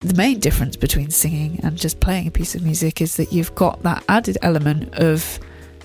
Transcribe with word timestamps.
The 0.00 0.14
main 0.14 0.40
difference 0.40 0.76
between 0.76 1.10
singing 1.10 1.60
and 1.62 1.76
just 1.76 2.00
playing 2.00 2.26
a 2.26 2.30
piece 2.30 2.54
of 2.54 2.62
music 2.62 3.02
is 3.02 3.16
that 3.16 3.34
you've 3.34 3.54
got 3.54 3.82
that 3.82 4.02
added 4.08 4.38
element 4.40 4.94
of 4.94 5.38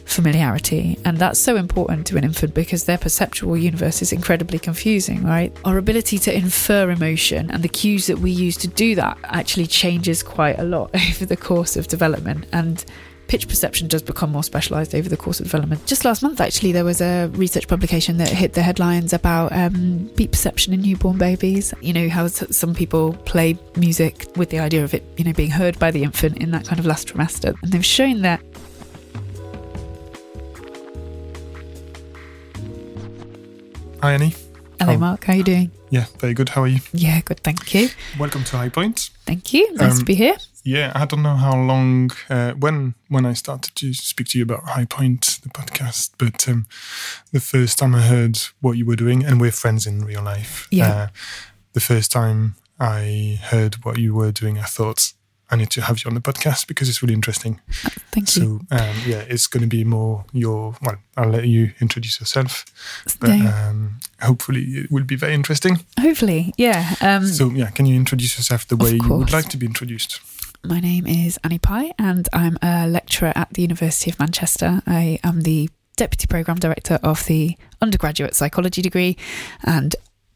familiarity. 0.05 0.97
And 1.03 1.17
that's 1.17 1.37
so 1.37 1.57
important 1.57 2.07
to 2.07 2.17
an 2.17 2.23
infant 2.23 2.53
because 2.53 2.85
their 2.85 2.97
perceptual 2.97 3.57
universe 3.57 4.01
is 4.01 4.13
incredibly 4.13 4.57
confusing, 4.57 5.25
right? 5.25 5.53
Our 5.65 5.77
ability 5.77 6.17
to 6.19 6.33
infer 6.33 6.91
emotion 6.91 7.51
and 7.51 7.61
the 7.61 7.67
cues 7.67 8.07
that 8.07 8.19
we 8.19 8.31
use 8.31 8.55
to 8.59 8.69
do 8.69 8.95
that 8.95 9.17
actually 9.25 9.67
changes 9.67 10.23
quite 10.23 10.59
a 10.59 10.63
lot 10.63 10.91
over 11.09 11.25
the 11.25 11.35
course 11.35 11.75
of 11.75 11.89
development. 11.89 12.45
And 12.53 12.85
pitch 13.27 13.47
perception 13.47 13.87
does 13.87 14.01
become 14.01 14.31
more 14.31 14.43
specialized 14.43 14.93
over 14.93 15.09
the 15.09 15.17
course 15.17 15.39
of 15.39 15.45
development. 15.45 15.85
Just 15.85 16.05
last 16.05 16.21
month, 16.21 16.39
actually, 16.39 16.71
there 16.71 16.85
was 16.85 17.01
a 17.01 17.27
research 17.33 17.67
publication 17.67 18.17
that 18.17 18.29
hit 18.29 18.53
the 18.53 18.61
headlines 18.61 19.13
about 19.13 19.51
um, 19.51 20.09
beat 20.15 20.31
perception 20.31 20.73
in 20.73 20.81
newborn 20.81 21.17
babies. 21.17 21.73
You 21.81 21.93
know, 21.93 22.09
how 22.09 22.27
some 22.27 22.73
people 22.75 23.13
play 23.25 23.57
music 23.75 24.25
with 24.35 24.49
the 24.49 24.59
idea 24.59 24.83
of 24.83 24.93
it, 24.93 25.03
you 25.17 25.23
know, 25.23 25.33
being 25.33 25.51
heard 25.51 25.77
by 25.79 25.91
the 25.91 26.03
infant 26.03 26.37
in 26.37 26.51
that 26.51 26.67
kind 26.67 26.79
of 26.79 26.85
last 26.85 27.07
trimester. 27.07 27.55
And 27.61 27.71
they've 27.71 27.85
shown 27.85 28.21
that 28.21 28.41
Hi, 34.05 34.13
Annie. 34.13 34.35
Hello, 34.79 34.93
oh. 34.93 34.97
Mark. 34.97 35.23
How 35.23 35.33
are 35.33 35.37
you 35.37 35.43
doing? 35.43 35.71
Yeah, 35.89 36.05
very 36.19 36.33
good. 36.33 36.49
How 36.49 36.63
are 36.63 36.67
you? 36.67 36.81
Yeah, 36.91 37.21
good. 37.21 37.39
Thank 37.39 37.73
you. 37.73 37.87
Welcome 38.19 38.43
to 38.45 38.57
High 38.57 38.69
Point. 38.69 39.09
Thank 39.25 39.53
you. 39.53 39.73
Nice 39.73 39.93
um, 39.93 39.99
to 39.99 40.05
be 40.05 40.15
here. 40.15 40.35
Yeah, 40.63 40.91
I 40.93 41.05
don't 41.05 41.23
know 41.23 41.35
how 41.35 41.55
long 41.55 42.11
uh, 42.29 42.51
when 42.53 42.95
when 43.07 43.25
I 43.25 43.33
started 43.33 43.73
to 43.75 43.93
speak 43.93 44.27
to 44.29 44.37
you 44.37 44.43
about 44.43 44.63
High 44.63 44.85
Point, 44.85 45.39
the 45.43 45.49
podcast, 45.49 46.11
but 46.17 46.47
um, 46.49 46.67
the 47.31 47.39
first 47.39 47.79
time 47.79 47.95
I 47.95 48.01
heard 48.01 48.37
what 48.59 48.73
you 48.73 48.85
were 48.85 48.97
doing, 48.97 49.23
and 49.23 49.39
we're 49.39 49.51
friends 49.51 49.87
in 49.87 50.03
real 50.03 50.23
life. 50.23 50.67
Yeah. 50.71 50.89
Uh, 50.89 51.07
the 51.71 51.79
first 51.79 52.11
time 52.11 52.55
I 52.77 53.39
heard 53.41 53.75
what 53.85 53.97
you 53.97 54.13
were 54.13 54.31
doing, 54.31 54.59
I 54.59 54.63
thought 54.63 55.13
I 55.51 55.55
need 55.55 55.69
to 55.71 55.81
have 55.81 56.03
you 56.03 56.09
on 56.09 56.15
the 56.15 56.21
podcast 56.21 56.67
because 56.67 56.89
it's 56.89 57.01
really 57.01 57.13
interesting. 57.13 57.61
Thank 58.11 58.27
so, 58.27 58.41
you. 58.41 58.61
So 58.69 58.75
um, 58.77 58.95
yeah, 59.05 59.23
it's 59.27 59.47
going 59.47 59.61
to 59.61 59.67
be 59.67 59.83
more 59.83 60.25
your. 60.33 60.75
Well, 60.81 60.97
I'll 61.15 61.29
let 61.29 61.47
you 61.47 61.71
introduce 61.79 62.19
yourself, 62.19 62.65
but 63.19 63.29
um, 63.29 63.99
hopefully 64.21 64.61
it 64.61 64.91
will 64.91 65.03
be 65.03 65.15
very 65.15 65.33
interesting. 65.33 65.79
Hopefully, 65.99 66.53
yeah. 66.57 66.95
Um, 67.01 67.27
so 67.27 67.49
yeah, 67.51 67.69
can 67.69 67.85
you 67.85 67.95
introduce 67.95 68.37
yourself 68.37 68.67
the 68.67 68.75
way 68.75 68.93
you 68.93 69.13
would 69.13 69.31
like 69.31 69.49
to 69.49 69.57
be 69.57 69.65
introduced? 69.65 70.19
My 70.63 70.79
name 70.79 71.05
is 71.05 71.39
Annie 71.43 71.59
Pye, 71.59 71.93
and 71.99 72.27
I'm 72.33 72.57
a 72.63 72.87
lecturer 72.87 73.31
at 73.35 73.53
the 73.53 73.61
University 73.61 74.09
of 74.09 74.19
Manchester. 74.19 74.81
I 74.87 75.19
am 75.23 75.41
the 75.41 75.69
deputy 75.95 76.25
program 76.27 76.57
director 76.57 76.99
of 77.03 77.25
the 77.25 77.55
undergraduate 77.81 78.33
psychology 78.33 78.81
degree, 78.81 79.15
and 79.63 79.95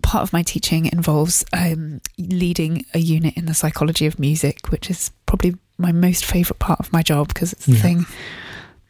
part 0.10 0.24
of 0.24 0.34
my 0.34 0.42
teaching 0.42 0.88
involves 0.88 1.46
um, 1.54 2.02
leading 2.18 2.84
a 2.96 2.98
unit 2.98 3.38
in 3.38 3.46
the 3.46 3.54
psychology 3.54 4.08
of 4.08 4.18
music, 4.18 4.70
which 4.70 4.90
is 4.90 5.12
probably 5.28 5.54
my 5.78 5.92
most 5.92 6.26
favourite 6.26 6.58
part 6.58 6.80
of 6.80 6.92
my 6.92 7.04
job 7.04 7.28
because 7.28 7.54
it's 7.54 7.68
the 7.68 7.74
yeah. 7.74 7.82
thing 7.82 8.06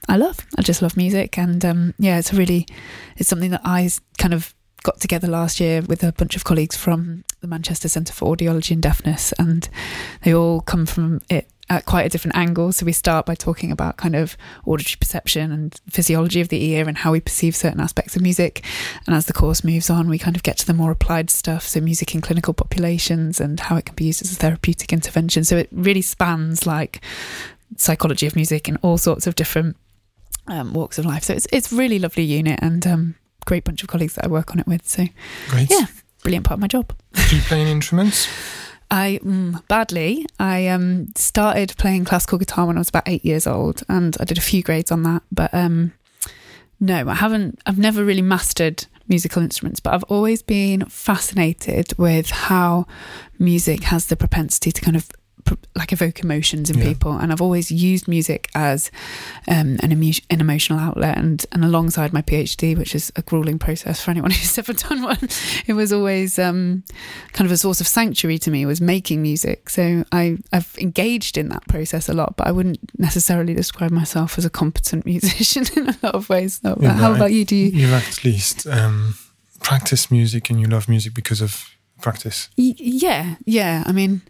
I 0.08 0.16
love. 0.16 0.38
I 0.58 0.62
just 0.62 0.82
love 0.82 0.96
music, 0.96 1.38
and 1.38 1.66
um, 1.66 1.94
yeah, 2.00 2.20
it's 2.20 2.32
a 2.32 2.38
really 2.38 2.66
it's 3.18 3.28
something 3.28 3.52
that 3.52 3.60
I 3.66 3.90
kind 4.18 4.34
of 4.34 4.56
got 4.84 5.02
together 5.02 5.28
last 5.28 5.60
year 5.60 5.82
with 5.82 6.06
a 6.06 6.14
bunch 6.14 6.38
of 6.38 6.46
colleagues 6.46 6.78
from 6.78 7.26
the 7.42 7.48
Manchester 7.48 7.90
Centre 7.90 8.14
for 8.14 8.34
Audiology 8.34 8.72
and 8.72 8.82
Deafness, 8.82 9.34
and 9.38 9.68
they 10.24 10.34
all 10.34 10.62
come 10.62 10.86
from 10.86 11.20
it 11.30 11.50
at 11.70 11.86
quite 11.86 12.06
a 12.06 12.10
different 12.10 12.36
angle. 12.36 12.72
So 12.72 12.86
we 12.86 12.92
start 12.92 13.26
by 13.26 13.36
talking 13.36 13.72
about 13.72 13.98
kind 13.98 14.16
of 14.16 14.36
auditory 14.66 14.98
perception 15.00 15.52
and 15.52 15.80
physiology 15.90 16.42
of 16.42 16.50
the 16.50 16.64
ear 16.64 16.88
and 16.88 16.98
how 16.98 17.12
we 17.12 17.20
perceive 17.20 17.56
certain 17.56 17.80
aspects 17.80 18.16
of 18.16 18.22
music. 18.22 18.64
And 19.06 19.16
as 19.16 19.28
the 19.28 19.34
course 19.34 19.64
moves 19.64 19.90
on, 19.90 20.10
we 20.10 20.18
kind 20.18 20.36
of 20.36 20.44
get 20.44 20.58
to 20.58 20.66
the 20.66 20.74
more 20.74 20.92
applied 20.92 21.30
stuff. 21.30 21.64
So 21.64 21.80
music 21.80 22.16
in 22.16 22.22
clinical 22.22 22.54
populations 22.54 23.40
and 23.40 23.60
how 23.60 23.76
it 23.76 23.86
can 23.86 23.96
be 23.96 24.06
used 24.06 24.22
as 24.22 24.32
a 24.32 24.36
therapeutic 24.36 24.92
intervention. 24.92 25.44
So 25.44 25.58
it 25.58 25.70
really 25.72 26.02
spans 26.02 26.66
like 26.66 27.02
psychology 27.78 28.26
of 28.26 28.36
music 28.36 28.68
in 28.68 28.78
all 28.78 28.98
sorts 28.98 29.28
of 29.28 29.36
different 29.36 29.78
um, 30.48 30.74
walks 30.74 30.98
of 30.98 31.06
life. 31.06 31.24
So 31.24 31.34
it's 31.34 31.48
it's 31.52 31.72
really 31.72 32.00
lovely 32.00 32.24
unit 32.24 32.60
and 32.62 32.86
um, 32.88 33.16
great 33.46 33.64
bunch 33.64 33.84
of 33.84 33.90
colleagues 33.90 34.16
that 34.16 34.26
I 34.26 34.28
work 34.28 34.52
on 34.52 34.60
it 34.60 34.68
with. 34.68 34.88
So 34.88 35.06
great. 35.50 35.70
yeah, 35.70 35.86
brilliant 36.24 36.46
part 36.46 36.58
of 36.58 36.62
my 36.62 36.68
job. 36.68 36.94
Do 37.30 37.36
you 37.36 37.42
play 37.44 37.62
any 37.62 37.72
instruments? 37.72 38.28
I 38.92 39.20
mm, 39.24 39.66
badly. 39.68 40.26
I 40.40 40.68
um, 40.68 41.08
started 41.16 41.76
playing 41.78 42.06
classical 42.06 42.38
guitar 42.38 42.66
when 42.66 42.78
I 42.78 42.80
was 42.80 42.90
about 42.90 43.08
eight 43.08 43.24
years 43.24 43.46
old, 43.46 43.84
and 43.88 44.18
I 44.20 44.24
did 44.24 44.38
a 44.38 44.42
few 44.42 44.64
grades 44.64 44.92
on 44.92 45.04
that. 45.04 45.22
But 45.32 45.54
um, 45.54 45.94
no, 46.80 47.08
I 47.08 47.16
haven't. 47.16 47.60
I've 47.66 47.78
never 47.78 48.04
really 48.04 48.22
mastered 48.22 48.86
musical 49.08 49.42
instruments, 49.42 49.80
but 49.80 49.94
I've 49.94 50.04
always 50.04 50.42
been 50.42 50.86
fascinated 50.86 51.98
with 51.98 52.30
how 52.30 52.88
music 53.38 53.84
has 53.86 54.06
the 54.06 54.16
propensity 54.16 54.72
to 54.72 54.82
kind 54.82 54.96
of 54.96 55.10
like 55.76 55.92
evoke 55.92 56.20
emotions 56.22 56.70
in 56.70 56.78
yeah. 56.78 56.86
people. 56.86 57.14
And 57.14 57.32
I've 57.32 57.42
always 57.42 57.72
used 57.72 58.08
music 58.08 58.50
as 58.56 58.92
um, 59.48 59.78
an, 59.82 59.92
emu- 59.92 60.22
an 60.30 60.42
emotional 60.42 60.80
outlet. 60.80 61.18
And, 61.18 61.46
and 61.52 61.64
alongside 61.64 62.14
my 62.14 62.22
PhD 62.22 62.78
which 62.78 62.96
is 62.96 63.12
a 63.16 63.22
grueling 63.22 63.60
process 63.60 64.02
for 64.02 64.12
anyone 64.12 64.32
who's 64.32 64.58
ever 64.58 64.74
done 64.74 65.02
one 65.02 65.30
it 65.68 65.74
was 65.74 65.92
always 65.92 66.38
um, 66.40 66.84
kind 67.34 67.46
of 67.46 67.52
a 67.52 67.58
source 67.58 67.82
of 67.82 67.88
sanctuary 67.88 68.38
to 68.40 68.52
me 68.52 68.66
was 68.66 68.82
making 68.82 69.22
music. 69.22 69.70
So 69.70 70.04
I, 70.12 70.38
I've 70.52 70.76
engaged 70.80 71.38
in 71.38 71.50
that 71.50 71.68
process 71.68 72.10
a 72.10 72.14
lot 72.14 72.36
but 72.38 72.48
I 72.48 72.52
wouldn't 72.52 72.80
necessarily 72.98 73.54
describe 73.54 73.92
myself 73.92 74.38
as 74.38 74.46
a 74.46 74.50
competent 74.50 75.06
musician 75.14 75.66
in 75.76 75.90
a 75.90 75.98
lot 76.04 76.16
of 76.16 76.30
ways. 76.30 76.60
Yeah, 76.64 76.94
how 76.94 77.14
about 77.14 77.32
you? 77.32 77.46
Do 77.46 77.56
you 77.56 77.68
you 77.80 77.94
at 77.94 78.24
least 78.24 78.68
um, 78.68 79.16
practice 79.62 80.12
music 80.12 80.50
and 80.50 80.60
you 80.60 80.68
love 80.68 80.88
music 80.88 81.14
because 81.14 81.42
of 81.42 81.70
practice. 82.02 82.50
Y- 82.58 82.76
yeah 82.78 83.36
yeah. 83.46 83.84
I 83.86 83.92
mean 83.92 84.22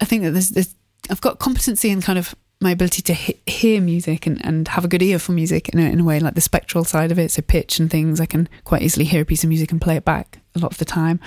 I 0.00 0.04
think 0.04 0.22
that 0.22 0.32
there's, 0.32 0.50
there's 0.50 0.74
I've 1.10 1.20
got 1.20 1.38
competency 1.38 1.90
in 1.90 2.00
kind 2.00 2.18
of 2.18 2.34
my 2.60 2.70
ability 2.70 3.02
to 3.02 3.14
he- 3.14 3.40
hear 3.46 3.80
music 3.80 4.26
and, 4.26 4.44
and 4.44 4.66
have 4.68 4.84
a 4.84 4.88
good 4.88 5.02
ear 5.02 5.18
for 5.18 5.32
music 5.32 5.68
in 5.68 5.78
a, 5.78 5.82
in 5.82 6.00
a 6.00 6.04
way, 6.04 6.18
like 6.18 6.34
the 6.34 6.40
spectral 6.40 6.84
side 6.84 7.12
of 7.12 7.18
it, 7.18 7.30
so 7.30 7.42
pitch 7.42 7.78
and 7.78 7.90
things. 7.90 8.20
I 8.20 8.26
can 8.26 8.48
quite 8.64 8.82
easily 8.82 9.04
hear 9.04 9.22
a 9.22 9.24
piece 9.24 9.44
of 9.44 9.48
music 9.48 9.70
and 9.70 9.80
play 9.80 9.96
it 9.96 10.04
back 10.04 10.40
a 10.54 10.58
lot 10.58 10.72
of 10.72 10.78
the 10.78 10.84
time. 10.84 11.20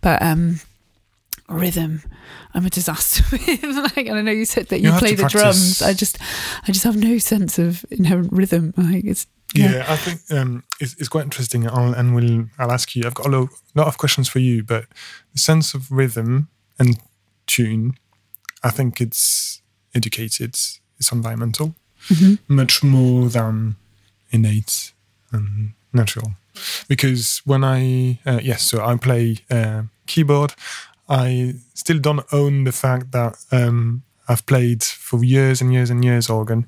But 0.00 0.22
um, 0.22 0.60
rhythm, 1.48 2.02
I'm 2.54 2.66
a 2.66 2.70
disaster 2.70 3.24
with. 3.32 3.62
like, 3.62 4.06
and 4.06 4.16
I 4.16 4.22
know 4.22 4.30
you 4.30 4.44
said 4.44 4.68
that 4.68 4.80
you, 4.80 4.92
you 4.92 4.98
play 4.98 5.14
the 5.14 5.22
practice. 5.24 5.78
drums. 5.78 5.82
I 5.82 5.92
just, 5.92 6.18
I 6.68 6.72
just 6.72 6.84
have 6.84 6.96
no 6.96 7.18
sense 7.18 7.58
of 7.58 7.84
inherent 7.90 8.32
rhythm. 8.32 8.72
Like 8.76 9.04
it's 9.04 9.26
yeah, 9.54 9.72
yeah 9.72 9.86
I 9.88 9.96
think 9.96 10.20
um, 10.30 10.64
it's, 10.80 10.94
it's, 10.94 11.08
quite 11.08 11.24
interesting. 11.24 11.68
I'll, 11.68 11.94
and 11.94 12.14
we'll, 12.14 12.46
I'll 12.58 12.72
ask 12.72 12.94
you. 12.94 13.04
I've 13.06 13.14
got 13.14 13.26
a 13.26 13.30
lot, 13.30 13.48
lot 13.74 13.86
of 13.88 13.98
questions 13.98 14.28
for 14.28 14.38
you, 14.38 14.62
but 14.62 14.86
the 15.32 15.38
sense 15.38 15.74
of 15.74 15.90
rhythm 15.90 16.48
and 16.78 16.98
tune 17.46 17.96
I 18.66 18.70
think 18.70 19.00
it's 19.00 19.62
educated, 19.94 20.50
it's 20.98 21.12
environmental, 21.12 21.74
mm-hmm. 22.08 22.34
much 22.48 22.82
more 22.82 23.28
than 23.28 23.76
innate 24.30 24.92
and 25.30 25.72
natural. 25.92 26.32
Because 26.88 27.42
when 27.44 27.62
I, 27.62 28.18
uh, 28.26 28.40
yes, 28.42 28.62
so 28.62 28.84
I 28.84 28.96
play 28.96 29.38
uh, 29.50 29.82
keyboard, 30.06 30.54
I 31.08 31.54
still 31.74 32.00
don't 32.00 32.26
own 32.32 32.64
the 32.64 32.72
fact 32.72 33.12
that 33.12 33.36
um, 33.52 34.02
I've 34.28 34.44
played 34.46 34.82
for 34.82 35.22
years 35.22 35.60
and 35.60 35.72
years 35.72 35.90
and 35.90 36.04
years 36.04 36.28
organ. 36.28 36.66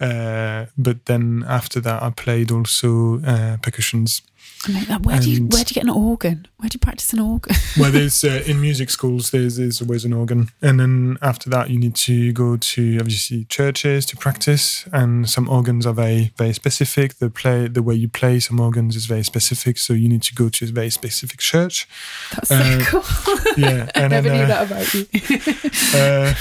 Uh, 0.00 0.66
but 0.76 1.06
then 1.06 1.44
after 1.46 1.80
that, 1.80 2.02
I 2.02 2.10
played 2.10 2.50
also 2.50 3.20
uh, 3.24 3.58
percussions. 3.58 4.22
Where 4.66 5.20
do 5.20 5.30
you 5.30 5.46
where 5.46 5.62
do 5.62 5.70
you 5.70 5.74
get 5.74 5.84
an 5.84 5.90
organ? 5.90 6.48
Where 6.56 6.68
do 6.68 6.74
you 6.74 6.80
practice 6.80 7.12
an 7.12 7.20
organ? 7.20 7.54
well, 7.78 7.92
there's 7.92 8.24
uh, 8.24 8.42
in 8.44 8.60
music 8.60 8.90
schools 8.90 9.30
there's 9.30 9.56
there's 9.56 9.80
always 9.80 10.04
an 10.04 10.12
organ, 10.12 10.48
and 10.60 10.80
then 10.80 11.16
after 11.22 11.48
that 11.50 11.70
you 11.70 11.78
need 11.78 11.94
to 11.96 12.32
go 12.32 12.56
to 12.56 12.98
obviously 12.98 13.44
churches 13.44 14.04
to 14.06 14.16
practice, 14.16 14.84
and 14.92 15.30
some 15.30 15.48
organs 15.48 15.86
are 15.86 15.92
very 15.92 16.32
very 16.36 16.52
specific. 16.52 17.14
The 17.18 17.30
play 17.30 17.68
the 17.68 17.82
way 17.82 17.94
you 17.94 18.08
play 18.08 18.40
some 18.40 18.58
organs 18.58 18.96
is 18.96 19.06
very 19.06 19.22
specific, 19.22 19.78
so 19.78 19.92
you 19.92 20.08
need 20.08 20.22
to 20.22 20.34
go 20.34 20.48
to 20.48 20.64
a 20.64 20.68
very 20.68 20.90
specific 20.90 21.38
church. 21.38 21.88
That's 22.34 22.50
uh, 22.50 22.80
so 22.80 23.00
cool. 23.00 23.38
Yeah, 23.56 23.90
I 23.94 24.08
never 24.08 24.28
then, 24.28 24.38
knew 24.38 24.44
uh, 24.44 24.46
that 24.46 24.66
about 24.66 24.94
you. 24.94 25.98
Uh, 25.98 26.34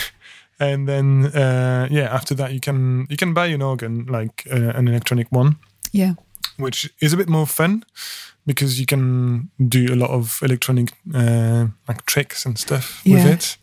and 0.60 0.88
then 0.88 1.26
uh, 1.36 1.88
yeah, 1.92 2.14
after 2.14 2.34
that 2.36 2.52
you 2.54 2.60
can 2.60 3.06
you 3.10 3.18
can 3.18 3.36
buy 3.36 3.48
an 3.48 3.62
organ 3.62 4.06
like 4.08 4.48
uh, 4.52 4.72
an 4.76 4.88
electronic 4.88 5.32
one. 5.32 5.58
Yeah 5.92 6.14
which 6.58 6.90
is 7.00 7.14
a 7.14 7.18
bit 7.18 7.30
more 7.30 7.46
fun 7.48 7.84
because 8.46 8.80
you 8.80 8.86
can 8.86 9.52
do 9.68 9.94
a 9.94 9.96
lot 9.96 10.10
of 10.10 10.40
electronic 10.42 10.94
uh, 11.14 11.68
like 11.88 12.06
tricks 12.06 12.46
and 12.46 12.58
stuff 12.58 13.02
yeah. 13.04 13.16
with 13.16 13.26
it. 13.34 13.58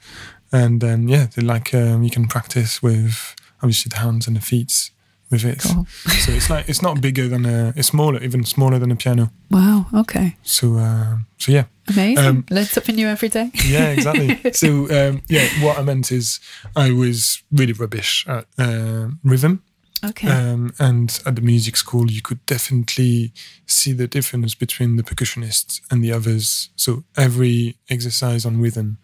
And 0.53 0.81
then 0.81 1.09
yeah, 1.09 1.29
like 1.37 1.75
um, 1.75 2.03
you 2.03 2.11
can 2.11 2.29
practice 2.29 2.83
with 2.83 3.35
obviously 3.63 3.89
the 3.89 3.97
hands 3.97 4.27
and 4.29 4.37
the 4.37 4.41
feet 4.41 4.91
with 5.31 5.45
it. 5.45 5.63
Cool. 5.63 5.87
so 6.21 6.33
it's 6.33 6.51
like 6.51 6.69
it's 6.69 6.83
not 6.83 7.01
bigger 7.01 7.29
than 7.29 7.47
a 7.47 7.73
it's 7.77 7.89
smaller, 7.89 8.23
even 8.23 8.45
smaller 8.45 8.79
than 8.79 8.93
a 8.93 8.97
piano. 8.97 9.31
Wow. 9.51 9.87
Okay. 9.93 10.37
So 10.43 10.77
uh, 10.77 11.17
so 11.39 11.53
yeah. 11.53 11.65
Amazing. 11.89 12.25
Um, 12.25 12.47
Learn 12.51 12.65
something 12.65 12.95
new 12.95 13.09
every 13.09 13.29
day. 13.29 13.51
yeah, 13.67 13.91
exactly. 13.91 14.53
so 14.53 14.69
um, 14.91 15.23
yeah, 15.29 15.49
what 15.63 15.79
I 15.79 15.83
meant 15.83 16.13
is 16.13 16.41
I 16.77 16.93
was 16.93 17.43
really 17.51 17.73
rubbish 17.73 18.25
at 18.29 18.47
uh, 18.59 19.09
rhythm. 19.23 19.63
Okay. 20.11 20.29
Um, 20.29 20.73
and 20.79 21.21
at 21.27 21.37
the 21.37 21.43
music 21.43 21.77
school, 21.77 22.11
you 22.11 22.23
could 22.23 22.45
definitely 22.47 23.33
see 23.67 23.93
the 23.93 24.07
difference 24.07 24.55
between 24.55 24.97
the 24.97 25.03
percussionists 25.03 25.81
and 25.91 26.03
the 26.03 26.13
others. 26.13 26.71
So 26.77 27.05
every 27.17 27.77
exercise 27.89 28.45
on 28.45 28.61
rhythm, 28.61 28.99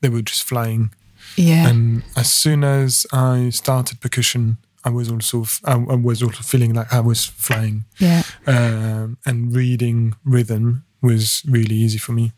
they 0.00 0.08
were 0.08 0.22
just 0.22 0.44
flying. 0.44 0.90
Yeah. 1.36 1.68
And 1.68 2.02
as 2.16 2.32
soon 2.32 2.64
as 2.64 3.06
I 3.12 3.50
started 3.50 4.00
percussion, 4.00 4.58
I 4.84 4.90
was 4.90 5.10
also 5.10 5.42
f- 5.42 5.60
I, 5.64 5.72
I 5.72 5.96
was 5.96 6.22
also 6.22 6.42
feeling 6.42 6.72
like 6.74 6.92
I 6.92 7.00
was 7.00 7.24
flying, 7.24 7.86
yeah. 7.98 8.22
um, 8.46 9.18
and 9.26 9.54
reading 9.54 10.14
rhythm 10.24 10.84
was 11.02 11.42
really 11.44 11.74
easy 11.74 11.98
for 11.98 12.12
me. 12.12 12.32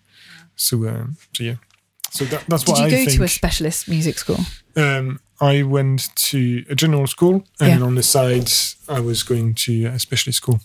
So, 0.56 0.88
um, 0.88 1.18
so 1.34 1.44
yeah. 1.44 1.56
So 2.10 2.24
that, 2.24 2.44
that's 2.48 2.64
Did 2.64 2.72
what 2.72 2.90
you 2.90 3.04
go 3.04 3.10
to 3.10 3.22
a 3.24 3.28
specialist 3.28 3.86
music 3.86 4.18
school? 4.18 4.38
Um, 4.76 5.20
I 5.40 5.62
went 5.62 6.08
to 6.30 6.64
a 6.68 6.74
general 6.74 7.06
school, 7.06 7.44
and 7.60 7.80
Yeah. 7.80 7.86
on 7.86 7.94
the 7.94 8.02
side, 8.02 8.50
I 8.88 9.00
was 9.00 9.22
going 9.22 9.54
to 9.66 9.86
a 9.86 9.98
specialist 9.98 10.38
school. 10.38 10.60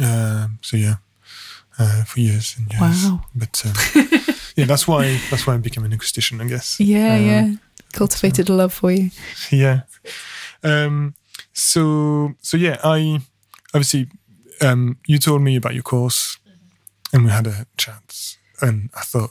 Um, 0.00 0.58
so 0.62 0.76
yeah, 0.76 0.96
uh, 1.78 2.04
for 2.04 2.20
years 2.20 2.56
and 2.58 2.66
years. 2.72 3.04
Wow. 3.04 3.24
But 3.34 3.62
um, 3.66 3.72
yeah, 4.56 4.64
that's 4.66 4.88
why 4.88 5.20
that's 5.30 5.46
why 5.46 5.54
I 5.54 5.58
became 5.58 5.84
an 5.84 5.92
acoustician, 5.92 6.40
I 6.40 6.48
guess. 6.48 6.80
Yeah, 6.80 7.14
Um, 7.16 7.24
yeah. 7.26 7.54
Cultivated 7.92 8.48
a 8.48 8.52
love 8.54 8.72
for 8.72 8.90
you. 8.90 9.10
Yeah. 9.50 9.82
Um, 10.62 11.14
so 11.52 12.34
so 12.40 12.56
yeah, 12.56 12.78
I 12.82 13.20
obviously 13.74 14.08
um, 14.60 14.96
you 15.06 15.18
told 15.18 15.42
me 15.42 15.56
about 15.56 15.74
your 15.74 15.82
course, 15.82 16.38
and 17.12 17.24
we 17.24 17.30
had 17.30 17.46
a 17.46 17.66
chat, 17.76 18.36
and 18.60 18.88
I 18.94 19.02
thought 19.02 19.30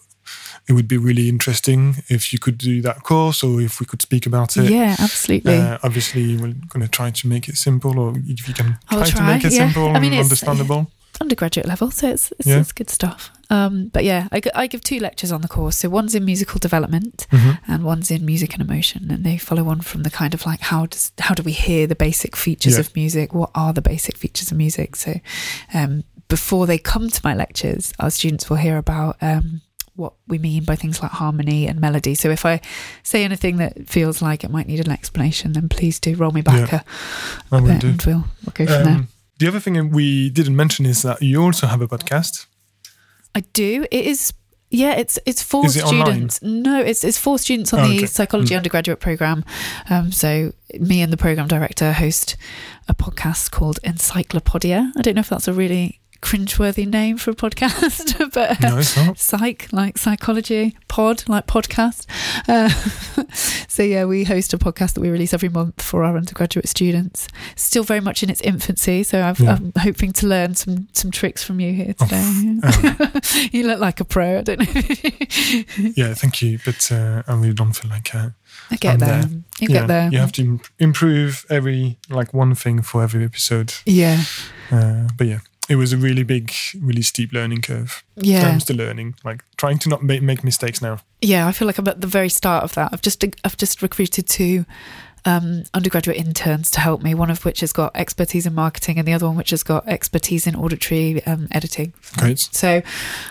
it 0.72 0.76
would 0.76 0.88
be 0.88 0.98
really 0.98 1.28
interesting 1.30 1.98
if 2.08 2.32
you 2.34 2.40
could 2.40 2.58
do 2.58 2.82
that 2.82 3.04
course, 3.04 3.44
or 3.44 3.62
if 3.62 3.80
we 3.80 3.86
could 3.86 4.02
speak 4.02 4.26
about 4.26 4.56
it. 4.58 4.70
Yeah, 4.72 4.96
absolutely. 5.00 5.58
Uh, 5.58 5.78
obviously, 5.84 6.36
we're 6.38 6.56
going 6.74 6.82
to 6.82 6.88
try 6.88 7.12
to 7.12 7.28
make 7.28 7.50
it 7.50 7.58
simple, 7.58 8.00
or 8.00 8.14
if 8.18 8.48
you 8.48 8.54
can 8.54 8.78
I'll 8.90 9.06
try, 9.06 9.20
to 9.20 9.24
make 9.34 9.44
it 9.46 9.54
yeah. 9.54 9.66
simple 9.68 9.88
I 9.90 10.00
mean, 10.00 10.14
and 10.14 10.22
it's- 10.22 10.26
understandable. 10.28 10.90
undergraduate 11.20 11.68
level, 11.68 11.92
so 11.92 12.08
it's 12.10 12.32
it's, 12.40 12.48
Yeah. 12.48 12.60
it's 12.62 12.72
good 12.72 12.90
stuff. 12.90 13.30
Um, 13.52 13.90
but 13.94 14.04
yeah, 14.06 14.28
I 14.56 14.66
give 14.68 14.82
two 14.82 15.00
lectures 15.00 15.32
on 15.32 15.42
the 15.42 15.48
course. 15.48 15.78
So 15.78 15.90
one's 15.90 16.16
in 16.16 16.24
musical 16.26 16.58
development, 16.58 17.28
Mhm. 17.32 17.60
and 17.68 17.84
one's 17.84 18.10
in 18.10 18.26
music 18.26 18.54
and 18.56 18.62
emotion, 18.68 19.12
and 19.12 19.24
they 19.24 19.38
follow 19.38 19.68
on 19.68 19.82
from 19.82 20.02
the 20.04 20.10
kind 20.10 20.34
of 20.34 20.46
like 20.46 20.62
how 20.72 20.86
does 20.88 21.12
how 21.20 21.34
do 21.36 21.44
we 21.44 21.52
hear 21.52 21.86
the 21.86 21.96
basic 22.08 22.36
features 22.36 22.74
Yeah. 22.76 22.80
of 22.80 22.96
music? 22.96 23.34
What 23.36 23.52
are 23.54 23.74
the 23.74 23.82
basic 23.94 24.16
features 24.18 24.52
of 24.52 24.58
music? 24.58 24.96
So 24.96 25.12
um, 25.74 26.04
before 26.28 26.66
they 26.66 26.78
come 26.80 27.10
to 27.10 27.22
my 27.24 27.36
lectures, 27.36 27.94
our 28.00 28.10
students 28.10 28.50
will 28.50 28.58
hear 28.58 28.78
about. 28.78 29.18
Um, 29.22 29.62
what 29.96 30.14
we 30.28 30.38
mean 30.38 30.64
by 30.64 30.76
things 30.76 31.02
like 31.02 31.12
harmony 31.12 31.68
and 31.68 31.80
melody. 31.80 32.16
So 32.16 32.30
if 32.30 32.46
I 32.46 32.62
say 33.04 33.24
anything 33.24 33.58
that 33.58 33.88
feels 33.90 34.22
like 34.22 34.44
it 34.44 34.50
might 34.52 34.68
need 34.68 34.80
an 34.86 34.92
explanation, 34.92 35.54
then 35.54 35.70
please 35.70 36.00
do 36.00 36.16
roll 36.16 36.32
me 36.32 36.42
back 36.42 36.72
Yeah, 36.72 36.82
a, 37.52 37.56
I 37.56 37.58
a 37.58 37.62
will 37.62 37.68
bit 37.70 37.82
do. 37.82 37.88
and 37.90 38.02
we'll, 38.04 38.26
we'll 38.46 38.54
go 38.54 38.66
from 38.66 38.84
there. 38.86 38.94
Um, 38.96 39.08
the 39.40 39.48
other 39.48 39.60
thing 39.60 39.90
we 39.92 40.30
didn't 40.30 40.56
mention 40.56 40.86
is 40.86 41.02
that 41.02 41.22
you 41.22 41.42
also 41.44 41.68
have 41.68 41.82
a 41.82 41.88
podcast. 41.88 42.46
I 43.34 43.42
do. 43.54 43.86
It 43.92 44.06
is. 44.06 44.34
Yeah, 44.74 44.94
it's 44.94 45.20
it's 45.26 45.42
for 45.44 45.66
it 45.66 45.84
online? 45.84 46.30
students. 46.30 46.42
No, 46.42 46.80
it's 46.82 47.04
it's 47.04 47.18
for 47.18 47.38
students 47.40 47.74
on 47.74 47.80
Oh, 47.82 47.88
the 47.88 47.98
okay. 47.98 48.06
psychology 48.06 48.54
Mm. 48.54 48.58
undergraduate 48.58 49.00
program. 49.02 49.44
Um, 49.90 50.12
so 50.12 50.54
me 50.80 51.02
and 51.02 51.12
the 51.12 51.18
program 51.18 51.48
director 51.48 51.92
host 51.92 52.38
a 52.88 52.94
podcast 52.94 53.52
called 53.52 53.80
Encyclopedia. 53.84 54.92
I 54.98 55.02
don't 55.02 55.16
know 55.16 55.22
if 55.22 55.30
that's 55.30 55.48
a 55.48 55.54
really 55.54 56.01
cringeworthy 56.22 56.88
name 56.88 57.18
for 57.18 57.32
a 57.32 57.36
podcast, 57.36 58.32
but 58.34 58.60
No, 58.62 58.78
it's 58.78 58.96
not. 58.96 59.18
psych 59.18 59.68
like 59.72 59.98
psychology 59.98 60.78
pod 60.88 61.24
like 61.28 61.48
podcast 61.48 62.06
uh, 62.48 62.70
so 63.68 63.82
yeah 63.82 64.06
we 64.06 64.24
host 64.24 64.54
a 64.54 64.58
podcast 64.58 64.94
that 64.94 65.02
we 65.02 65.10
release 65.10 65.34
every 65.34 65.50
month 65.50 65.82
for 65.82 66.04
our 66.04 66.16
undergraduate 66.18 66.68
students 66.68 67.28
still 67.56 67.84
very 67.84 68.02
much 68.02 68.22
in 68.24 68.30
its 68.30 68.42
infancy 68.42 69.04
so 69.04 69.22
I've, 69.24 69.40
Yeah. 69.40 69.54
i'm 69.56 69.72
hoping 69.80 70.12
to 70.14 70.28
learn 70.28 70.54
some 70.56 70.88
some 70.94 71.10
tricks 71.12 71.44
from 71.44 71.60
you 71.60 71.74
here 71.74 71.94
today 71.94 72.60
you 73.52 73.66
look 73.66 73.80
like 73.80 74.00
a 74.00 74.06
pro 74.06 74.40
i 74.40 74.42
don't 74.42 74.60
know 74.60 74.82
Yeah, 75.96 76.14
thank 76.14 76.42
you, 76.42 76.60
but 76.66 76.92
uh, 76.92 77.24
I 77.28 77.34
really 77.34 77.54
don't 77.54 77.74
feel 77.74 77.90
like 77.90 78.14
uh, 78.14 78.30
i 78.70 78.76
get 78.76 79.00
there. 79.00 79.22
there. 79.24 79.30
you 79.60 79.68
yeah, 79.70 79.80
get 79.80 79.88
there 79.88 80.10
You 80.12 80.20
have 80.20 80.32
to 80.34 80.42
im- 80.42 80.62
improve 80.80 81.46
every 81.50 81.98
like 82.10 82.34
one 82.34 82.54
thing 82.56 82.82
for 82.82 83.02
every 83.04 83.24
episode. 83.26 83.74
yeah 83.86 84.24
Uh, 84.72 85.08
but 85.18 85.28
yeah, 85.28 85.40
it 85.72 85.76
was 85.78 85.94
a 85.94 85.98
really 85.98 86.24
big, 86.24 86.52
really 86.80 87.02
steep 87.02 87.32
learning 87.34 87.62
curve. 87.62 88.04
yeah 88.18 88.48
I'm 88.48 88.60
still 88.60 88.78
learning, 88.78 89.16
like 89.24 89.44
trying 89.58 89.80
to 89.80 89.90
not 89.90 90.02
make, 90.04 90.22
make 90.22 90.44
mistakes 90.44 90.82
now. 90.82 90.96
yeah 91.22 91.48
i 91.48 91.52
feel 91.52 91.68
like 91.68 91.78
i'm 91.80 91.88
at 91.88 92.02
the 92.02 92.08
very 92.20 92.30
start 92.30 92.64
of 92.64 92.74
that 92.74 92.90
i've 92.94 93.02
just 93.02 93.24
i've 93.46 93.58
just 93.58 93.82
recruited 93.82 94.28
two 94.28 94.66
um, 95.24 95.66
undergraduate 95.76 96.18
interns 96.18 96.72
to 96.72 96.80
help 96.80 97.04
me 97.04 97.14
one 97.14 97.30
of 97.30 97.46
which 97.46 97.60
has 97.60 97.72
got 97.72 97.92
expertise 97.96 98.48
in 98.48 98.56
marketing 98.56 98.98
and 98.98 99.08
the 99.08 99.14
other 99.14 99.28
one 99.28 99.36
which 99.38 99.52
has 99.52 99.62
got 99.62 99.88
expertise 99.88 100.48
in 100.48 100.56
auditory 100.56 101.24
um, 101.28 101.48
editing 101.52 101.94
Great. 102.18 102.40
so 102.40 102.82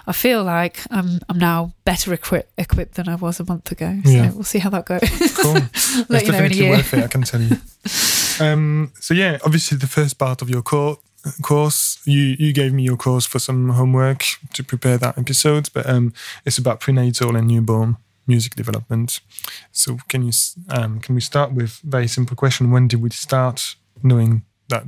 i 0.06 0.12
feel 0.12 0.44
like 0.44 0.76
i'm 0.92 1.18
i'm 1.28 1.38
now 1.38 1.72
better 1.84 2.12
equi- 2.14 2.44
equipped 2.56 2.94
than 2.94 3.08
i 3.08 3.16
was 3.16 3.40
a 3.40 3.44
month 3.44 3.72
ago 3.72 3.90
so 4.04 4.10
Yeah. 4.10 4.30
we'll 4.30 4.44
see 4.44 4.60
how 4.60 4.70
that 4.70 4.84
goes 4.86 5.00
Cool. 5.42 5.54
let 6.08 6.22
It's 6.22 6.26
you 6.26 6.32
know 6.32 6.44
in 6.44 6.52
a 6.52 6.54
year 6.54 6.70
worth 6.70 6.94
it, 6.94 7.02
I 7.02 7.08
can 7.08 7.22
tell 7.22 7.40
you. 7.42 7.56
um, 8.46 8.92
so 9.00 9.12
yeah, 9.14 9.38
obviously 9.44 9.76
the 9.78 9.86
first 9.88 10.16
part 10.18 10.42
of 10.42 10.48
your 10.48 10.62
cour- 10.62 10.98
course, 11.42 12.00
you 12.04 12.36
you 12.38 12.52
gave 12.52 12.72
me 12.72 12.82
your 12.82 12.96
course 12.96 13.26
for 13.26 13.38
some 13.38 13.70
homework 13.70 14.24
to 14.54 14.64
prepare 14.64 14.98
that 14.98 15.18
episode, 15.18 15.68
but 15.72 15.88
um, 15.88 16.12
it's 16.44 16.58
about 16.58 16.80
prenatal 16.80 17.36
and 17.36 17.48
newborn 17.48 17.96
music 18.26 18.54
development. 18.54 19.20
So 19.72 19.98
can 20.08 20.22
you 20.24 20.32
um, 20.68 21.00
can 21.00 21.14
we 21.14 21.20
start 21.20 21.52
with 21.52 21.80
very 21.84 22.08
simple 22.08 22.36
question? 22.36 22.70
When 22.70 22.88
did 22.88 23.02
we 23.02 23.10
start 23.10 23.76
knowing 24.02 24.42
that 24.68 24.84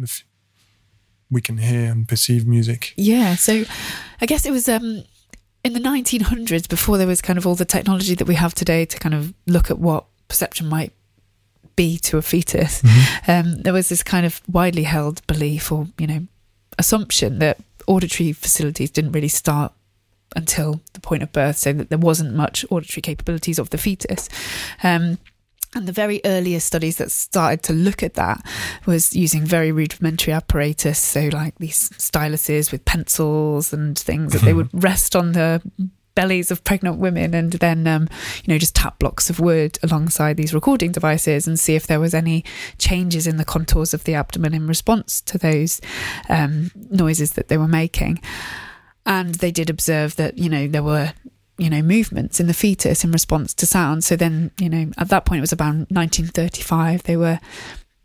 we 1.31 1.41
can 1.41 1.59
hear 1.59 1.91
and 1.91 2.09
perceive 2.09 2.47
music? 2.47 2.95
Yeah, 2.97 3.35
so 3.35 3.65
I 4.21 4.27
guess 4.27 4.47
it 4.47 4.53
was 4.53 4.69
um, 4.69 5.05
in 5.65 5.73
the 5.73 5.81
1900s 5.81 6.69
before 6.69 6.99
there 6.99 7.07
was 7.07 7.23
kind 7.23 7.39
of 7.39 7.47
all 7.47 7.55
the 7.55 7.65
technology 7.65 8.15
that 8.15 8.27
we 8.27 8.35
have 8.35 8.55
today 8.55 8.85
to 8.85 8.99
kind 8.99 9.15
of 9.15 9.35
look 9.47 9.71
at 9.71 9.79
what 9.79 10.07
perception 10.29 10.69
might 10.69 10.93
be 11.83 11.99
to 11.99 12.17
a 12.19 12.23
fetus. 12.23 12.83
Um, 13.27 13.63
there 13.65 13.73
was 13.73 13.89
this 13.89 14.03
kind 14.05 14.25
of 14.27 14.41
widely 14.47 14.85
held 14.85 15.27
belief 15.27 15.73
or, 15.73 15.87
you 15.99 16.07
know, 16.07 16.23
assumption 16.79 17.39
that 17.41 17.57
auditory 17.87 18.33
facilities 18.33 18.91
didn't 18.93 19.13
really 19.13 19.29
start 19.29 19.73
until 20.37 20.81
the 20.93 21.01
point 21.01 21.23
of 21.23 21.33
birth, 21.33 21.57
so 21.57 21.73
that 21.73 21.89
there 21.89 21.99
wasn't 21.99 22.35
much 22.35 22.65
auditory 22.71 23.03
capabilities 23.03 23.59
of 23.59 23.69
the 23.71 23.79
fetus. 23.79 24.29
Um, 24.83 25.19
and 25.75 25.87
the 25.89 25.93
very 25.93 26.21
earliest 26.25 26.67
studies 26.67 26.97
that 26.99 27.11
started 27.11 27.63
to 27.65 27.73
look 27.73 28.03
at 28.03 28.15
that 28.15 28.39
was 28.87 29.17
using 29.17 29.45
very 29.45 29.73
rudimentary 29.73 30.33
apparatus, 30.35 30.99
so 30.99 31.29
like 31.33 31.55
these 31.59 31.91
styluses 31.99 32.71
with 32.71 32.85
pencils 32.85 33.73
and 33.73 33.99
things 33.99 34.33
that 34.33 34.43
they 34.43 34.55
would 34.55 34.71
rest 34.73 35.17
on 35.17 35.33
the 35.33 35.61
bellies 36.15 36.51
of 36.51 36.65
pregnant 36.65 36.99
women 36.99 37.35
and 37.35 37.53
then 37.55 37.87
um, 37.87 38.09
you 38.45 38.53
know 38.53 38.59
just 38.59 38.75
tap 38.75 38.99
blocks 38.99 39.31
of 39.31 39.41
wood 39.41 39.79
alongside 39.83 40.37
these 40.37 40.55
recording 40.55 40.93
devices 40.93 41.47
and 41.47 41.59
see 41.59 41.75
if 41.75 41.87
there 41.87 42.01
was 42.01 42.15
any 42.15 42.45
changes 42.79 43.27
in 43.27 43.37
the 43.37 43.45
contours 43.45 43.95
of 43.95 44.05
the 44.05 44.15
abdomen 44.15 44.55
in 44.55 44.67
response 44.67 45.21
to 45.21 45.39
those 45.39 45.81
um, 46.29 46.71
noises 46.91 47.33
that 47.33 47.49
they 47.49 47.57
were 47.57 47.69
making. 47.69 48.21
And 49.05 49.37
they 49.37 49.51
did 49.51 49.71
observe 49.71 50.17
that 50.17 50.39
you 50.39 50.49
know 50.49 50.69
there 50.69 50.83
were 50.83 51.13
you 51.59 51.71
know 51.71 51.83
movements 51.83 52.41
in 52.41 52.47
the 52.47 52.55
fetus 52.55 53.05
in 53.05 53.13
response 53.13 53.55
to 53.55 53.67
sound. 53.67 54.05
So 54.05 54.17
then 54.17 54.51
you 54.59 54.69
know 54.69 54.91
at 54.99 55.09
that 55.09 55.25
point 55.25 55.39
it 55.39 55.43
was 55.43 55.53
about 55.53 55.75
1935 55.75 57.03
they 57.05 57.17
were 57.17 57.41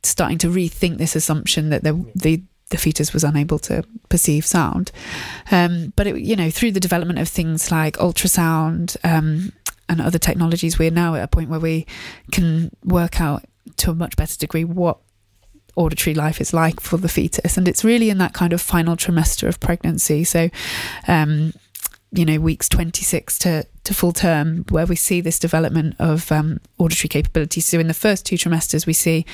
starting 0.04 0.38
to 0.40 0.48
rethink 0.48 0.98
this 0.98 1.16
assumption 1.16 1.70
that 1.70 1.84
the 1.84 2.06
the 2.16 2.42
the 2.70 2.78
fetus 2.78 3.14
was 3.14 3.24
unable 3.24 3.60
to 3.60 3.84
perceive 4.10 4.46
sound. 4.46 4.92
Um, 5.52 5.94
but 5.96 6.08
it, 6.08 6.18
you 6.18 6.36
know 6.36 6.50
through 6.50 6.72
the 6.72 6.80
development 6.80 7.20
of 7.20 7.28
things 7.28 7.72
like 7.72 7.98
ultrasound 7.98 8.98
um, 9.04 9.54
and 9.90 10.02
other 10.02 10.20
technologies 10.20 10.78
we're 10.78 10.92
now 10.92 11.16
at 11.16 11.24
a 11.24 11.28
point 11.28 11.50
where 11.50 11.60
we 11.60 11.86
can 12.32 12.72
work 12.84 13.22
out 13.22 13.46
to 13.78 13.92
a 13.92 13.96
much 13.96 14.16
better 14.16 14.38
degree 14.38 14.64
what 14.64 15.00
auditory 15.78 16.14
life 16.14 16.42
is 16.42 16.54
like 16.54 16.80
for 16.80 16.98
the 16.98 17.08
fetus. 17.08 17.56
And 17.56 17.68
it's 17.68 17.86
really 17.86 18.10
in 18.10 18.18
that 18.18 18.34
kind 18.34 18.52
of 18.52 18.62
final 18.62 18.98
trimester 18.98 19.48
of 19.48 19.60
pregnancy. 19.60 20.24
So 20.24 20.50
um, 21.08 21.54
you 22.12 22.26
know 22.26 22.40
weeks 22.40 22.70
26 22.70 23.38
to, 23.40 23.66
to 23.84 23.94
full 23.94 24.14
term 24.14 24.66
where 24.70 24.86
we 24.86 24.96
see 24.96 25.22
this 25.22 25.40
development 25.40 25.96
of 26.00 26.32
um, 26.32 26.60
auditory 26.78 27.10
capabilities. 27.10 27.66
So 27.66 27.80
in 27.80 27.88
the 27.88 27.94
first 27.94 28.26
two 28.26 28.36
trimesters 28.36 28.86
we 28.86 28.94
see 28.94 29.26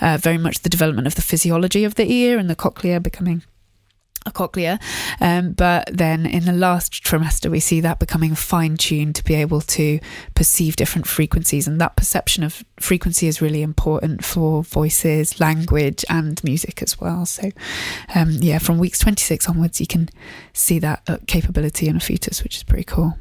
uh, 0.00 0.16
very 0.16 0.38
much 0.38 0.60
the 0.60 0.68
development 0.68 1.06
of 1.06 1.16
the 1.16 1.22
physiology 1.22 1.84
of 1.84 1.96
the 1.96 2.10
ear 2.10 2.38
and 2.38 2.48
the 2.48 2.56
cochlea 2.56 3.00
becoming 3.00 3.42
a 4.26 4.30
cochlea 4.30 4.78
um, 5.20 5.52
but 5.52 5.88
then 5.92 6.26
in 6.26 6.44
the 6.44 6.52
last 6.52 6.92
trimester 7.04 7.50
we 7.50 7.60
see 7.60 7.80
that 7.80 7.98
becoming 7.98 8.34
fine-tuned 8.34 9.14
to 9.14 9.24
be 9.24 9.34
able 9.34 9.60
to 9.60 9.98
perceive 10.34 10.76
different 10.76 11.06
frequencies 11.06 11.66
and 11.66 11.80
that 11.80 11.96
perception 11.96 12.44
of 12.44 12.62
frequency 12.78 13.26
is 13.26 13.40
really 13.40 13.62
important 13.62 14.24
for 14.24 14.62
voices 14.62 15.40
language 15.40 16.04
and 16.10 16.42
music 16.44 16.82
as 16.82 17.00
well 17.00 17.24
so 17.24 17.50
um, 18.14 18.30
yeah 18.40 18.58
from 18.58 18.78
weeks 18.78 18.98
26 18.98 19.48
onwards 19.48 19.80
you 19.80 19.86
can 19.86 20.08
see 20.52 20.78
that 20.78 21.02
uh, 21.08 21.16
capability 21.26 21.88
in 21.88 21.96
a 21.96 22.00
fetus 22.00 22.42
which 22.42 22.56
is 22.56 22.62
pretty 22.62 22.84
cool 22.84 23.14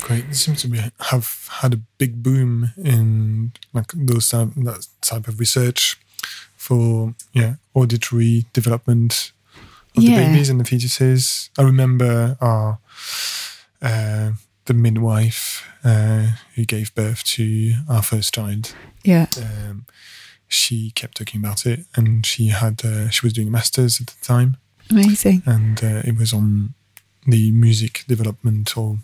Great. 0.00 0.24
It 0.24 0.34
seems 0.34 0.62
to 0.62 0.68
be 0.68 0.80
have 0.98 1.48
had 1.60 1.74
a 1.74 1.80
big 1.98 2.22
boom 2.22 2.72
in 2.76 3.52
like 3.72 3.92
those 3.94 4.30
that 4.30 4.86
type 5.00 5.28
of 5.28 5.38
research 5.38 5.96
for 6.56 7.14
yeah 7.32 7.54
auditory 7.74 8.46
development 8.52 9.32
of 9.96 10.02
Yeah. 10.02 10.16
the 10.18 10.26
babies 10.26 10.48
and 10.50 10.60
the 10.60 10.64
fetuses. 10.64 11.50
I 11.58 11.62
remember 11.62 12.36
our 12.40 12.78
uh, 13.82 14.32
the 14.66 14.74
midwife 14.74 15.66
uh, 15.84 16.28
who 16.54 16.64
gave 16.64 16.94
birth 16.94 17.24
to 17.24 17.74
our 17.88 18.02
first 18.02 18.34
child. 18.34 18.74
Yeah. 19.04 19.26
Um, 19.38 19.86
she 20.48 20.90
kept 20.90 21.16
talking 21.16 21.40
about 21.44 21.64
it, 21.66 21.86
and 21.96 22.26
she 22.26 22.48
had 22.48 22.84
uh, 22.84 23.08
she 23.10 23.24
was 23.24 23.32
doing 23.32 23.48
a 23.48 23.50
masters 23.50 24.00
at 24.00 24.08
the 24.08 24.24
time, 24.24 24.56
Amazing. 24.90 25.42
and 25.46 25.82
uh, 25.82 26.02
it 26.04 26.16
was 26.18 26.32
on 26.32 26.74
the 27.26 27.50
music 27.52 28.04
development 28.08 28.76
or 28.76 28.98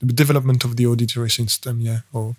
the 0.00 0.12
development 0.12 0.64
of 0.64 0.76
the 0.76 0.86
auditory 0.86 1.30
system. 1.30 1.80
Yeah, 1.80 2.00
or 2.12 2.34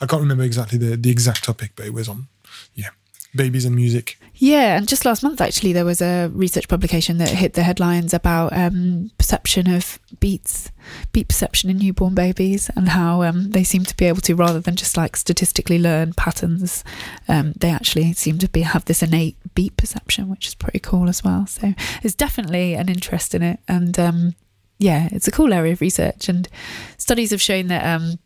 I 0.00 0.06
can't 0.06 0.22
remember 0.22 0.44
exactly 0.44 0.78
the 0.78 0.96
the 0.96 1.10
exact 1.10 1.44
topic, 1.44 1.72
but 1.76 1.86
it 1.86 1.92
was 1.94 2.08
on 2.08 2.28
yeah 2.74 2.90
babies 3.34 3.64
and 3.64 3.74
music. 3.74 4.18
Yeah, 4.34 4.76
and 4.78 4.88
just 4.88 5.04
last 5.04 5.22
month, 5.22 5.40
actually, 5.40 5.72
there 5.72 5.84
was 5.84 6.00
a 6.00 6.28
research 6.32 6.66
publication 6.68 7.18
that 7.18 7.28
hit 7.28 7.52
the 7.52 7.62
headlines 7.62 8.14
about 8.14 8.56
um, 8.56 9.10
perception 9.18 9.68
of 9.68 9.98
beats, 10.18 10.70
beat 11.12 11.28
perception 11.28 11.68
in 11.68 11.76
newborn 11.76 12.14
babies, 12.14 12.70
and 12.74 12.88
how 12.88 13.22
um, 13.22 13.50
they 13.50 13.62
seem 13.64 13.84
to 13.84 13.96
be 13.96 14.06
able 14.06 14.22
to, 14.22 14.34
rather 14.34 14.60
than 14.60 14.76
just 14.76 14.96
like 14.96 15.16
statistically 15.16 15.78
learn 15.78 16.14
patterns, 16.14 16.82
um, 17.28 17.52
they 17.60 17.70
actually 17.70 18.12
seem 18.14 18.38
to 18.38 18.48
be 18.48 18.62
have 18.62 18.86
this 18.86 19.02
innate 19.02 19.36
beat 19.54 19.76
perception, 19.76 20.30
which 20.30 20.46
is 20.46 20.54
pretty 20.54 20.78
cool 20.78 21.08
as 21.08 21.22
well. 21.22 21.46
So 21.46 21.74
there's 22.02 22.14
definitely 22.14 22.74
an 22.74 22.88
interest 22.88 23.34
in 23.34 23.42
it, 23.42 23.60
and 23.68 23.98
um, 23.98 24.34
yeah, 24.78 25.08
it's 25.12 25.28
a 25.28 25.32
cool 25.32 25.52
area 25.52 25.74
of 25.74 25.82
research. 25.82 26.30
And 26.30 26.48
studies 26.96 27.30
have 27.30 27.42
shown 27.42 27.66
that 27.66 27.84
um, 27.84 28.18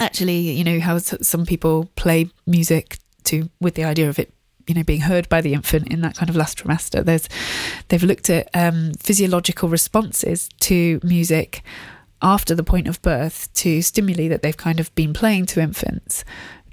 actually, 0.00 0.50
you 0.50 0.64
know, 0.64 0.80
how 0.80 0.98
some 0.98 1.46
people 1.46 1.88
play 1.94 2.30
music 2.46 2.98
to 3.26 3.50
with 3.60 3.74
the 3.74 3.84
idea 3.84 4.08
of 4.08 4.18
it 4.18 4.32
you 4.66 4.74
know 4.74 4.82
being 4.82 5.02
heard 5.02 5.28
by 5.28 5.40
the 5.40 5.52
infant 5.52 5.88
in 5.88 6.00
that 6.00 6.16
kind 6.16 6.28
of 6.28 6.36
last 6.36 6.58
trimester. 6.58 7.04
There's 7.04 7.28
they've 7.88 8.02
looked 8.02 8.30
at 8.30 8.48
um, 8.54 8.92
physiological 8.98 9.68
responses 9.68 10.48
to 10.60 11.00
music 11.02 11.62
after 12.22 12.54
the 12.54 12.64
point 12.64 12.88
of 12.88 13.00
birth 13.02 13.52
to 13.54 13.82
stimuli 13.82 14.28
that 14.28 14.42
they've 14.42 14.56
kind 14.56 14.80
of 14.80 14.94
been 14.94 15.12
playing 15.12 15.46
to 15.46 15.60
infants 15.60 16.24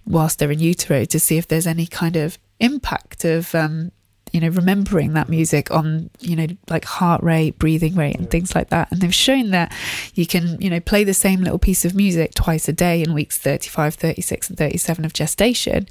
whilst 0.06 0.40
they're 0.40 0.52
in 0.52 0.60
utero 0.60 1.06
to 1.06 1.20
see 1.20 1.38
if 1.38 1.48
there's 1.48 1.68
any 1.68 1.86
kind 1.86 2.16
of 2.16 2.38
impact 2.60 3.26
of 3.26 3.54
um, 3.56 3.92
you 4.34 4.42
know 4.42 4.50
remembering 4.50 5.14
that 5.14 5.30
music 5.30 5.72
on 5.72 6.10
you 6.20 6.36
know 6.36 6.48
like 6.70 6.84
heart 6.84 7.24
rate 7.24 7.58
breathing 7.60 7.96
rate 7.96 8.18
and 8.18 8.30
things 8.30 8.54
like 8.54 8.70
that. 8.70 8.92
And 8.92 9.00
they've 9.00 9.14
shown 9.14 9.52
that 9.52 9.74
you 10.16 10.26
can 10.26 10.60
you 10.60 10.70
know 10.70 10.80
play 10.80 11.04
the 11.04 11.14
same 11.14 11.42
little 11.42 11.60
piece 11.60 11.86
of 11.86 11.96
music 11.96 12.34
twice 12.34 12.68
a 12.68 12.74
day 12.74 13.02
in 13.02 13.14
weeks 13.14 13.38
35 13.38 13.94
36 13.96 14.50
and 14.50 14.58
37 14.58 15.06
of 15.06 15.14
gestation. 15.14 15.88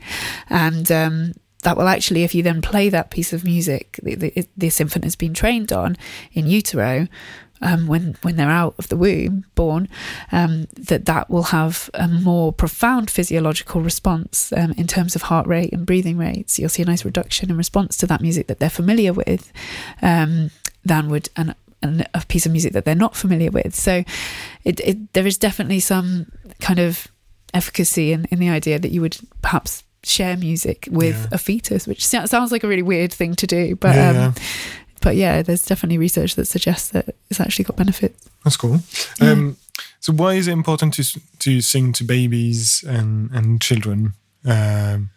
And 0.50 0.90
um, 0.92 1.32
that 1.62 1.76
will 1.76 1.88
actually 1.88 2.24
if 2.24 2.34
you 2.34 2.42
then 2.42 2.60
play 2.60 2.88
that 2.88 3.10
piece 3.10 3.32
of 3.32 3.44
music 3.44 3.98
that 4.02 4.48
this 4.56 4.80
infant 4.80 5.04
has 5.04 5.16
been 5.16 5.32
trained 5.32 5.72
on 5.72 5.96
in 6.32 6.46
utero 6.46 7.06
um, 7.62 7.86
when 7.86 8.16
when 8.22 8.36
they're 8.36 8.50
out 8.50 8.74
of 8.78 8.88
the 8.88 8.96
womb, 8.96 9.44
born, 9.54 9.88
um, 10.32 10.66
that 10.76 11.04
that 11.06 11.30
will 11.30 11.44
have 11.44 11.88
a 11.94 12.08
more 12.08 12.52
profound 12.52 13.10
physiological 13.10 13.80
response 13.80 14.52
um, 14.56 14.72
in 14.76 14.86
terms 14.86 15.16
of 15.16 15.22
heart 15.22 15.46
rate 15.46 15.72
and 15.72 15.86
breathing 15.86 16.18
rates. 16.18 16.58
You'll 16.58 16.68
see 16.68 16.82
a 16.82 16.86
nice 16.86 17.04
reduction 17.04 17.50
in 17.50 17.56
response 17.56 17.96
to 17.98 18.06
that 18.06 18.20
music 18.20 18.46
that 18.48 18.58
they're 18.58 18.68
familiar 18.70 19.12
with, 19.12 19.52
um, 20.02 20.50
than 20.84 21.08
would 21.08 21.28
an, 21.36 21.54
an, 21.82 22.04
a 22.14 22.24
piece 22.26 22.46
of 22.46 22.52
music 22.52 22.72
that 22.72 22.84
they're 22.84 22.94
not 22.94 23.16
familiar 23.16 23.50
with. 23.50 23.74
So, 23.74 24.04
it, 24.64 24.80
it, 24.80 25.12
there 25.14 25.26
is 25.26 25.38
definitely 25.38 25.80
some 25.80 26.26
kind 26.60 26.78
of 26.78 27.08
efficacy 27.54 28.12
in, 28.12 28.26
in 28.30 28.38
the 28.38 28.48
idea 28.50 28.78
that 28.78 28.90
you 28.92 29.00
would 29.00 29.16
perhaps 29.42 29.84
share 30.04 30.36
music 30.36 30.88
with 30.90 31.14
Yeah. 31.16 31.28
a 31.32 31.38
fetus, 31.38 31.86
which 31.86 32.04
sounds 32.04 32.50
like 32.50 32.64
a 32.64 32.68
really 32.68 32.82
weird 32.82 33.12
thing 33.12 33.34
to 33.36 33.46
do, 33.46 33.76
but 33.76 33.94
Yeah, 33.94 34.08
um, 34.10 34.16
yeah. 34.16 34.32
But 35.02 35.16
yeah, 35.16 35.42
there's 35.42 35.64
definitely 35.66 35.98
research 35.98 36.34
that 36.36 36.46
suggests 36.46 36.88
that 36.90 37.14
it's 37.30 37.40
actually 37.40 37.64
got 37.64 37.76
benefits. 37.76 38.28
That's 38.44 38.56
cool. 38.56 38.80
Um, 39.20 39.56
so 40.00 40.12
why 40.12 40.34
is 40.34 40.48
it 40.48 40.52
important 40.52 40.94
to 40.94 41.20
to 41.38 41.60
sing 41.60 41.92
to 41.92 42.04
babies 42.04 42.84
and 42.88 43.30
and 43.32 43.60
children? 43.60 44.14
Um, 44.44 45.10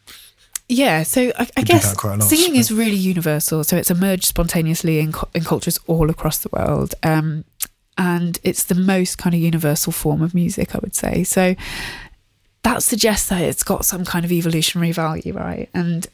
Yeah, 0.67 1.03
so 1.03 1.31
I, 1.37 1.47
I 1.57 1.61
guess 1.61 1.89
that 1.89 1.97
quite 1.97 2.15
a 2.15 2.17
lot, 2.17 2.29
singing 2.29 2.53
but- 2.53 2.59
is 2.59 2.71
really 2.71 2.95
universal. 2.97 3.63
So 3.63 3.77
it's 3.77 3.91
emerged 3.91 4.25
spontaneously 4.25 4.99
in, 4.99 5.13
in 5.33 5.43
cultures 5.43 5.79
all 5.87 6.09
across 6.09 6.39
the 6.39 6.49
world. 6.51 6.95
Um, 7.03 7.45
and 7.97 8.39
it's 8.43 8.63
the 8.65 8.75
most 8.75 9.17
kind 9.17 9.33
of 9.35 9.39
universal 9.41 9.91
form 9.93 10.21
of 10.21 10.33
music, 10.33 10.75
I 10.75 10.79
would 10.79 10.95
say. 10.95 11.23
So 11.23 11.55
that 12.63 12.81
suggests 12.83 13.29
that 13.29 13.41
it's 13.41 13.63
got 13.63 13.85
some 13.85 14.03
kind 14.05 14.25
of 14.25 14.31
evolutionary 14.31 14.91
value, 14.91 15.33
right? 15.33 15.69
And 15.73 16.07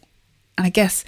and 0.57 0.67
I 0.67 0.69
guess 0.69 1.03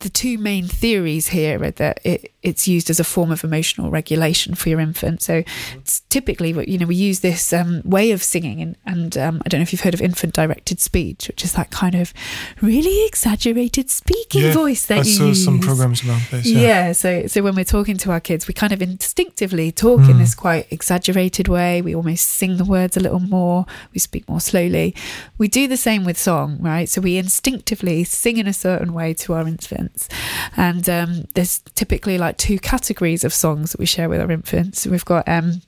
the 0.00 0.08
two 0.08 0.38
main 0.38 0.66
theories 0.66 1.28
here 1.28 1.62
are 1.62 1.70
that 1.72 2.00
it, 2.04 2.31
it's 2.42 2.66
used 2.66 2.90
as 2.90 2.98
a 3.00 3.04
form 3.04 3.30
of 3.30 3.44
emotional 3.44 3.90
regulation 3.90 4.54
for 4.54 4.68
your 4.68 4.80
infant. 4.80 5.22
So 5.22 5.44
it's 5.74 6.00
typically, 6.08 6.50
you 6.70 6.78
know, 6.78 6.86
we 6.86 6.96
use 6.96 7.20
this 7.20 7.52
um, 7.52 7.82
way 7.84 8.10
of 8.10 8.22
singing, 8.22 8.60
and, 8.60 8.76
and 8.84 9.16
um, 9.18 9.42
I 9.44 9.48
don't 9.48 9.60
know 9.60 9.62
if 9.62 9.72
you've 9.72 9.82
heard 9.82 9.94
of 9.94 10.00
infant 10.02 10.34
directed 10.34 10.80
speech, 10.80 11.28
which 11.28 11.44
is 11.44 11.52
that 11.52 11.70
kind 11.70 11.94
of 11.94 12.12
really 12.60 13.06
exaggerated 13.06 13.90
speaking 13.90 14.42
Yeah, 14.42 14.52
voice 14.52 14.86
that 14.86 14.94
I 14.98 15.02
you 15.02 15.04
saw 15.04 15.26
use. 15.26 15.44
some 15.44 15.60
programs 15.60 16.02
about 16.02 16.20
this. 16.30 16.46
Yeah. 16.46 16.60
Yeah. 16.62 16.92
so 16.92 17.26
so 17.26 17.42
when 17.42 17.54
we're 17.54 17.64
talking 17.64 17.96
to 17.98 18.10
our 18.10 18.20
kids, 18.20 18.48
we 18.48 18.54
kind 18.54 18.72
of 18.72 18.82
instinctively 18.82 19.70
talk 19.72 20.00
in 20.00 20.16
Mm. 20.16 20.18
this 20.18 20.34
quite 20.34 20.66
exaggerated 20.72 21.48
way. 21.48 21.80
We 21.80 21.94
almost 21.94 22.28
sing 22.28 22.56
the 22.56 22.64
words 22.64 22.96
a 22.96 23.00
little 23.00 23.20
more. 23.20 23.66
We 23.94 23.98
speak 24.00 24.28
more 24.28 24.40
slowly. 24.40 24.94
We 25.38 25.48
do 25.48 25.66
the 25.68 25.76
same 25.76 26.04
with 26.04 26.18
song, 26.18 26.58
right? 26.60 26.88
So 26.88 27.00
we 27.00 27.16
instinctively 27.18 28.04
sing 28.04 28.36
in 28.36 28.46
a 28.46 28.52
certain 28.52 28.92
way 28.92 29.14
to 29.14 29.32
our 29.34 29.46
infants, 29.46 30.08
and 30.56 30.88
um, 30.88 31.24
there's 31.34 31.60
typically 31.74 32.18
like 32.18 32.31
two 32.38 32.58
categories 32.58 33.24
of 33.24 33.32
songs 33.32 33.72
that 33.72 33.78
we 33.80 33.86
share 33.86 34.08
with 34.08 34.20
our 34.20 34.30
infants. 34.30 34.86
We've 34.86 35.04
got 35.04 35.28
um, 35.28 35.62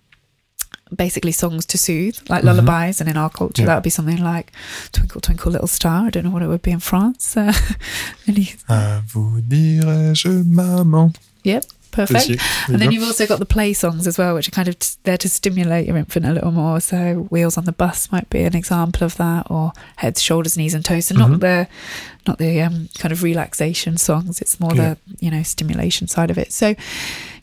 basically 0.95 1.33
songs 1.33 1.67
to 1.67 1.79
soothe, 1.79 2.19
like 2.29 2.43
Mhm. 2.43 2.47
lullabies, 2.47 3.01
and 3.01 3.09
in 3.11 3.17
our 3.17 3.31
culture 3.31 3.63
Yeah. 3.63 3.67
that 3.67 3.75
would 3.77 3.83
be 3.85 3.91
something 3.91 4.23
like 4.23 4.53
"Twinkle 4.93 5.21
Twinkle 5.21 5.53
Little 5.53 5.67
Star." 5.69 6.07
I 6.07 6.11
don't 6.11 6.25
know 6.25 6.31
what 6.31 6.43
it 6.43 6.49
would 6.49 6.63
be 6.63 6.71
in 6.73 6.81
France. 6.81 7.37
Uh, 7.37 7.53
À 8.69 9.03
vous 9.13 9.41
dirai-je, 9.43 10.29
maman. 10.45 11.13
Yep, 11.45 11.65
perfect. 11.95 12.29
Year. 12.29 12.39
And 12.69 12.81
then 12.81 12.93
you 12.93 13.01
you've 13.01 13.09
also 13.09 13.27
got 13.27 13.39
the 13.39 13.47
play 13.47 13.73
songs 13.73 14.07
as 14.07 14.19
well, 14.19 14.35
which 14.35 14.49
are 14.49 14.51
kind 14.53 14.69
of 14.69 14.79
t- 14.79 14.97
there 15.05 15.17
to 15.19 15.29
stimulate 15.29 15.87
your 15.87 15.97
infant 15.97 16.27
a 16.27 16.33
little 16.33 16.51
more. 16.53 16.81
So 16.81 17.27
"Wheels 17.31 17.57
on 17.57 17.65
the 17.65 17.73
Bus" 17.73 18.11
might 18.13 18.29
be 18.31 18.43
an 18.43 18.55
example 18.57 19.05
of 19.05 19.17
that, 19.17 19.47
or 19.51 19.73
"Heads, 19.97 20.21
Shoulders, 20.23 20.57
Knees, 20.57 20.75
and 20.75 20.85
Toes." 20.85 21.07
So 21.07 21.15
not 21.15 21.31
Mhm. 21.31 21.41
the 21.41 21.69
not 22.27 22.39
the 22.39 22.63
um, 22.63 22.89
kind 22.99 23.13
of 23.13 23.23
relaxation 23.23 23.97
songs. 23.99 24.41
It's 24.41 24.59
more 24.61 24.75
Yeah. 24.75 24.95
the 24.95 25.25
you 25.25 25.31
know 25.31 25.43
stimulation 25.43 26.09
side 26.09 26.31
of 26.31 26.39
it. 26.39 26.53
So 26.53 26.75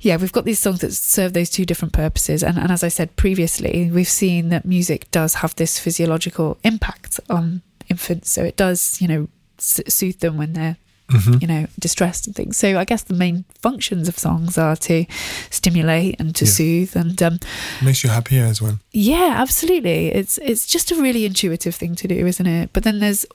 yeah, 0.01 0.17
we've 0.17 0.31
got 0.31 0.45
these 0.45 0.59
songs 0.59 0.79
that 0.79 0.93
serve 0.93 1.33
those 1.33 1.49
two 1.49 1.65
different 1.65 1.93
purposes. 1.93 2.41
And, 2.43 2.57
and 2.57 2.71
as 2.71 2.83
I 2.83 2.87
said 2.87 3.15
previously, 3.15 3.91
we've 3.93 4.07
seen 4.09 4.49
that 4.49 4.65
music 4.65 5.09
does 5.11 5.35
have 5.35 5.55
this 5.55 5.77
physiological 5.77 6.57
impact 6.63 7.19
on 7.29 7.61
infants. 7.89 8.31
So 8.31 8.43
it 8.43 8.57
does 8.57 8.99
you 8.99 9.07
know 9.07 9.27
soothe 9.59 10.19
them 10.19 10.37
when 10.37 10.53
they're 10.53 10.77
Mhm. 11.11 11.41
you 11.41 11.47
know, 11.47 11.67
distressed 11.79 12.25
and 12.27 12.35
things. 12.35 12.57
So 12.57 12.77
I 12.79 12.85
guess 12.85 13.03
the 13.03 13.13
main 13.13 13.45
functions 13.61 14.07
of 14.07 14.17
songs 14.17 14.57
are 14.57 14.75
to 14.77 15.05
stimulate 15.49 16.19
and 16.19 16.35
to 16.35 16.45
Yeah. 16.45 16.51
soothe 16.51 16.95
and 16.95 17.21
um, 17.23 17.39
Makes 17.81 18.03
you 18.03 18.09
happier 18.09 18.45
as 18.45 18.61
well. 18.61 18.79
yeah, 18.91 19.35
absolutely. 19.37 20.07
It's 20.09 20.37
it's 20.39 20.65
just 20.65 20.91
a 20.91 20.95
really 20.95 21.25
intuitive 21.25 21.75
thing 21.75 21.95
to 21.95 22.07
do, 22.07 22.25
isn't 22.27 22.47
it? 22.47 22.69
But 22.73 22.83
then 22.83 22.99
there's 22.99 23.25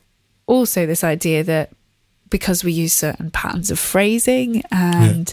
also 0.46 0.86
this 0.86 1.02
idea 1.04 1.42
that 1.44 1.70
because 2.28 2.64
we 2.64 2.72
use 2.72 2.92
certain 2.92 3.30
patterns 3.30 3.70
of 3.70 3.78
phrasing 3.78 4.60
and 4.72 5.32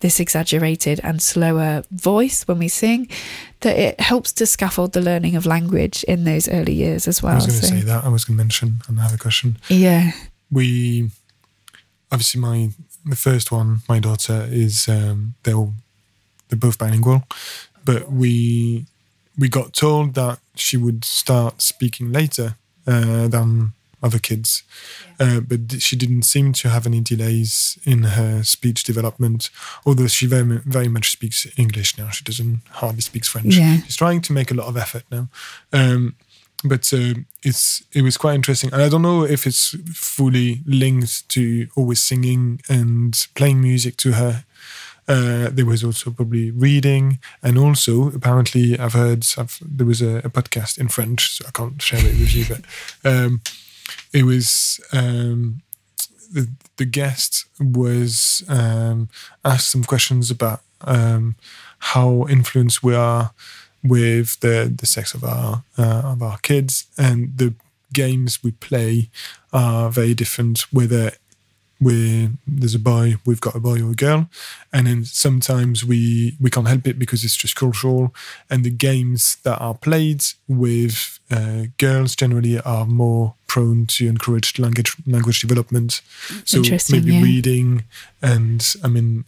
this 0.00 0.18
exaggerated 0.18 0.98
and 1.04 1.20
slower 1.20 1.82
voice 1.90 2.44
when 2.48 2.58
we 2.58 2.66
sing, 2.68 3.06
that 3.60 3.76
it 3.78 4.00
helps 4.00 4.32
to 4.32 4.46
scaffold 4.46 4.94
the 4.94 5.02
learning 5.02 5.36
of 5.36 5.44
language 5.44 6.02
in 6.04 6.24
those 6.24 6.48
early 6.48 6.72
years 6.72 7.06
as 7.06 7.22
well. 7.22 7.32
I 7.32 7.36
was 7.36 7.46
going 7.46 7.60
to 7.60 7.66
So- 7.66 7.74
say 7.74 7.80
that. 7.82 8.04
I 8.04 8.08
was 8.08 8.24
going 8.24 8.38
to 8.38 8.42
mention 8.44 8.80
another 8.88 9.18
question. 9.18 9.58
yeah, 9.68 10.12
We 10.50 11.10
obviously 12.10 12.40
my 12.40 12.70
the 13.04 13.16
first 13.16 13.50
one, 13.50 13.80
my 13.88 13.98
daughter 13.98 14.46
is 14.50 14.88
um, 14.88 15.34
they're 15.42 15.54
all, 15.54 15.74
they're 16.48 16.58
both 16.58 16.78
bilingual, 16.78 17.24
but 17.84 18.10
we 18.10 18.86
we 19.38 19.48
got 19.48 19.72
told 19.72 20.14
that 20.14 20.38
she 20.54 20.76
would 20.76 21.04
start 21.04 21.62
speaking 21.62 22.12
later 22.12 22.56
uh, 22.86 23.28
than 23.28 23.72
other 24.02 24.18
kids, 24.18 24.62
uh, 25.18 25.40
but 25.40 25.80
she 25.80 25.94
didn't 25.96 26.22
seem 26.22 26.52
to 26.54 26.68
have 26.68 26.86
any 26.86 27.00
delays 27.00 27.78
in 27.84 28.02
her 28.02 28.42
speech 28.42 28.82
development. 28.84 29.50
Although 29.84 30.08
she 30.08 30.26
very 30.26 30.60
very 30.64 30.88
much 30.88 31.10
speaks 31.10 31.46
English 31.56 31.98
now, 31.98 32.10
she 32.10 32.24
doesn't 32.24 32.60
hardly 32.68 33.02
speaks 33.02 33.28
French. 33.28 33.56
Yeah. 33.56 33.78
She's 33.82 33.96
trying 33.96 34.22
to 34.22 34.32
make 34.32 34.50
a 34.50 34.54
lot 34.54 34.66
of 34.68 34.76
effort 34.76 35.04
now. 35.10 35.28
Um, 35.72 36.16
but 36.64 36.92
uh, 36.92 37.14
it's 37.42 37.82
it 37.92 38.02
was 38.02 38.16
quite 38.16 38.34
interesting, 38.34 38.72
and 38.72 38.82
I 38.82 38.88
don't 38.88 39.02
know 39.02 39.24
if 39.24 39.46
it's 39.46 39.74
fully 39.94 40.60
linked 40.66 41.28
to 41.30 41.68
always 41.76 42.00
singing 42.00 42.60
and 42.68 43.26
playing 43.34 43.60
music 43.60 43.96
to 43.98 44.12
her. 44.12 44.44
Uh, 45.08 45.48
there 45.50 45.66
was 45.66 45.82
also 45.82 46.10
probably 46.10 46.50
reading, 46.50 47.18
and 47.42 47.58
also 47.58 48.08
apparently 48.10 48.78
I've 48.78 48.92
heard 48.92 49.26
I've, 49.36 49.58
there 49.60 49.86
was 49.86 50.02
a, 50.02 50.18
a 50.18 50.30
podcast 50.30 50.78
in 50.78 50.88
French, 50.88 51.36
so 51.36 51.44
I 51.48 51.50
can't 51.50 51.80
share 51.80 52.00
it 52.00 52.18
with 52.18 52.34
you, 52.34 52.44
but 52.48 53.10
um, 53.10 53.40
it 54.12 54.24
was 54.24 54.80
um, 54.92 55.62
the 56.32 56.48
the 56.76 56.84
guest 56.84 57.46
was 57.58 58.44
um, 58.48 59.08
asked 59.44 59.70
some 59.70 59.84
questions 59.84 60.30
about 60.30 60.60
um, 60.82 61.36
how 61.78 62.26
influenced 62.28 62.82
we 62.82 62.94
are 62.94 63.32
with 63.82 64.40
the 64.40 64.72
the 64.74 64.86
sex 64.86 65.14
of 65.14 65.24
our 65.24 65.62
uh, 65.78 66.02
of 66.04 66.22
our 66.22 66.38
kids, 66.38 66.86
and 66.98 67.36
the 67.36 67.54
games 67.92 68.42
we 68.42 68.52
play 68.52 69.08
are 69.52 69.90
very 69.90 70.14
different. 70.14 70.60
Whether 70.72 71.12
we 71.80 72.28
there's 72.46 72.74
a 72.74 72.78
boy, 72.78 73.16
we've 73.24 73.40
got 73.40 73.54
a 73.54 73.60
boy 73.60 73.82
or 73.82 73.92
a 73.92 73.94
girl, 73.94 74.28
and 74.72 74.86
then 74.86 75.04
sometimes 75.04 75.84
we 75.84 76.36
we 76.40 76.50
can't 76.50 76.68
help 76.68 76.86
it 76.86 76.98
because 76.98 77.24
it's 77.24 77.36
just 77.36 77.56
cultural. 77.56 78.14
And 78.50 78.64
the 78.64 78.70
games 78.70 79.36
that 79.44 79.58
are 79.58 79.74
played 79.74 80.22
with 80.46 81.18
uh, 81.30 81.64
girls 81.78 82.14
generally 82.14 82.60
are 82.60 82.86
more 82.86 83.34
prone 83.46 83.86
to 83.86 84.06
encourage 84.06 84.58
language 84.58 84.94
language 85.06 85.40
development. 85.40 86.02
So 86.44 86.62
maybe 86.90 87.14
yeah. 87.14 87.22
reading, 87.22 87.84
and 88.22 88.74
I 88.84 88.88
mean. 88.88 89.24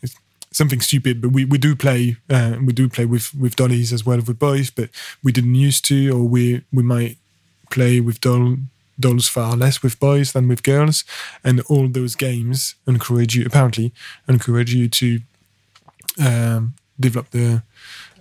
Something 0.52 0.80
stupid, 0.82 1.20
but 1.22 1.30
we, 1.32 1.44
we 1.46 1.58
do 1.58 1.74
play 1.74 2.16
uh, 2.30 2.56
we 2.66 2.72
do 2.72 2.88
play 2.88 3.06
with, 3.06 3.34
with 3.34 3.56
dollies 3.56 3.92
as 3.92 4.04
well 4.06 4.20
with 4.20 4.38
boys, 4.38 4.70
but 4.70 4.90
we 5.22 5.32
didn't 5.32 5.54
used 5.54 5.84
to, 5.86 6.10
or 6.10 6.22
we 6.28 6.62
we 6.72 6.82
might 6.82 7.16
play 7.70 8.00
with 8.00 8.20
doll 8.20 8.56
dolls 9.00 9.28
far 9.28 9.56
less 9.56 9.82
with 9.82 9.98
boys 9.98 10.32
than 10.32 10.48
with 10.48 10.62
girls, 10.62 11.04
and 11.42 11.60
all 11.68 11.88
those 11.88 12.14
games 12.14 12.74
encourage 12.86 13.34
you 13.34 13.46
apparently 13.46 13.92
encourage 14.28 14.74
you 14.74 14.88
to 14.88 15.20
um, 16.20 16.74
develop 17.00 17.30
the 17.30 17.62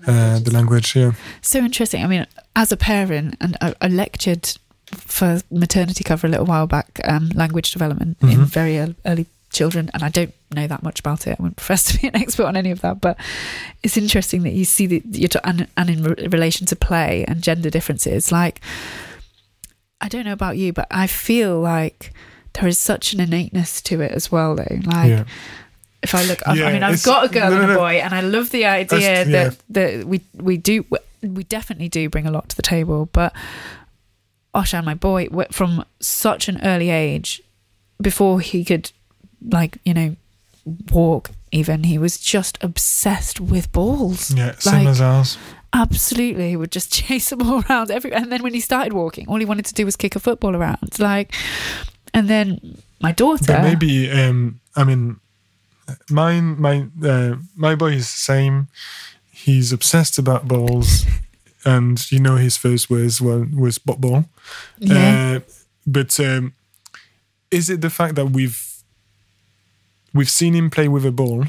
uh, 0.08 0.40
the 0.40 0.52
language. 0.52 0.96
Yeah, 0.96 1.12
So 1.42 1.60
interesting. 1.60 2.04
I 2.04 2.08
mean, 2.08 2.26
as 2.56 2.72
a 2.72 2.78
parent, 2.78 3.36
and 3.40 3.56
I, 3.62 3.74
I 3.82 3.88
lectured 3.88 4.58
for 4.88 5.42
maternity 5.52 6.04
cover 6.04 6.28
a 6.28 6.30
little 6.30 6.46
while 6.46 6.68
back, 6.68 7.00
um, 7.06 7.30
language 7.36 7.72
development 7.72 8.18
in 8.22 8.30
Mhm. 8.40 8.46
very 8.46 8.78
early, 8.80 8.96
early 9.06 9.26
children, 9.52 9.90
and 9.94 10.04
I 10.04 10.10
don't 10.10 10.34
know 10.54 10.68
that 10.68 10.84
much 10.84 11.00
about 11.00 11.28
it. 11.28 11.38
I 11.40 11.42
wouldn't 11.42 11.58
profess 11.58 11.86
to 11.86 12.00
be 12.00 12.08
an 12.08 12.16
expert 12.16 12.46
on 12.46 12.56
any 12.56 12.72
of 12.72 12.82
that, 12.82 13.02
but 13.02 13.18
it's 13.84 13.98
interesting 13.98 14.44
that 14.44 14.54
you 14.54 14.66
see 14.66 14.88
that 14.88 15.06
you're 15.06 15.30
t- 15.30 15.40
and, 15.44 15.68
and 15.78 15.90
in 15.90 16.04
re- 16.04 16.28
relation 16.28 16.66
to 16.68 16.76
play 16.76 17.26
and 17.28 17.42
gender 17.42 17.70
differences. 17.70 18.32
Like, 18.32 18.62
I 20.00 20.08
don't 20.08 20.26
know 20.26 20.34
about 20.34 20.58
you, 20.58 20.74
but 20.74 20.88
I 20.90 21.08
feel 21.08 21.60
like 21.60 22.14
there 22.54 22.68
is 22.68 22.80
such 22.80 23.14
an 23.14 23.20
innateness 23.20 23.82
to 23.84 24.02
it 24.02 24.12
as 24.12 24.32
well, 24.32 24.56
though. 24.56 24.80
Like. 24.86 25.10
yeah, 25.10 25.24
if 26.04 26.16
I 26.16 26.24
look, 26.24 26.40
I 26.48 26.56
mean, 26.56 26.82
I've 26.82 27.04
got 27.04 27.26
a 27.26 27.30
girl 27.30 27.52
no, 27.52 27.62
and 27.62 27.72
a 27.74 27.76
boy, 27.76 27.94
and 28.04 28.12
I 28.12 28.22
love 28.22 28.50
the 28.50 28.66
idea 28.66 29.00
yeah. 29.00 29.24
that 29.26 29.58
that 29.70 30.06
we 30.06 30.22
we 30.34 30.58
do 30.58 30.84
we 31.22 31.44
definitely 31.44 31.90
do 31.90 32.10
bring 32.10 32.26
a 32.26 32.32
lot 32.32 32.50
to 32.50 32.56
the 32.56 32.62
table. 32.64 33.10
But 33.12 33.34
oh, 34.54 34.62
Oshan, 34.62 34.84
my 34.84 34.96
boy, 34.96 35.28
from 35.52 35.86
such 36.00 36.48
an 36.48 36.60
early 36.64 36.90
age, 36.90 37.42
before 38.02 38.40
he 38.40 38.66
could 38.66 38.92
like 39.50 39.78
you 39.86 39.94
know 39.94 40.16
walk, 40.92 41.32
even 41.52 41.84
he 41.84 41.98
was 41.98 42.18
just 42.20 42.58
obsessed 42.64 43.40
with 43.40 43.72
balls. 43.72 44.32
yeah. 44.34 44.54
Same 44.60 44.86
Like- 44.86 44.88
as 44.92 45.02
ours. 45.02 45.38
Absolutely, 45.74 46.50
he 46.50 46.58
would 46.58 46.72
just 46.72 46.92
chase 47.00 47.30
them 47.30 47.42
all 47.44 47.64
around 47.70 47.92
everywhere. 47.92 48.20
And 48.20 48.30
then 48.32 48.44
when 48.44 48.54
he 48.54 48.60
started 48.60 48.92
walking, 48.92 49.28
all 49.30 49.38
he 49.40 49.46
wanted 49.46 49.66
to 49.68 49.74
do 49.74 49.86
was 49.86 49.96
kick 49.96 50.16
a 50.18 50.20
football 50.20 50.54
around. 50.54 51.00
Like, 51.00 51.34
and 52.14 52.28
then 52.28 52.78
my 53.00 53.14
daughter. 53.14 53.46
But 53.48 53.62
maybe 53.64 54.12
um, 54.12 54.60
I 54.76 54.84
mean, 54.84 55.22
mine 56.10 56.60
my 56.60 56.88
uh, 57.04 57.36
my 57.56 57.76
boy 57.76 57.94
is 57.94 58.12
the 58.12 58.18
same. 58.18 58.68
He's 59.32 59.72
obsessed 59.72 60.18
about 60.20 60.46
balls, 60.48 61.06
and 61.66 62.12
you 62.12 62.20
know 62.20 62.36
his 62.36 62.58
first 62.58 62.90
words 62.90 63.22
were 63.22 63.48
was 63.56 63.78
bot 63.78 64.02
ball. 64.02 64.26
yeah. 64.78 65.38
Uh, 65.38 65.40
but 65.88 66.20
um, 66.20 66.54
is 67.50 67.70
it 67.70 67.80
the 67.82 67.90
fact 67.90 68.16
that 68.16 68.26
we've 68.32 68.71
we've 70.14 70.30
seen 70.30 70.54
him 70.54 70.70
play 70.70 70.88
with 70.88 71.06
a 71.06 71.12
ball, 71.12 71.46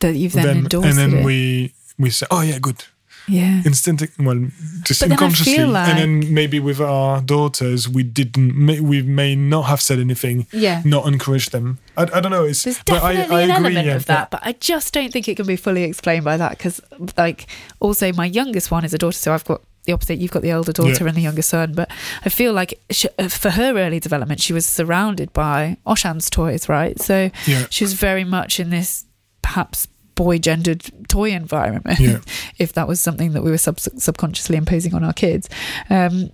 that 0.00 0.14
you've 0.16 0.32
then, 0.32 0.58
endorsed 0.58 0.88
and 0.88 0.98
then 0.98 1.20
it. 1.20 1.24
we 1.24 1.72
we 1.98 2.10
say, 2.10 2.26
"Oh 2.30 2.42
yeah, 2.42 2.58
good." 2.58 2.84
yeah. 3.28 3.60
Instant, 3.66 4.02
well, 4.20 4.46
just 4.84 5.00
But 5.00 5.08
then 5.08 5.18
unconsciously, 5.18 5.56
feel 5.56 5.76
and 5.76 5.98
then 5.98 6.32
maybe 6.32 6.60
with 6.60 6.80
our 6.80 7.20
daughters, 7.20 7.88
we 7.88 8.04
didn't. 8.04 8.54
may- 8.56 8.78
We 8.78 9.02
may 9.02 9.34
not 9.34 9.62
have 9.62 9.80
said 9.80 9.98
anything, 9.98 10.46
Yeah. 10.52 10.80
not 10.84 11.08
encourage 11.08 11.50
them. 11.50 11.78
I, 11.96 12.02
I 12.02 12.20
don't 12.20 12.30
know. 12.30 12.44
It's 12.44 12.62
There's 12.62 12.78
but 12.86 13.02
I, 13.02 13.14
definitely 13.14 13.36
I 13.36 13.40
an 13.42 13.50
agree, 13.50 13.66
element 13.66 13.86
yeah, 13.86 13.96
of 13.96 14.06
that, 14.06 14.30
but 14.30 14.40
I 14.44 14.52
just 14.52 14.94
don't 14.94 15.12
think 15.12 15.26
it 15.28 15.34
can 15.36 15.46
be 15.46 15.56
fully 15.56 15.82
explained 15.82 16.24
by 16.24 16.36
that 16.36 16.50
because, 16.50 16.80
like, 17.16 17.46
also 17.80 18.12
my 18.12 18.26
youngest 18.26 18.70
one 18.70 18.84
is 18.84 18.94
a 18.94 18.98
daughter, 18.98 19.18
so 19.18 19.32
I've 19.34 19.44
got 19.44 19.60
the 19.86 19.92
opposite. 19.92 20.18
You've 20.18 20.30
got 20.32 20.42
the 20.42 20.52
older 20.52 20.72
daughter 20.72 21.04
Yeah. 21.04 21.08
and 21.08 21.16
the 21.16 21.22
younger 21.22 21.42
son, 21.42 21.72
but 21.72 21.90
I 22.24 22.28
feel 22.28 22.52
like 22.52 22.78
she, 22.90 23.08
uh, 23.18 23.28
for 23.28 23.50
her 23.50 23.76
early 23.78 23.98
development, 24.00 24.40
she 24.40 24.52
was 24.52 24.66
surrounded 24.66 25.32
by 25.32 25.78
Oshan's 25.86 26.28
toys, 26.28 26.68
right? 26.68 27.00
So 27.00 27.30
Yeah, 27.46 27.66
she 27.70 27.84
was 27.84 27.94
very 27.94 28.24
much 28.24 28.60
in 28.60 28.70
this 28.70 29.06
perhaps 29.42 29.88
boy 30.16 30.38
gendered 30.38 30.82
toy 31.08 31.30
environment 31.30 32.00
Yeah. 32.00 32.18
if 32.58 32.72
that 32.72 32.88
was 32.88 33.00
something 33.00 33.32
that 33.32 33.42
we 33.42 33.50
were 33.50 33.58
sub- 33.58 33.78
subconsciously 33.78 34.56
imposing 34.56 34.94
on 34.94 35.04
our 35.04 35.12
kids 35.12 35.48
um, 35.90 36.30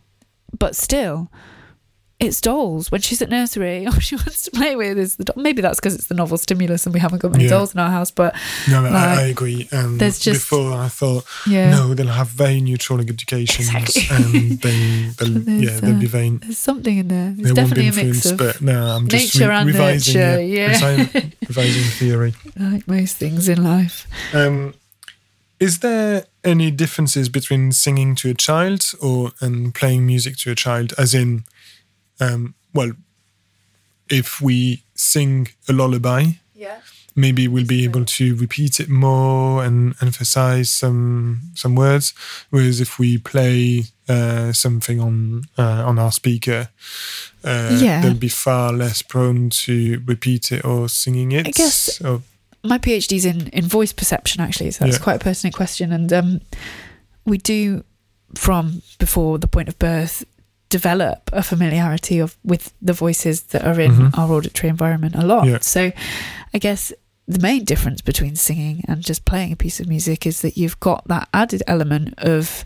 but 0.57 0.77
still 0.77 1.29
it's 2.23 2.41
dolls 2.41 2.91
when 2.91 3.01
she's 3.01 3.21
at 3.21 3.29
nursery 3.29 3.87
all 3.91 3.99
she 3.99 4.17
wants 4.17 4.43
to 4.43 4.51
play 4.51 4.77
with 4.77 4.97
is 4.99 5.17
the 5.17 5.25
doll. 5.25 5.43
maybe 5.43 5.61
that's 5.63 5.79
because 5.81 5.95
it's 5.95 6.07
the 6.07 6.15
novel 6.15 6.39
stimulus 6.39 6.87
and 6.87 6.95
we 6.95 7.01
haven't 7.01 7.21
got 7.21 7.33
many 7.33 7.45
Yeah. 7.45 7.51
dolls 7.51 7.75
in 7.75 7.81
our 7.81 7.91
house 7.91 8.11
but 8.11 8.35
no, 8.71 8.79
I, 8.85 8.91
Like, 8.91 9.19
I 9.19 9.23
agree. 9.27 9.69
Um, 9.73 9.99
there's 9.99 10.19
just- 10.19 10.41
before 10.49 10.73
I 10.73 10.89
thought, 10.89 11.25
yeah 11.47 11.71
no, 11.71 11.95
they'll 11.95 12.07
have 12.09 12.29
very 12.29 12.61
neutral 12.61 13.01
educations, 13.01 13.69
Exactly. 13.75 14.07
and 14.17 14.61
they, 14.61 15.11
they'll, 15.19 15.39
yeah, 15.65 15.81
they'll 15.81 15.99
be 15.99 16.07
uh, 16.07 16.09
very. 16.11 16.31
there's 16.31 16.59
something 16.59 16.97
in 16.99 17.09
there 17.09 17.31
They 17.31 17.43
there's 17.43 17.57
won't 17.57 17.75
be 17.75 17.83
definitely 17.87 18.11
a 18.11 18.15
mix 18.15 18.27
of 18.27 18.39
but 18.39 18.61
no, 18.63 18.87
I'm 18.97 19.09
just 19.09 19.35
nature 19.35 19.51
and 19.51 19.67
revising, 19.69 20.21
nurture, 20.21 20.43
yeah, 20.43 20.79
yeah. 20.81 21.21
revising 21.49 21.83
theory. 21.99 22.35
like 22.57 22.87
most 22.89 23.17
things 23.17 23.49
in 23.49 23.63
life 23.65 24.07
Um, 24.35 24.75
is 25.59 25.79
there 25.79 26.25
any 26.45 26.71
differences 26.73 27.29
between 27.29 27.71
singing 27.73 28.17
to 28.17 28.31
a 28.31 28.35
child 28.35 28.85
or 29.01 29.31
and 29.41 29.73
playing 29.73 30.05
music 30.07 30.37
to 30.39 30.51
a 30.51 30.57
child? 30.57 30.93
As 30.99 31.15
in, 31.15 31.45
um, 32.23 32.55
well, 32.75 32.93
if 34.09 34.41
we 34.41 34.83
sing 34.95 35.49
a 35.69 35.73
lullaby, 35.73 36.23
yeah 36.55 36.79
maybe 37.15 37.47
we'll 37.47 37.67
be 37.67 37.85
able 37.85 38.07
to 38.07 38.35
repeat 38.37 38.81
it 38.81 38.89
more 38.89 39.63
and 39.65 39.95
emphasize 40.01 40.71
some 40.71 41.41
some 41.55 41.75
words. 41.77 42.15
Whereas 42.51 42.81
if 42.81 42.99
we 42.99 43.19
play 43.19 43.85
uh, 44.09 44.53
something 44.53 44.99
on 45.01 45.45
uh, 45.59 45.85
on 45.91 45.99
our 45.99 46.11
speaker, 46.13 46.69
uh, 47.45 47.79
Yeah. 47.83 48.01
they'll 48.01 48.15
be 48.15 48.31
far 48.31 48.73
less 48.73 49.03
prone 49.03 49.51
to 49.65 50.03
repeat 50.07 50.53
it 50.53 50.65
or 50.65 50.89
singing 50.89 51.33
it. 51.33 51.47
I 51.47 51.51
guess- 51.51 52.01
Or- 52.01 52.23
my 52.65 52.79
PhD's 52.79 53.25
in 53.27 53.49
in 53.49 53.67
voice 53.69 53.93
perception 53.93 54.41
actually, 54.41 54.71
so 54.71 54.85
that's 54.85 54.97
Yeah. 54.99 55.05
quite 55.05 55.17
a 55.17 55.25
pertinent 55.25 55.55
question. 55.55 55.93
And 55.93 56.13
um, 56.13 56.41
we 57.27 57.37
do 57.39 57.85
from 58.35 58.81
before 58.99 59.39
the 59.39 59.49
point 59.49 59.69
of 59.69 59.79
birth 59.79 60.25
develop 60.79 61.19
a 61.33 61.43
familiarity 61.43 62.19
of 62.25 62.37
with 62.53 62.65
the 62.89 62.93
voices 63.05 63.37
that 63.53 63.63
are 63.71 63.79
in 63.87 63.93
Mhm. 63.93 64.19
our 64.19 64.29
auditory 64.37 64.69
environment 64.71 65.15
a 65.15 65.25
lot. 65.33 65.47
Yeah. 65.47 65.59
So 65.61 65.93
I 66.55 66.59
guess 66.59 66.93
the 67.29 67.39
main 67.49 67.65
difference 67.65 68.01
between 68.11 68.35
singing 68.37 68.77
and 68.89 69.03
just 69.11 69.25
playing 69.25 69.53
a 69.53 69.57
piece 69.65 69.81
of 69.81 69.87
music 69.89 70.27
is 70.27 70.41
that 70.41 70.57
you've 70.61 70.79
got 70.81 71.01
that 71.09 71.29
added 71.33 71.63
element 71.67 72.15
of 72.19 72.65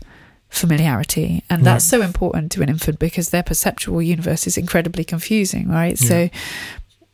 familiarity 0.49 1.43
and 1.49 1.65
that's 1.65 1.83
so 1.85 2.01
important 2.01 2.51
to 2.53 2.61
an 2.63 2.69
infant 2.69 2.97
because 2.99 3.29
their 3.29 3.43
perceptual 3.43 4.01
universe 4.01 4.47
is 4.47 4.57
incredibly 4.57 5.03
confusing 5.03 5.67
right 5.67 5.99
Yeah. 6.01 6.07
so 6.09 6.29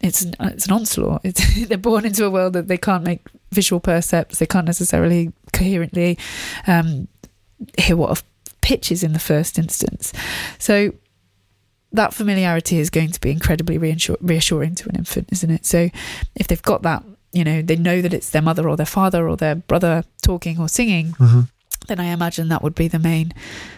it's 0.07 0.21
an, 0.21 0.35
it's 0.51 0.65
an 0.67 0.73
onslaught 0.73 1.21
it's, 1.23 1.41
they're 1.67 1.77
born 1.89 2.05
into 2.05 2.23
a 2.25 2.29
world 2.29 2.53
that 2.53 2.67
they 2.67 2.77
can't 2.77 3.03
make 3.03 3.21
visual 3.51 3.79
percepts 3.79 4.37
they 4.39 4.45
can't 4.45 4.67
necessarily 4.67 5.31
coherently 5.51 6.17
um, 6.67 7.07
hear 7.77 7.95
what 7.97 8.19
a 8.19 8.23
pitch 8.63 8.91
is 8.91 9.03
in 9.03 9.13
the 9.13 9.19
first 9.19 9.59
instance 9.59 10.11
so 10.57 10.93
that 11.91 12.13
familiarity 12.13 12.79
is 12.79 12.89
going 12.89 13.11
to 13.11 13.21
be 13.21 13.29
incredibly 13.29 13.77
reassuring 13.77 14.73
to 14.75 14.89
an 14.89 14.95
infant 14.95 15.27
isn't 15.31 15.51
it 15.51 15.65
so 15.65 15.89
if 16.35 16.47
they've 16.47 16.63
got 16.63 16.81
that 16.81 17.03
you 17.31 17.43
know 17.43 17.61
they 17.61 17.75
know 17.75 18.01
that 18.01 18.13
it's 18.13 18.29
their 18.31 18.41
mother 18.41 18.67
or 18.69 18.75
their 18.77 18.85
father 18.99 19.27
or 19.29 19.35
their 19.37 19.55
brother 19.55 20.03
talking 20.21 20.59
or 20.59 20.67
singing 20.69 21.07
Mhm. 21.19 21.49
then 21.87 21.99
I 21.99 22.05
imagine 22.05 22.47
that 22.49 22.63
would 22.63 22.75
be 22.75 22.87
the 22.87 22.99
main 22.99 23.33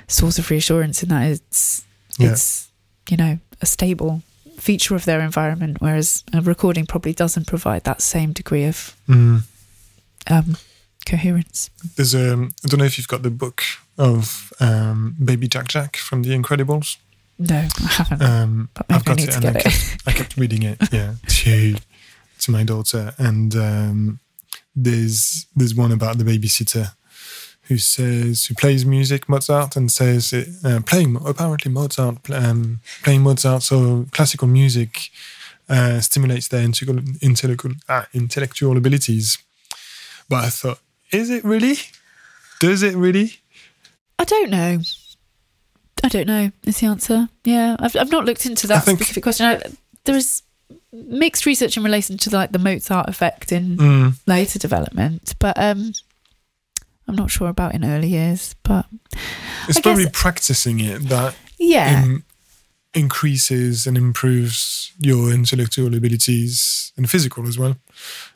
source 0.08 0.38
of 0.40 0.50
reassurance 0.52 1.02
in 1.04 1.10
that 1.10 1.26
it's 1.32 1.84
Yeah. 2.18 2.32
it's 2.32 2.68
you 3.10 3.18
know 3.18 3.40
a 3.62 3.66
stable 3.66 4.22
feature 4.58 4.96
of 4.96 5.04
their 5.06 5.20
environment, 5.22 5.78
whereas 5.82 6.24
a 6.34 6.40
recording 6.42 6.86
probably 6.86 7.12
doesn't 7.14 7.46
provide 7.46 7.84
that 7.84 8.02
same 8.02 8.32
degree 8.32 8.64
of 8.64 8.96
Mm. 9.10 9.42
um, 10.28 10.58
coherence. 11.06 11.70
There's 11.98 12.14
a. 12.16 12.32
I 12.64 12.68
don't 12.70 12.80
know 12.80 12.86
if 12.86 12.98
you've 12.98 13.08
got 13.16 13.22
the 13.24 13.30
book 13.30 13.64
of 13.98 14.54
um, 14.60 15.16
Baby 15.24 15.48
Jack 15.48 15.68
Jack 15.68 15.98
from 15.98 16.24
The 16.24 16.32
Incredibles. 16.32 16.98
No, 17.38 17.56
I 17.56 17.88
haven't. 17.88 18.22
Um, 18.22 18.70
I've 18.90 19.04
got 19.04 19.20
I 19.20 19.24
it, 19.24 19.36
and 19.36 19.46
I 19.46 19.54
kept, 19.54 19.66
it. 19.66 19.98
I 20.08 20.12
kept 20.12 20.38
reading 20.38 20.64
it. 20.64 20.78
Yeah, 20.94 21.16
to 21.28 21.76
to 22.40 22.52
my 22.52 22.64
daughter, 22.64 23.14
and 23.18 23.56
um, 23.56 24.20
there's 24.76 25.46
there's 25.56 25.76
one 25.76 25.92
about 25.92 26.18
the 26.18 26.24
babysitter 26.24 26.94
who 27.64 27.78
says 27.78 28.46
who 28.46 28.54
plays 28.56 28.86
music 28.86 29.28
Mozart 29.28 29.76
and 29.76 29.92
says 29.92 30.32
it, 30.32 30.48
uh, 30.64 30.80
playing 30.86 31.18
apparently 31.26 31.72
Mozart 31.72 32.30
um, 32.30 32.80
playing 33.04 33.22
Mozart 33.22 33.64
so 33.64 34.06
classical 34.12 34.48
music 34.48 35.10
uh, 35.68 36.00
stimulates 36.00 36.48
their 36.48 36.64
intellectual 36.64 37.04
intellectual, 37.22 37.74
ah, 37.90 38.08
intellectual 38.14 38.78
abilities. 38.78 39.38
But 40.30 40.46
I 40.46 40.50
thought, 40.50 40.80
is 41.12 41.30
it 41.30 41.44
really? 41.44 41.78
Does 42.60 42.84
it 42.84 42.96
really? 42.96 43.40
I 44.20 44.24
don't 44.24 44.50
know. 44.50 44.80
I 46.04 46.08
don't 46.10 46.28
know. 46.28 46.52
Is 46.66 46.80
the 46.80 46.88
answer? 46.88 47.30
Yeah, 47.44 47.76
I've 47.80 47.96
I've 47.96 48.12
not 48.12 48.26
looked 48.26 48.46
into 48.46 48.68
that 48.68 48.84
think- 48.84 49.00
specific 49.00 49.24
question. 49.24 49.46
I, 49.46 49.62
there 50.06 50.16
is 50.16 50.44
mixed 50.92 51.46
research 51.46 51.78
in 51.78 51.84
relation 51.84 52.18
to 52.18 52.30
like 52.30 52.52
the 52.52 52.60
Mozart 52.60 53.10
effect 53.10 53.52
in 53.52 53.78
Mm. 53.78 54.14
later 54.28 54.60
development, 54.60 55.36
but 55.40 55.58
um, 55.62 55.94
I'm 57.08 57.16
not 57.16 57.32
sure 57.32 57.50
about 57.50 57.74
in 57.76 57.84
early 57.84 58.08
years. 58.10 58.56
But 58.64 58.86
It's 59.68 59.78
I 59.78 59.82
probably 59.82 60.06
guess- 60.06 60.14
practicing 60.22 60.80
it 60.80 61.10
that 61.10 61.36
yeah, 61.58 62.04
in- 62.04 62.24
increases 62.94 63.86
and 63.88 63.98
improves 63.98 64.92
your 65.00 65.32
intellectual 65.34 65.94
abilities 65.96 66.94
and 66.98 67.10
physical 67.10 67.48
as 67.48 67.58
well, 67.58 67.76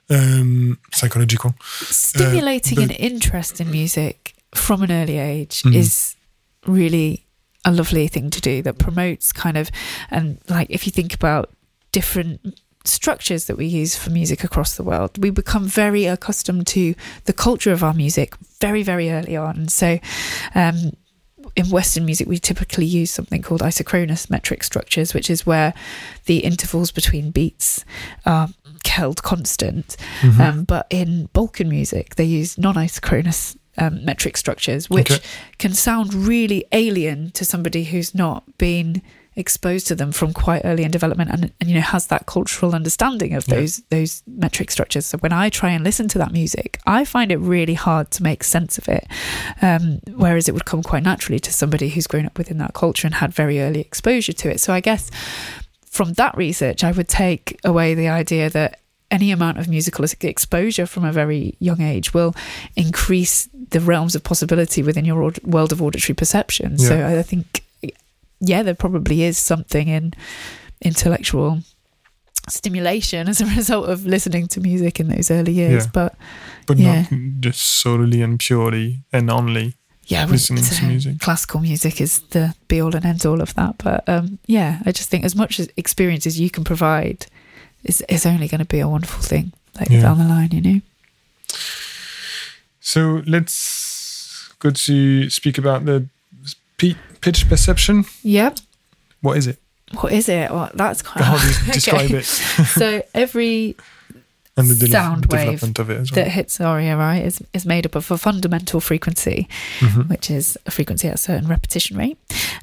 um, 0.09 0.79
psychological. 0.91 1.55
stimulating 1.61 2.75
but- 2.75 2.83
an 2.85 2.91
interest 2.91 3.61
in 3.61 3.71
music 3.71 4.33
from 4.53 4.81
an 4.83 4.91
early 4.91 5.17
age 5.17 5.63
Mhm. 5.63 5.75
is 5.75 6.15
really 6.65 7.25
a 7.65 7.71
lovely 7.71 8.07
thing 8.07 8.29
to 8.29 8.41
do 8.41 8.61
that 8.61 8.77
promotes 8.77 9.31
kind 9.33 9.57
of 9.57 9.69
and 10.09 10.37
like 10.49 10.67
if 10.69 10.85
you 10.85 10.91
think 10.91 11.13
about 11.13 11.51
different 11.91 12.39
structures 12.85 13.45
that 13.45 13.57
we 13.57 13.65
use 13.65 13.95
for 13.95 14.09
music 14.09 14.43
across 14.43 14.75
the 14.75 14.83
world 14.83 15.17
we 15.21 15.29
become 15.29 15.67
very 15.67 16.05
accustomed 16.05 16.65
to 16.65 16.95
the 17.25 17.33
culture 17.33 17.71
of 17.71 17.83
our 17.83 17.93
music 17.93 18.35
very 18.61 18.81
very 18.83 19.11
early 19.11 19.35
on 19.35 19.67
so 19.67 19.99
um 20.55 20.91
in 21.55 21.69
Western 21.71 22.05
music, 22.05 22.27
we 22.27 22.37
typically 22.37 22.85
use 22.85 23.09
something 23.09 23.41
called 23.41 23.61
isochronous 23.61 24.29
metric 24.29 24.63
structures, 24.63 25.15
which 25.15 25.29
is 25.31 25.47
where 25.47 25.73
the 26.25 26.39
intervals 26.39 26.91
between 26.91 27.31
beats 27.31 27.83
are 28.25 28.49
held 28.85 29.23
constant. 29.23 29.97
Mhm. 30.21 30.39
Um, 30.39 30.63
but 30.65 30.85
in 30.91 31.27
Balkan 31.33 31.67
music, 31.67 32.15
they 32.15 32.25
use 32.25 32.57
non 32.59 32.75
isochronous 32.75 33.55
um, 33.79 34.03
metric 34.05 34.37
structures, 34.37 34.89
which 34.89 35.11
Okay. 35.11 35.23
can 35.57 35.73
sound 35.73 36.13
really 36.13 36.65
alien 36.71 37.31
to 37.31 37.45
somebody 37.45 37.83
who's 37.85 38.13
not 38.13 38.43
been 38.57 39.01
exposed 39.35 39.87
to 39.87 39.95
them 39.95 40.11
from 40.11 40.33
quite 40.33 40.61
early 40.65 40.83
in 40.83 40.91
development 40.91 41.29
and, 41.31 41.53
and 41.61 41.69
you 41.69 41.75
know 41.75 41.79
has 41.81 42.07
that 42.07 42.25
cultural 42.25 42.75
understanding 42.75 43.33
of 43.35 43.47
Yeah. 43.47 43.55
those 43.55 43.77
those 43.89 44.21
metric 44.27 44.69
structures 44.69 45.05
so 45.05 45.17
when 45.19 45.31
i 45.31 45.49
try 45.49 45.69
and 45.69 45.81
listen 45.83 46.09
to 46.09 46.17
that 46.17 46.33
music 46.33 46.79
i 46.85 47.05
find 47.05 47.31
it 47.31 47.37
really 47.37 47.75
hard 47.75 48.11
to 48.11 48.23
make 48.23 48.43
sense 48.43 48.77
of 48.77 48.89
it 48.89 49.07
um, 49.61 49.99
whereas 50.15 50.49
it 50.49 50.53
would 50.53 50.65
come 50.65 50.83
quite 50.83 51.03
naturally 51.03 51.39
to 51.39 51.53
somebody 51.53 51.87
who's 51.89 52.05
grown 52.07 52.25
up 52.25 52.37
within 52.37 52.57
that 52.57 52.73
culture 52.73 53.07
and 53.07 53.15
had 53.15 53.31
very 53.33 53.61
early 53.61 53.79
exposure 53.79 54.33
to 54.33 54.49
it 54.51 54.59
so 54.59 54.73
i 54.73 54.81
guess 54.81 55.09
from 55.85 56.13
that 56.13 56.35
research 56.35 56.83
i 56.83 56.91
would 56.91 57.07
take 57.07 57.57
away 57.63 57.93
the 57.93 58.09
idea 58.09 58.49
that 58.49 58.79
any 59.11 59.31
amount 59.31 59.57
of 59.57 59.67
musical 59.69 60.05
exposure 60.21 60.85
from 60.85 61.03
a 61.05 61.11
very 61.13 61.55
young 61.59 61.81
age 61.81 62.13
will 62.13 62.35
increase 62.75 63.47
the 63.71 63.79
realms 63.79 64.15
of 64.15 64.23
possibility 64.23 64.83
within 64.83 65.05
your 65.05 65.21
aud- 65.23 65.43
world 65.43 65.71
of 65.71 65.81
auditory 65.81 66.15
perception. 66.15 66.77
So 66.77 66.95
Yeah. 66.95 67.19
I 67.19 67.23
think, 67.23 67.63
yeah, 68.39 68.63
there 68.63 68.75
probably 68.75 69.23
is 69.23 69.37
something 69.37 69.87
in 69.87 70.13
intellectual 70.81 71.59
stimulation 72.47 73.27
as 73.29 73.41
a 73.41 73.45
result 73.57 73.89
of 73.89 74.05
listening 74.05 74.47
to 74.49 74.59
music 74.61 74.99
in 74.99 75.07
those 75.09 75.31
early 75.31 75.53
years. 75.53 75.85
Yeah. 75.85 75.91
But 75.93 76.15
but 76.67 76.77
yeah. 76.77 77.05
not 77.11 77.41
just 77.41 77.61
solely 77.61 78.21
and 78.21 78.39
purely 78.39 78.99
and 79.11 79.29
only. 79.29 79.73
yeah, 80.05 80.25
Listening 80.25 80.63
to 80.63 80.85
music. 80.85 81.19
Classical 81.19 81.59
music 81.59 82.01
is 82.01 82.19
the 82.31 82.53
be 82.67 82.81
all 82.81 82.95
and 82.95 83.05
end 83.05 83.25
all 83.25 83.41
of 83.41 83.53
that. 83.55 83.77
But 83.77 84.07
um, 84.09 84.39
yeah, 84.47 84.79
I 84.85 84.91
just 84.91 85.09
think 85.09 85.25
as 85.25 85.35
much 85.35 85.59
as 85.59 85.69
experience 85.77 86.25
as 86.27 86.39
you 86.39 86.49
can 86.49 86.63
provide 86.63 87.25
is 87.83 88.01
is 88.09 88.25
only 88.25 88.47
going 88.47 88.59
to 88.59 88.65
be 88.65 88.79
a 88.81 88.87
wonderful 88.87 89.21
thing 89.21 89.51
later 89.79 89.93
Yeah. 89.93 90.01
down 90.01 90.17
the 90.17 90.25
line. 90.27 90.49
You 90.51 90.61
know. 90.61 90.81
So 92.79 93.21
let's 93.27 94.51
go 94.59 94.71
to 94.71 95.29
speak 95.29 95.57
about 95.57 95.85
the 95.85 96.07
pitch 97.21 97.47
perception. 97.49 98.05
Yep. 98.23 98.59
What 99.21 99.37
is 99.37 99.47
it? 99.47 99.57
What 99.99 100.13
is 100.13 100.29
it? 100.29 100.51
Well, 100.51 100.69
that's 100.73 101.01
quite 101.01 101.23
How 101.25 101.37
do 101.37 101.47
you 101.47 101.73
describe 101.73 102.11
it? 102.11 102.23
so 102.25 103.01
every 103.13 103.75
And 104.55 104.69
the 104.69 104.87
Sound 104.87 105.25
wave 105.27 105.63
of 105.63 105.89
it 105.89 105.95
well. 105.97 106.05
that 106.13 106.27
hits 106.29 106.61
our 106.61 106.79
ear, 106.79 106.97
right, 106.97 107.25
is, 107.25 107.41
is 107.53 107.65
made 107.65 107.85
up 107.85 107.95
of 107.95 108.11
a 108.11 108.17
fundamental 108.17 108.79
frequency, 108.79 109.47
Mhm. 109.79 110.07
which 110.09 110.29
is 110.29 110.57
a 110.65 110.71
frequency 110.71 111.07
at 111.07 111.15
a 111.15 111.17
certain 111.17 111.47
repetition 111.47 111.97
rate, 111.97 112.17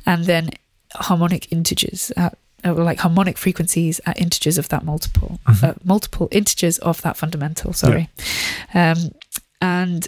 and 0.06 0.24
then 0.24 0.50
harmonic 0.94 1.50
integers 1.52 2.12
at 2.16 2.38
uh, 2.64 2.72
like 2.72 2.98
harmonic 3.00 3.36
frequencies 3.38 4.00
at 4.06 4.18
integers 4.18 4.56
of 4.58 4.68
that 4.70 4.82
multiple, 4.84 5.38
Mhm. 5.46 5.62
uh, 5.62 5.74
multiple 5.84 6.26
integers 6.30 6.78
of 6.78 7.00
that 7.02 7.16
fundamental. 7.16 7.72
Sorry, 7.72 8.08
um, 8.74 9.10
and 9.66 10.00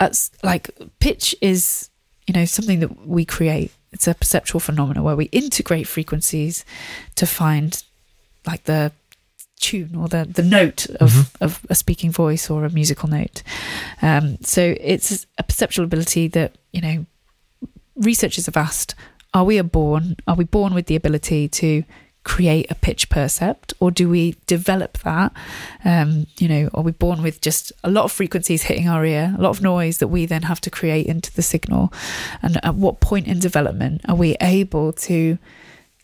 that's 0.00 0.30
like 0.42 0.64
pitch 1.06 1.26
is 1.40 1.90
you 2.26 2.34
know 2.36 2.46
something 2.46 2.80
that 2.80 2.92
we 3.16 3.24
create. 3.24 3.70
It's 3.92 4.08
a 4.08 4.14
perceptual 4.14 4.60
phenomena 4.60 5.02
where 5.02 5.16
we 5.16 5.26
integrate 5.42 5.86
frequencies 5.88 6.64
to 7.16 7.26
find 7.26 7.70
like 8.50 8.62
the 8.64 8.92
tune 9.66 9.94
or 10.00 10.08
the 10.08 10.22
the 10.38 10.42
note 10.58 10.82
of, 11.04 11.10
Mhm. 11.12 11.26
of 11.46 11.50
a 11.68 11.74
speaking 11.74 12.12
voice 12.12 12.44
or 12.52 12.64
a 12.64 12.70
musical 12.80 13.08
note. 13.18 13.42
Um, 14.00 14.24
so 14.42 14.62
it's 14.92 15.26
a 15.38 15.42
perceptual 15.42 15.84
ability 15.84 16.28
that 16.28 16.50
you 16.72 16.80
know 16.80 16.96
researchers 17.96 18.46
have 18.46 18.56
asked: 18.56 18.94
Are 19.34 19.44
we 19.44 19.58
a 19.58 19.64
born? 19.64 20.16
Are 20.26 20.36
we 20.36 20.44
born 20.44 20.72
with 20.74 20.86
the 20.86 20.96
ability 20.96 21.48
to 21.60 21.82
create 22.34 22.70
a 22.70 22.74
pitch 22.74 23.08
percept, 23.08 23.74
or 23.80 23.90
do 23.90 24.08
we 24.08 24.36
develop 24.46 24.98
that? 24.98 25.32
Um, 25.84 26.26
you 26.38 26.48
know, 26.48 26.70
are 26.74 26.82
we 26.84 26.92
born 26.92 27.22
with 27.22 27.40
just 27.40 27.72
a 27.82 27.90
lot 27.90 28.04
of 28.04 28.12
frequencies 28.12 28.62
hitting 28.62 28.88
our 28.88 29.04
ear, 29.04 29.34
a 29.36 29.42
lot 29.42 29.50
of 29.50 29.62
noise 29.62 29.98
that 29.98 30.08
we 30.08 30.26
then 30.26 30.42
have 30.42 30.60
to 30.60 30.70
create 30.70 31.06
into 31.06 31.32
the 31.34 31.42
signal? 31.42 31.92
And 32.42 32.64
at 32.64 32.74
what 32.76 33.00
point 33.00 33.26
in 33.26 33.38
development 33.40 34.02
are 34.08 34.14
we 34.14 34.36
able 34.40 34.92
to 35.10 35.38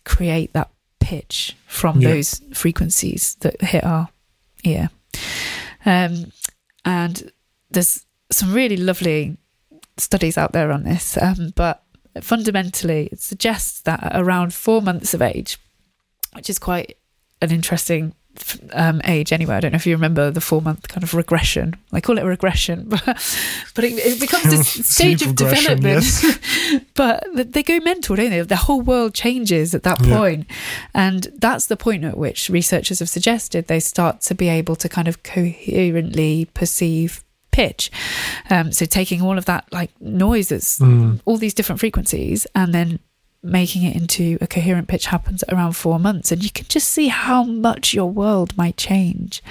create 0.05 0.53
that 0.53 0.71
pitch 1.01 1.57
from 1.67 2.01
Yeah. 2.01 2.09
those 2.11 2.41
frequencies 2.53 3.37
that 3.41 3.61
hit 3.61 3.85
our 3.85 4.09
ear? 4.65 4.91
Um, 5.85 6.33
and 6.85 7.31
there's 7.71 8.05
some 8.33 8.53
really 8.53 8.77
lovely 8.77 9.37
studies 9.97 10.37
out 10.37 10.53
there 10.53 10.73
on 10.73 10.83
this, 10.83 11.17
um, 11.23 11.53
but 11.55 11.83
fundamentally, 12.21 13.09
it 13.13 13.21
suggests 13.21 13.81
that 13.83 14.03
at 14.03 14.21
around 14.21 14.53
four 14.55 14.83
months 14.83 15.15
of 15.15 15.23
age, 15.23 15.59
which 16.37 16.49
is 16.51 16.59
quite 16.59 16.97
an 17.43 17.51
interesting 17.51 18.15
um, 18.75 19.01
age 19.05 19.33
anyway. 19.33 19.55
I 19.57 19.61
don't 19.61 19.73
know 19.73 19.77
if 19.77 19.87
you 19.87 19.95
remember 19.95 20.31
the 20.31 20.43
four 20.43 20.61
month 20.61 20.89
kind 20.89 21.03
of 21.03 21.15
regression. 21.15 21.75
I 21.93 22.01
call 22.03 22.19
it 22.19 22.23
a 22.25 22.27
regression, 22.27 22.85
but 22.89 23.03
but 23.75 23.85
it, 23.85 23.95
it 23.95 24.21
becomes 24.21 24.45
this 24.45 24.69
Sleep 24.87 25.19
stage 25.19 25.23
of 25.23 25.35
development. 25.35 26.05
but 26.95 27.25
they 27.35 27.63
go 27.63 27.79
mental, 27.81 28.15
don't 28.17 28.31
they? 28.31 28.43
The 28.43 28.57
whole 28.57 28.83
world 28.83 29.15
changes 29.15 29.75
at 29.75 29.83
that 29.85 30.05
Yeah. 30.05 30.43
and 30.95 31.29
that's 31.39 31.67
the 31.67 31.77
point 31.77 32.05
at 32.05 32.19
which 32.19 32.51
researchers 32.51 32.99
have 32.99 33.09
suggested 33.09 33.67
they 33.69 33.81
start 33.81 34.21
to 34.23 34.35
be 34.35 34.49
able 34.49 34.77
to 34.77 34.89
kind 34.89 35.09
of 35.09 35.23
coherently 35.23 36.47
perceive 36.55 37.25
pitch. 37.53 37.91
Um, 38.51 38.71
so 38.71 38.85
taking 38.85 39.23
all 39.23 39.39
of 39.39 39.47
that 39.47 39.65
like 39.73 39.91
noise 40.01 40.51
that's 40.51 40.79
Mm. 40.79 41.21
all 41.25 41.39
these 41.39 41.55
different 41.55 41.81
frequencies 41.81 42.47
and 42.55 42.75
then 42.75 42.99
making 43.47 43.83
it 43.83 43.95
into 43.97 44.39
a 44.41 44.47
coherent 44.47 44.89
pitch 44.89 45.07
happens 45.07 45.43
at 45.45 45.53
around 45.55 45.73
four 45.73 45.99
months 45.99 46.33
and 46.33 46.43
you 46.43 46.51
can 46.51 46.67
just 46.69 46.89
see 46.89 47.09
how 47.09 47.43
much 47.45 47.95
your 47.95 48.11
world 48.11 48.57
might 48.57 48.77
change 48.77 49.43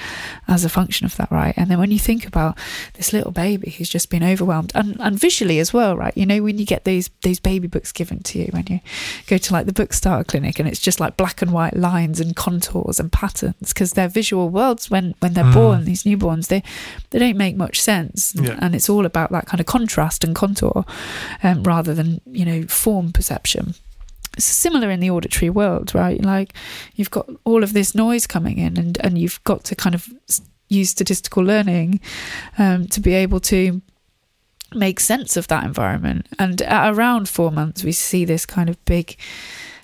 as 0.47 0.63
a 0.65 0.69
function 0.69 1.05
of 1.05 1.15
that 1.17 1.31
right 1.31 1.53
and 1.57 1.69
then 1.71 1.79
when 1.79 1.91
you 1.91 1.99
think 1.99 2.25
about 2.27 2.57
this 2.95 3.13
little 3.13 3.31
baby 3.31 3.71
who's 3.71 3.89
just 3.89 4.09
been 4.09 4.23
overwhelmed 4.23 4.71
and, 4.75 4.97
and 4.99 5.19
visually 5.19 5.59
as 5.59 5.73
well 5.73 5.95
right 5.97 6.15
you 6.17 6.25
know 6.25 6.41
when 6.43 6.57
you 6.57 6.65
get 6.65 6.83
these 6.83 7.09
these 7.23 7.39
baby 7.39 7.67
books 7.67 7.91
given 7.91 8.19
to 8.21 8.39
you 8.39 8.47
when 8.51 8.65
you 8.69 8.79
go 9.27 9.37
to 9.37 9.53
like 9.53 9.65
the 9.65 9.73
book 9.73 9.93
starter 9.93 10.23
clinic 10.23 10.59
and 10.59 10.67
it's 10.67 10.79
just 10.79 10.99
like 10.99 11.15
black 11.17 11.41
and 11.41 11.51
white 11.51 11.75
lines 11.75 12.19
and 12.19 12.35
contours 12.35 12.99
and 12.99 13.11
patterns 13.11 13.73
because 13.73 13.93
their 13.93 14.07
visual 14.09 14.49
worlds 14.49 14.89
when 14.91 15.15
when 15.19 15.33
they're 15.33 15.45
Mm. 15.45 15.53
born 15.53 15.85
these 15.85 16.03
newborns 16.03 16.47
they 16.47 16.63
they 17.11 17.19
don't 17.19 17.37
make 17.37 17.55
much 17.55 17.79
sense 17.81 18.33
Yeah. 18.35 18.57
and 18.61 18.73
it's 18.75 18.89
all 18.89 19.05
about 19.05 19.31
that 19.31 19.45
kind 19.45 19.59
of 19.59 19.65
contrast 19.67 20.23
and 20.23 20.35
contour 20.35 20.83
um, 21.43 21.63
rather 21.63 21.93
than 21.93 22.19
you 22.25 22.43
know 22.45 22.63
form 22.67 23.11
perception 23.11 23.75
similar 24.37 24.89
in 24.89 24.99
the 24.99 25.09
auditory 25.09 25.49
world 25.49 25.93
right? 25.95 26.23
Like 26.23 26.53
you've 26.95 27.11
got 27.11 27.29
all 27.43 27.63
of 27.63 27.73
this 27.73 27.95
noise 27.95 28.27
coming 28.27 28.57
in 28.57 28.77
and 28.77 28.97
and 29.03 29.17
you've 29.17 29.43
got 29.43 29.63
to 29.65 29.75
kind 29.75 29.95
of 29.95 30.07
use 30.67 30.89
statistical 30.89 31.43
learning 31.43 31.99
um, 32.57 32.87
to 32.87 32.99
be 32.99 33.13
able 33.13 33.39
to 33.39 33.81
make 34.73 34.99
sense 34.99 35.37
of 35.37 35.47
that 35.47 35.63
environment. 35.63 36.27
And 36.39 36.61
at 36.61 36.93
around 36.93 37.29
four 37.29 37.51
months 37.51 37.83
we 37.83 37.91
see 37.91 38.25
this 38.25 38.45
kind 38.45 38.69
of 38.69 38.83
big 38.85 39.17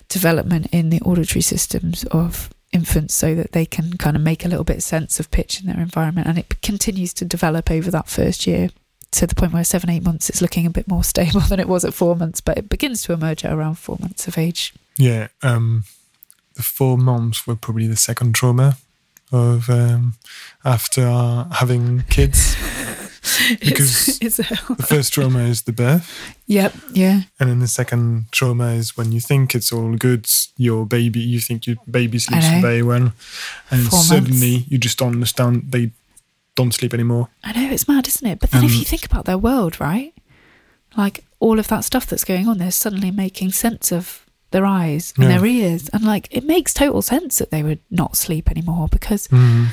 development 0.08 0.66
in 0.72 0.90
the 0.90 1.00
auditory 1.00 1.40
systems 1.40 2.04
of 2.06 2.50
infants 2.72 3.14
so 3.14 3.34
that 3.34 3.52
they 3.52 3.66
can 3.66 3.96
kind 3.98 4.16
of 4.16 4.22
make 4.22 4.44
a 4.44 4.48
little 4.48 4.64
bit 4.64 4.78
of 4.78 4.82
sense 4.82 5.20
of 5.20 5.30
pitch 5.30 5.60
in 5.60 5.66
their 5.66 5.80
environment. 5.80 6.26
And 6.26 6.38
it 6.38 6.60
continues 6.62 7.14
to 7.14 7.24
develop 7.24 7.70
over 7.70 7.90
that 7.90 8.08
first 8.08 8.46
year 8.46 8.70
to 9.12 9.26
the 9.26 9.34
point 9.34 9.52
where 9.52 9.64
seven 9.64 9.88
eight 9.90 10.02
months 10.04 10.28
it's 10.28 10.42
looking 10.42 10.66
a 10.66 10.70
bit 10.70 10.88
more 10.88 11.04
stable 11.12 11.40
than 11.40 11.60
it 11.60 11.68
was 11.68 11.84
at 11.84 11.94
four 11.94 12.16
months 12.16 12.40
but 12.40 12.58
it 12.58 12.68
begins 12.68 13.02
to 13.02 13.12
emerge 13.12 13.44
at 13.44 13.52
around 13.52 13.76
four 13.76 13.96
months 14.00 14.26
of 14.28 14.36
age 14.36 14.72
Yeah, 14.98 15.28
um, 15.42 15.84
the 16.54 16.62
four 16.62 16.98
months 16.98 17.46
were 17.46 17.56
probably 17.56 17.86
the 17.86 17.96
second 17.96 18.34
trauma 18.34 18.76
of 19.30 19.70
um, 19.70 20.14
after 20.64 21.06
having 21.52 22.02
kids. 22.10 22.56
Because 23.60 24.18
it's, 24.20 24.38
it's 24.40 24.50
the 24.68 24.82
first 24.86 25.12
trauma 25.12 25.40
is 25.44 25.62
the 25.62 25.72
birth, 25.72 26.34
yep, 26.46 26.74
yeah, 26.92 27.22
and 27.38 27.48
then 27.48 27.60
the 27.60 27.68
second 27.68 28.26
trauma 28.32 28.72
is 28.72 28.96
when 28.96 29.12
you 29.12 29.20
think 29.20 29.54
it's 29.54 29.72
all 29.72 29.94
good, 29.96 30.26
your 30.56 30.84
baby, 30.86 31.20
you 31.20 31.38
think 31.40 31.66
your 31.66 31.76
baby 31.88 32.18
sleeps 32.18 32.48
very 32.60 32.82
well, 32.82 33.12
and 33.70 33.86
Four 33.88 34.00
suddenly 34.00 34.52
months. 34.56 34.70
you 34.72 34.78
just 34.78 34.98
don't 34.98 35.14
understand 35.14 35.70
they 35.70 35.92
don't 36.54 36.72
sleep 36.72 36.92
anymore. 36.94 37.28
I 37.44 37.52
know 37.52 37.70
it's 37.72 37.88
mad, 37.88 38.06
isn't 38.08 38.26
it? 38.26 38.38
But 38.40 38.50
then 38.50 38.64
if 38.64 38.72
Um, 38.72 38.78
you 38.78 38.84
think 38.84 39.04
about 39.06 39.24
their 39.24 39.38
world, 39.38 39.80
right? 39.80 40.12
Like 40.96 41.24
all 41.40 41.58
of 41.58 41.68
that 41.68 41.84
stuff 41.84 42.06
that's 42.06 42.24
going 42.24 42.46
on, 42.48 42.58
they're 42.58 42.70
suddenly 42.70 43.10
making 43.10 43.52
sense 43.52 43.90
of 43.92 44.26
their 44.50 44.66
eyes 44.66 45.14
and 45.16 45.24
Yeah. 45.24 45.38
their 45.38 45.46
ears, 45.46 45.88
and 45.94 46.04
like 46.04 46.28
it 46.30 46.44
makes 46.44 46.74
total 46.74 47.00
sense 47.00 47.38
that 47.38 47.50
they 47.50 47.62
would 47.62 47.80
not 47.90 48.16
sleep 48.18 48.50
anymore 48.50 48.86
because 48.88 49.28
Mm. 49.28 49.68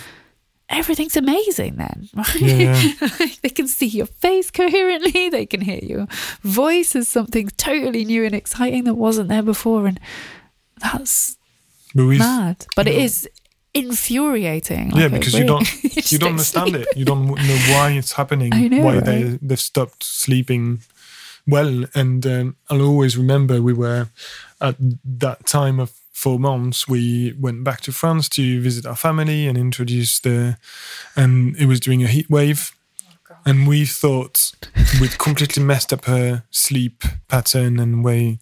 everything's 0.70 1.18
amazing 1.18 1.76
then, 1.76 2.08
right? 2.16 2.36
Yeah. 2.42 2.82
they 3.42 3.50
can 3.50 3.68
see 3.68 3.88
your 3.88 4.06
face 4.06 4.50
coherently, 4.50 5.28
they 5.36 5.46
can 5.46 5.60
hear 5.62 5.80
your 5.84 6.08
voice 6.44 6.96
as 6.96 7.10
something 7.10 7.50
totally 7.58 8.06
new 8.06 8.24
and 8.24 8.34
exciting 8.34 8.86
that 8.86 8.94
wasn't 8.96 9.28
there 9.28 9.44
before, 9.44 9.86
and 9.86 10.00
that's 10.78 11.38
But 11.94 12.04
mad. 12.06 12.66
But 12.78 12.88
it 12.88 12.96
is 12.96 13.28
infuriating. 13.74 14.90
Yeah, 14.92 14.96
like, 14.96 15.06
it 15.06 15.12
because 15.20 15.34
you 15.34 15.46
don't- 15.46 15.66
just 15.94 16.12
you 16.12 16.20
don't 16.20 16.32
understand 16.32 16.70
sleep. 16.70 16.88
it. 16.92 16.98
You 16.98 17.06
don't 17.06 17.26
know 17.28 17.58
why 17.74 17.92
it's 17.92 18.14
happening. 18.14 18.52
Know, 18.70 18.84
why 18.84 18.96
right? 18.96 19.06
they 19.06 19.40
they've 19.42 19.60
stopped 19.60 20.04
sleeping 20.04 20.80
well. 21.48 21.86
And 21.96 22.26
um, 22.26 22.56
I'll 22.70 22.82
always 22.82 23.18
remember 23.18 23.62
we 23.62 23.74
were 23.74 24.10
at 24.62 24.76
that 25.20 25.46
time 25.46 25.80
of 25.80 25.92
four 26.14 26.40
months. 26.40 26.88
We 26.88 27.34
went 27.40 27.64
back 27.64 27.82
to 27.82 27.92
France 27.92 28.28
to 28.30 28.62
visit 28.62 28.86
our 28.86 28.96
family 28.96 29.48
and 29.48 29.58
introduce 29.58 30.20
the. 30.20 30.58
And 31.16 31.56
it 31.58 31.66
was 31.66 31.80
during 31.80 32.04
a 32.04 32.08
heat 32.08 32.30
wave, 32.30 32.72
and 33.46 33.68
we 33.68 33.86
thought 33.86 34.52
we'd 35.02 35.18
completely 35.18 35.64
messed 35.64 35.94
up 35.94 36.06
her 36.06 36.44
sleep 36.52 37.04
pattern 37.28 37.80
and 37.80 38.04
way. 38.04 38.40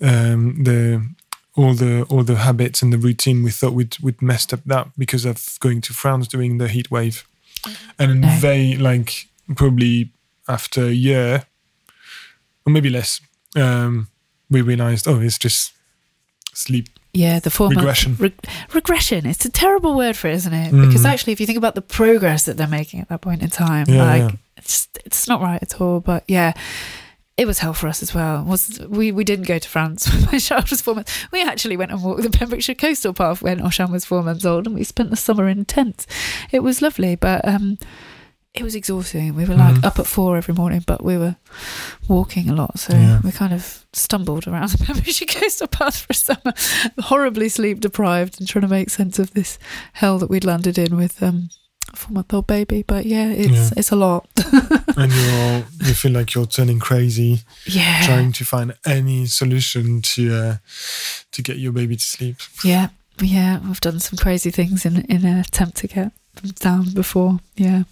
Um, 0.00 0.64
the 0.64 1.08
all 1.56 1.74
the 1.74 2.02
all 2.10 2.22
the 2.24 2.36
habits 2.36 2.82
and 2.82 2.92
the 2.92 2.98
routine 2.98 3.42
we 3.44 3.50
thought 3.50 3.72
we'd 3.74 3.96
we'd 4.00 4.20
messed 4.20 4.52
up 4.52 4.60
that 4.66 4.88
because 4.98 5.24
of 5.24 5.56
going 5.60 5.80
to 5.82 5.92
France 5.92 6.26
during 6.28 6.58
the 6.58 6.68
heat 6.68 6.90
wave, 6.90 7.26
and 7.98 8.20
No. 8.20 8.38
they 8.40 8.76
like 8.76 9.28
probably 9.56 10.10
after 10.48 10.86
a 10.86 10.90
year 10.92 11.46
or 12.66 12.72
maybe 12.72 12.90
less, 12.90 13.20
um, 13.56 14.08
we 14.50 14.62
realized 14.62 15.06
oh 15.08 15.20
it's 15.20 15.38
just 15.38 15.72
sleep 16.54 16.88
Yeah, 17.12 17.40
the 17.40 17.50
four 17.50 17.68
month 17.68 17.76
regression. 17.78 18.16
Reg- 18.18 18.44
regression. 18.72 19.26
It's 19.26 19.44
a 19.44 19.50
terrible 19.50 19.94
word 19.96 20.16
for 20.16 20.28
it, 20.28 20.34
isn't 20.34 20.52
it? 20.52 20.72
Mm. 20.72 20.86
Because 20.86 21.04
actually, 21.04 21.32
if 21.32 21.40
you 21.40 21.46
think 21.46 21.58
about 21.58 21.74
the 21.74 21.82
progress 21.82 22.44
that 22.46 22.56
they're 22.56 22.66
making 22.80 23.00
at 23.00 23.08
that 23.08 23.20
point 23.20 23.42
in 23.42 23.50
time, 23.50 23.86
Yeah, 23.88 24.04
like 24.04 24.30
yeah. 24.32 24.36
it's 24.56 24.88
it's 25.04 25.28
not 25.28 25.40
right 25.40 25.62
at 25.62 25.80
all. 25.80 26.00
But 26.00 26.24
yeah, 26.26 26.52
it 27.36 27.46
was 27.46 27.58
hell 27.58 27.74
for 27.74 27.88
us 27.88 28.02
as 28.02 28.14
well. 28.14 28.44
Was 28.44 28.78
we 28.88 29.10
we 29.12 29.24
didn't 29.24 29.46
go 29.48 29.58
to 29.58 29.68
France 29.68 30.08
when 30.12 30.24
my 30.32 30.38
child 30.38 30.70
was 30.70 30.80
four 30.80 30.94
months. 30.94 31.12
We 31.32 31.42
actually 31.42 31.76
went 31.76 31.90
and 31.90 32.02
walked 32.02 32.22
the 32.22 32.30
Pembrokeshire 32.30 32.74
coastal 32.76 33.12
path 33.12 33.42
when 33.42 33.58
Oshan 33.60 33.90
was 33.90 34.04
four 34.04 34.22
months 34.22 34.44
old, 34.44 34.66
and 34.66 34.74
we 34.74 34.84
spent 34.84 35.10
the 35.10 35.16
summer 35.16 35.48
in 35.48 35.64
tents. 35.64 36.06
It 36.52 36.60
was 36.62 36.80
lovely, 36.82 37.16
but 37.16 37.46
um, 37.46 37.78
it 38.54 38.62
was 38.62 38.76
exhausting. 38.76 39.34
We 39.34 39.46
were 39.46 39.56
like 39.56 39.74
Mhm. 39.74 39.84
up 39.84 39.98
at 39.98 40.06
four 40.06 40.36
every 40.36 40.54
morning, 40.54 40.84
but 40.86 41.02
we 41.02 41.18
were 41.18 41.34
walking 42.06 42.48
a 42.48 42.54
lot, 42.54 42.78
so 42.78 42.94
Yeah. 42.94 43.20
we 43.24 43.32
kind 43.32 43.52
of 43.52 43.84
stumbled 43.92 44.46
around 44.46 44.68
the 44.70 44.78
Pembrokeshire 44.84 45.26
coastal 45.26 45.66
path 45.66 45.96
for 45.98 46.06
a 46.10 46.14
summer, 46.14 46.52
horribly 47.00 47.48
sleep 47.48 47.80
deprived, 47.80 48.38
and 48.38 48.48
trying 48.48 48.62
to 48.62 48.68
make 48.68 48.90
sense 48.90 49.18
of 49.18 49.32
this 49.32 49.58
hell 49.94 50.18
that 50.20 50.30
we'd 50.30 50.44
landed 50.44 50.78
in 50.78 50.96
with 50.96 51.20
um, 51.20 51.48
a 51.94 51.96
four-month-old 51.96 52.46
baby. 52.46 52.82
But 52.86 53.06
yeah, 53.06 53.28
it's 53.30 53.50
Yeah. 53.52 53.70
it's 53.76 53.90
a 53.92 53.96
lot. 53.96 54.26
and 54.96 55.12
you're 55.12 55.64
you 55.88 55.94
feel 55.94 56.12
like 56.12 56.34
you're 56.34 56.46
turning 56.46 56.78
crazy 56.80 57.42
yeah, 57.66 58.02
trying 58.06 58.32
to 58.32 58.44
find 58.44 58.74
any 58.86 59.26
solution 59.26 60.02
to 60.02 60.22
uh, 60.34 60.56
to 61.32 61.42
get 61.42 61.56
your 61.58 61.72
baby 61.72 61.96
to 61.96 62.04
sleep. 62.04 62.36
yeah, 62.64 62.88
yeah. 63.20 63.60
I've 63.68 63.80
done 63.80 64.00
some 64.00 64.18
crazy 64.18 64.50
things 64.50 64.84
in 64.84 65.02
in 65.08 65.24
an 65.24 65.38
attempt 65.38 65.76
to 65.78 65.86
get 65.88 66.12
them 66.36 66.50
down 66.60 66.90
before. 66.94 67.38
Yeah, 67.56 67.84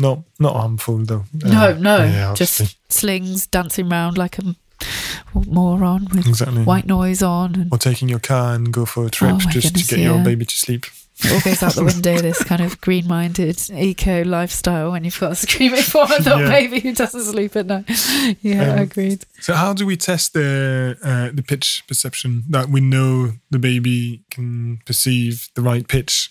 Not 0.00 0.18
not 0.38 0.54
harmful 0.56 0.98
though. 1.04 1.24
no, 1.32 1.70
Uh, 1.70 1.76
no, 1.78 1.96
yeah, 2.04 2.34
just 2.34 2.76
slings 2.92 3.46
dancing 3.46 3.92
around 3.92 4.16
like 4.18 4.38
a 4.38 4.54
moron 5.34 6.06
with 6.12 6.26
exactly. 6.26 6.64
white 6.64 6.86
noise 6.86 7.22
on 7.22 7.54
and 7.54 7.68
Or 7.72 7.78
taking 7.78 8.08
your 8.08 8.18
car 8.20 8.54
and 8.54 8.72
go 8.72 8.84
for 8.86 9.06
a 9.06 9.10
trip 9.10 9.34
Oh 9.34 9.38
just 9.38 9.52
goodness, 9.74 9.86
to 9.88 9.94
get 9.96 10.02
your 10.04 10.18
baby 10.24 10.44
to 10.44 10.54
sleep. 10.58 10.86
It 11.22 11.32
all 11.32 11.40
goes 11.40 11.62
out 11.62 11.74
the 11.74 11.84
window. 11.84 12.18
This 12.18 12.42
kind 12.50 12.60
of 12.62 12.80
green-minded 12.80 13.70
eco 13.72 14.24
lifestyle 14.24 14.92
when 14.92 15.04
you've 15.04 15.18
got 15.20 15.32
a 15.32 15.34
screaming 15.36 15.82
four-month-old 15.92 16.40
Yeah. 16.40 16.48
baby 16.48 16.80
who 16.80 16.94
doesn't 16.94 17.24
sleep 17.24 17.56
at 17.56 17.66
night. 17.66 17.84
Yeah, 18.42 18.72
Um, 18.74 18.78
agreed. 18.80 19.24
So 19.40 19.54
how 19.54 19.72
do 19.72 19.84
we 19.86 19.96
test 19.96 20.32
the 20.34 20.96
uh, 21.02 21.30
the 21.34 21.42
pitch 21.42 21.84
perception 21.88 22.44
that 22.50 22.68
we 22.68 22.80
know 22.80 23.32
the 23.50 23.58
baby 23.58 24.22
can 24.30 24.78
perceive 24.86 25.48
the 25.54 25.62
right 25.62 25.86
pitch, 25.88 26.30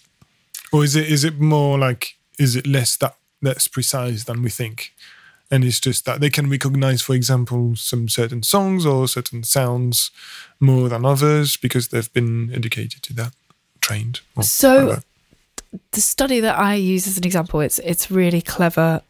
or 0.71 0.83
is 0.83 0.95
it 0.95 1.07
is 1.11 1.23
it 1.23 1.39
more 1.39 1.77
like 1.77 2.15
is 2.37 2.55
it 2.55 2.65
less 2.67 2.97
that 2.97 3.15
less 3.41 3.67
precise 3.67 4.23
than 4.25 4.41
we 4.43 4.49
think, 4.49 4.93
and 5.51 5.63
it's 5.63 5.79
just 5.79 6.05
that 6.05 6.19
they 6.19 6.29
can 6.29 6.49
recognize, 6.49 7.01
for 7.01 7.15
example, 7.15 7.75
some 7.75 8.07
certain 8.09 8.43
songs 8.43 8.85
or 8.85 9.07
certain 9.07 9.43
sounds 9.43 10.11
more 10.59 10.89
than 10.89 11.05
others 11.05 11.57
because 11.57 11.87
they've 11.87 12.11
been 12.13 12.51
educated 12.53 13.01
to 13.03 13.13
that, 13.13 13.33
trained. 13.81 14.21
So 14.41 14.85
whatever. 14.85 15.03
the 15.91 16.01
study 16.01 16.39
that 16.39 16.57
I 16.57 16.75
use 16.75 17.07
as 17.07 17.17
an 17.17 17.25
example, 17.25 17.59
it's 17.61 17.79
it's 17.79 18.09
really 18.11 18.41
clever 18.41 19.01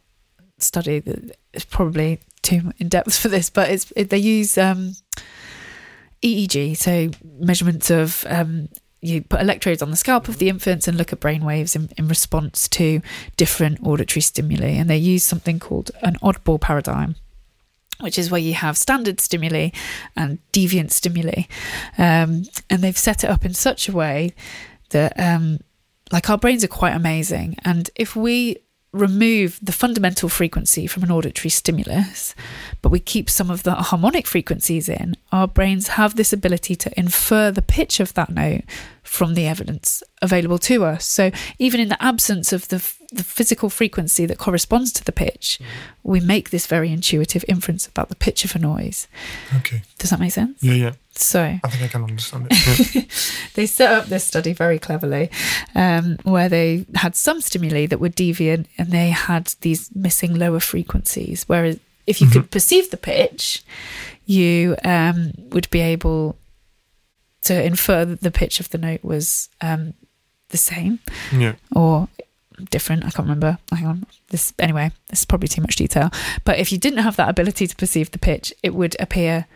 study 0.58 1.00
that 1.00 1.38
is 1.54 1.66
probably 1.66 2.20
too 2.42 2.74
in 2.78 2.90
depth 2.90 3.18
for 3.18 3.28
this, 3.28 3.50
but 3.50 3.70
it's 3.70 3.92
it, 3.96 4.10
they 4.10 4.18
use 4.18 4.58
um, 4.58 4.96
EEG, 6.22 6.78
so 6.78 7.12
measurements 7.40 7.90
of 7.90 8.26
um, 8.30 8.70
you 9.02 9.22
put 9.22 9.42
electrodes 9.42 9.82
on 9.82 9.92
the 9.92 9.98
scalp 9.98 10.28
of 10.28 10.40
the 10.40 10.50
infants 10.50 10.88
and 10.88 10.98
look 10.98 11.14
at 11.14 11.20
brain 11.20 11.46
waves 11.46 11.76
in, 11.76 11.90
in 11.98 12.08
response 12.08 12.68
to 12.68 13.02
different 13.38 13.80
auditory 13.86 14.22
stimuli, 14.22 14.72
and 14.72 14.90
they 14.90 14.98
use 14.98 15.24
something 15.24 15.60
called 15.60 15.92
an 16.02 16.16
oddball 16.22 16.60
paradigm. 16.60 17.16
Which 18.02 18.18
is 18.18 18.32
where 18.32 18.40
you 18.40 18.54
have 18.54 18.78
standard 18.78 19.20
stimuli 19.20 19.70
and 20.16 20.40
deviant 20.54 20.92
stimuli, 20.92 21.44
um, 21.98 22.44
and 22.70 22.82
they've 22.82 22.98
set 22.98 23.24
it 23.26 23.30
up 23.30 23.44
in 23.44 23.54
such 23.54 23.90
a 23.90 23.92
way 23.92 24.34
that 24.92 25.20
um, 25.20 25.60
like 26.12 26.30
our 26.30 26.38
brains 26.38 26.64
are 26.64 26.70
quite 26.70 26.96
amazing. 26.96 27.58
And 27.66 27.90
if 27.96 28.16
we 28.16 28.58
remove 28.91 29.60
the 29.62 29.71
fundamental 29.71 30.30
frequency 30.30 30.88
from 30.88 31.04
an 31.04 31.12
auditory 31.12 31.49
stimulus 31.49 32.34
but 32.82 32.89
we 32.89 32.99
keep 32.99 33.30
some 33.30 33.52
of 33.52 33.62
the 33.63 33.75
harmonic 33.75 34.25
frequencies 34.25 34.89
in 34.89 35.15
our 35.32 35.47
brains 35.47 35.89
have 35.89 36.15
this 36.15 36.34
ability 36.34 36.75
to 36.75 36.99
infer 36.99 37.52
the 37.52 37.62
pitch 37.62 37.99
of 37.99 38.13
that 38.15 38.30
note 38.30 38.63
from 39.04 39.34
the 39.34 39.47
evidence 39.47 40.04
available 40.21 40.60
to 40.60 40.86
us. 40.86 41.04
So 41.06 41.32
even 41.58 41.80
in 41.80 41.89
the 41.89 42.02
absence 42.02 42.54
of 42.54 42.67
the, 42.67 42.75
f- 42.75 42.99
the 43.12 43.23
physical 43.23 43.69
frequency 43.69 44.28
that 44.28 44.38
corresponds 44.38 44.91
to 44.93 45.04
the 45.04 45.12
pitch 45.12 45.60
we 46.04 46.19
make 46.19 46.52
this 46.52 46.67
very 46.67 46.91
intuitive 46.91 47.43
inference 47.47 47.88
about 47.88 48.10
the 48.10 48.15
pitch 48.15 48.45
of 48.45 48.56
a 48.56 48.60
noise. 48.60 49.08
Okay, 49.58 49.82
does 49.97 50.12
that 50.12 50.19
make 50.19 50.32
sense? 50.32 50.62
Yeah, 50.62 50.73
yeah, 50.73 50.91
so 51.22 51.60
I 51.64 51.70
think 51.70 51.84
I 51.84 51.88
can 51.88 52.04
understand 52.04 52.48
it. 52.50 52.96
Yeah. 52.96 53.02
they 53.56 53.66
set 53.66 53.92
up 53.92 54.06
this 54.06 54.24
study 54.24 54.54
very 54.54 54.80
cleverly 54.80 55.30
um, 55.76 56.18
where 56.24 56.50
they 56.50 56.86
had 56.96 57.16
some 57.16 57.42
stimuli 57.42 57.86
that 57.88 58.00
were 58.00 58.10
deviant 58.10 58.68
and 58.78 58.92
they 58.92 59.10
had 59.10 59.54
these 59.62 59.94
missing 59.96 60.36
lower 60.36 60.60
frequencies. 60.60 61.44
Whereas 61.48 61.80
if 62.08 62.22
you 62.22 62.28
could 62.28 62.50
perceive 62.50 62.90
the 62.90 62.98
pitch, 62.98 63.64
you 64.26 64.76
um, 64.84 65.34
would 65.50 65.70
be 65.70 65.80
able 65.80 66.38
to 67.42 67.64
infer 67.64 68.06
that 68.06 68.22
the 68.22 68.32
pitch 68.32 68.60
of 68.60 68.70
the 68.70 68.78
note 68.78 69.04
was 69.04 69.50
um, 69.62 69.94
the 70.50 70.58
same 70.58 71.00
yeah, 71.32 71.54
or 71.76 72.08
different. 72.72 73.06
I 73.06 73.12
can't 73.12 73.28
remember. 73.28 73.58
Hang 73.72 73.86
on. 73.86 74.06
This 74.30 74.54
anyway. 74.60 74.92
This 75.10 75.20
is 75.20 75.26
probably 75.26 75.48
too 75.48 75.62
much 75.62 75.76
detail. 75.76 76.12
But 76.44 76.60
if 76.60 76.72
you 76.72 76.78
didn't 76.78 77.00
have 77.00 77.16
that 77.18 77.30
ability 77.30 77.68
to 77.68 77.76
perceive 77.76 78.12
the 78.12 78.20
pitch, 78.20 78.54
it 78.64 78.74
would 78.74 78.96
appear 79.00 79.48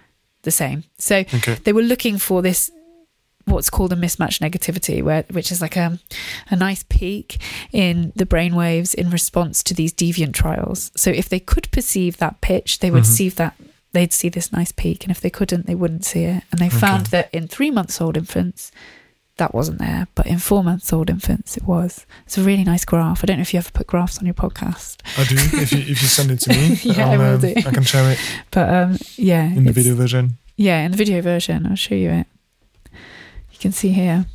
the 0.44 0.52
same. 0.52 0.84
So 0.98 1.18
okay, 1.18 1.56
they 1.64 1.74
were 1.74 1.82
looking 1.82 2.18
for 2.18 2.42
this 2.42 2.70
what's 3.46 3.70
called 3.70 3.92
a 3.92 3.96
mismatch 3.98 4.40
negativity 4.40 5.04
where 5.04 5.24
which 5.32 5.52
is 5.52 5.60
like 5.62 5.76
a 5.76 6.00
a 6.50 6.56
nice 6.56 6.84
peak 6.84 7.42
in 7.74 8.14
the 8.16 8.26
brain 8.26 8.56
waves 8.56 8.94
in 8.94 9.10
response 9.10 9.62
to 9.64 9.74
these 9.74 9.92
deviant 9.92 10.34
trials 10.34 10.92
so 10.96 11.10
if 11.10 11.28
they 11.28 11.42
could 11.42 11.70
perceive 11.72 12.16
that 12.18 12.40
pitch 12.40 12.80
they 12.80 12.90
would 12.90 13.04
Mhm. 13.04 13.16
see 13.18 13.30
that 13.30 13.54
they'd 13.92 14.14
see 14.14 14.30
this 14.30 14.54
nice 14.54 14.72
peak 14.72 15.04
and 15.04 15.12
if 15.12 15.20
they 15.20 15.30
couldn't 15.30 15.66
they 15.66 15.76
wouldn't 15.76 16.06
see 16.06 16.24
it 16.24 16.44
and 16.52 16.62
they 16.62 16.70
found 16.70 17.08
that 17.08 17.28
in 17.34 17.50
3 17.50 17.70
months 17.70 18.00
old 18.00 18.16
infants 18.16 18.72
that 19.38 19.54
wasn't 19.54 19.80
there 19.80 20.08
but 20.16 20.28
in 20.28 20.38
4 20.40 20.64
months 20.64 20.94
old 20.94 21.10
infants 21.10 21.58
it 21.58 21.64
was 21.64 22.06
it's 22.26 22.38
a 22.38 22.42
really 22.44 22.64
nice 22.64 22.86
graph 22.86 23.24
i 23.24 23.26
don't 23.26 23.38
know 23.38 23.42
if 23.42 23.54
you 23.54 23.58
ever 23.58 23.72
put 23.72 23.88
graphs 23.88 24.20
on 24.20 24.26
your 24.26 24.34
podcast 24.36 24.98
I 25.18 25.24
do. 25.24 25.36
If 25.62 25.72
you 25.72 25.80
if 25.80 26.02
you 26.02 26.08
send 26.08 26.30
it 26.32 26.40
to 26.42 26.50
me, 26.52 26.80
Yeah, 26.84 27.10
I 27.10 27.14
I'll, 27.16 27.34
um, 27.36 27.42
do. 27.42 27.54
I 27.58 27.62
can 27.72 27.84
share 27.84 28.12
it 28.12 28.20
but 28.52 28.70
um 28.70 28.98
yeah 29.16 29.44
in 29.46 29.64
the 29.66 29.72
video 29.72 29.96
version. 29.96 30.38
Yeah, 30.56 30.82
in 30.86 30.92
the 30.92 30.98
video 30.98 31.20
version, 31.22 31.66
I'll 31.66 31.76
show 31.76 31.96
you 31.96 32.12
it. 32.12 32.28
You 33.52 33.58
can 33.60 33.72
see 33.72 33.90
here. 33.90 34.28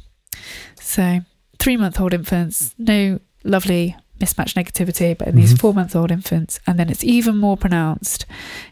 So, 0.80 1.20
three 1.60 1.76
month 1.76 2.00
old 2.00 2.12
infants, 2.12 2.74
no 2.76 3.20
lovely 3.44 3.94
mismatch 4.20 4.54
negativity, 4.54 5.16
but 5.16 5.28
in 5.28 5.36
these 5.36 5.54
Mhm. 5.54 5.60
four 5.60 5.72
month 5.74 5.94
old 5.94 6.10
infants, 6.10 6.58
and 6.66 6.76
then 6.76 6.90
it's 6.90 7.04
even 7.04 7.36
more 7.36 7.56
pronounced 7.56 8.26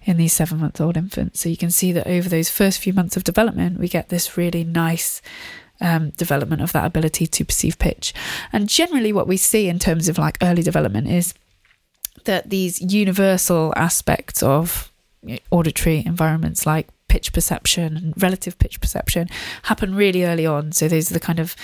in 0.04 0.16
these 0.16 0.32
seven 0.32 0.58
month 0.58 0.80
old 0.80 0.96
infants. 0.96 1.38
So 1.40 1.48
you 1.48 1.56
can 1.56 1.70
see 1.70 1.92
that 1.92 2.08
over 2.08 2.28
those 2.28 2.48
first 2.50 2.80
few 2.80 2.92
months 2.92 3.16
of 3.16 3.22
development, 3.22 3.78
we 3.78 3.86
get 3.88 4.08
this 4.08 4.36
really 4.36 4.64
nice 4.64 5.22
um, 5.80 6.10
development 6.10 6.62
of 6.62 6.72
that 6.72 6.84
ability 6.84 7.26
to 7.26 7.44
perceive 7.44 7.78
pitch. 7.78 8.14
And 8.52 8.68
generally, 8.68 9.12
what 9.12 9.28
we 9.28 9.36
see 9.36 9.68
in 9.68 9.78
terms 9.78 10.08
of 10.08 10.18
like 10.18 10.38
early 10.42 10.62
development 10.62 11.08
is 11.08 11.34
that 12.24 12.50
these 12.50 12.80
universal 12.80 13.72
aspects 13.76 14.42
of 14.42 14.90
auditory 15.50 16.02
environments 16.06 16.66
like 16.66 16.88
pitch 17.08 17.32
perception 17.32 17.96
and 17.96 18.22
relative 18.22 18.58
pitch 18.58 18.80
perception 18.80 19.28
happen 19.64 19.94
really 19.94 20.24
early 20.24 20.46
on. 20.46 20.72
So 20.72 20.88
those 20.88 21.10
are 21.10 21.14
the 21.14 21.20
kind 21.20 21.38
of 21.38 21.54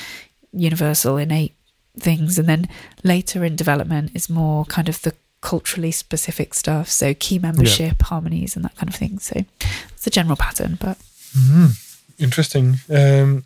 universal 0.52 1.16
innate 1.16 1.54
things. 1.98 2.38
And 2.38 2.48
then 2.48 2.68
later 3.02 3.44
in 3.44 3.56
development 3.56 4.12
is 4.14 4.28
more 4.30 4.64
kind 4.66 4.88
of 4.88 5.02
the 5.02 5.14
culturally 5.40 5.90
specific 5.90 6.54
stuff. 6.54 6.88
So 6.88 7.14
key 7.14 7.38
membership, 7.38 8.02
harmonies, 8.02 8.54
and 8.54 8.64
that 8.64 8.76
kind 8.76 8.88
of 8.88 8.94
thing. 8.94 9.18
So 9.18 9.44
it's 9.92 10.06
a 10.06 10.10
general 10.10 10.36
pattern, 10.36 10.78
but 10.80 10.96
Mhm. 11.36 11.76
Interesting. 12.18 12.78
Um, 12.90 13.44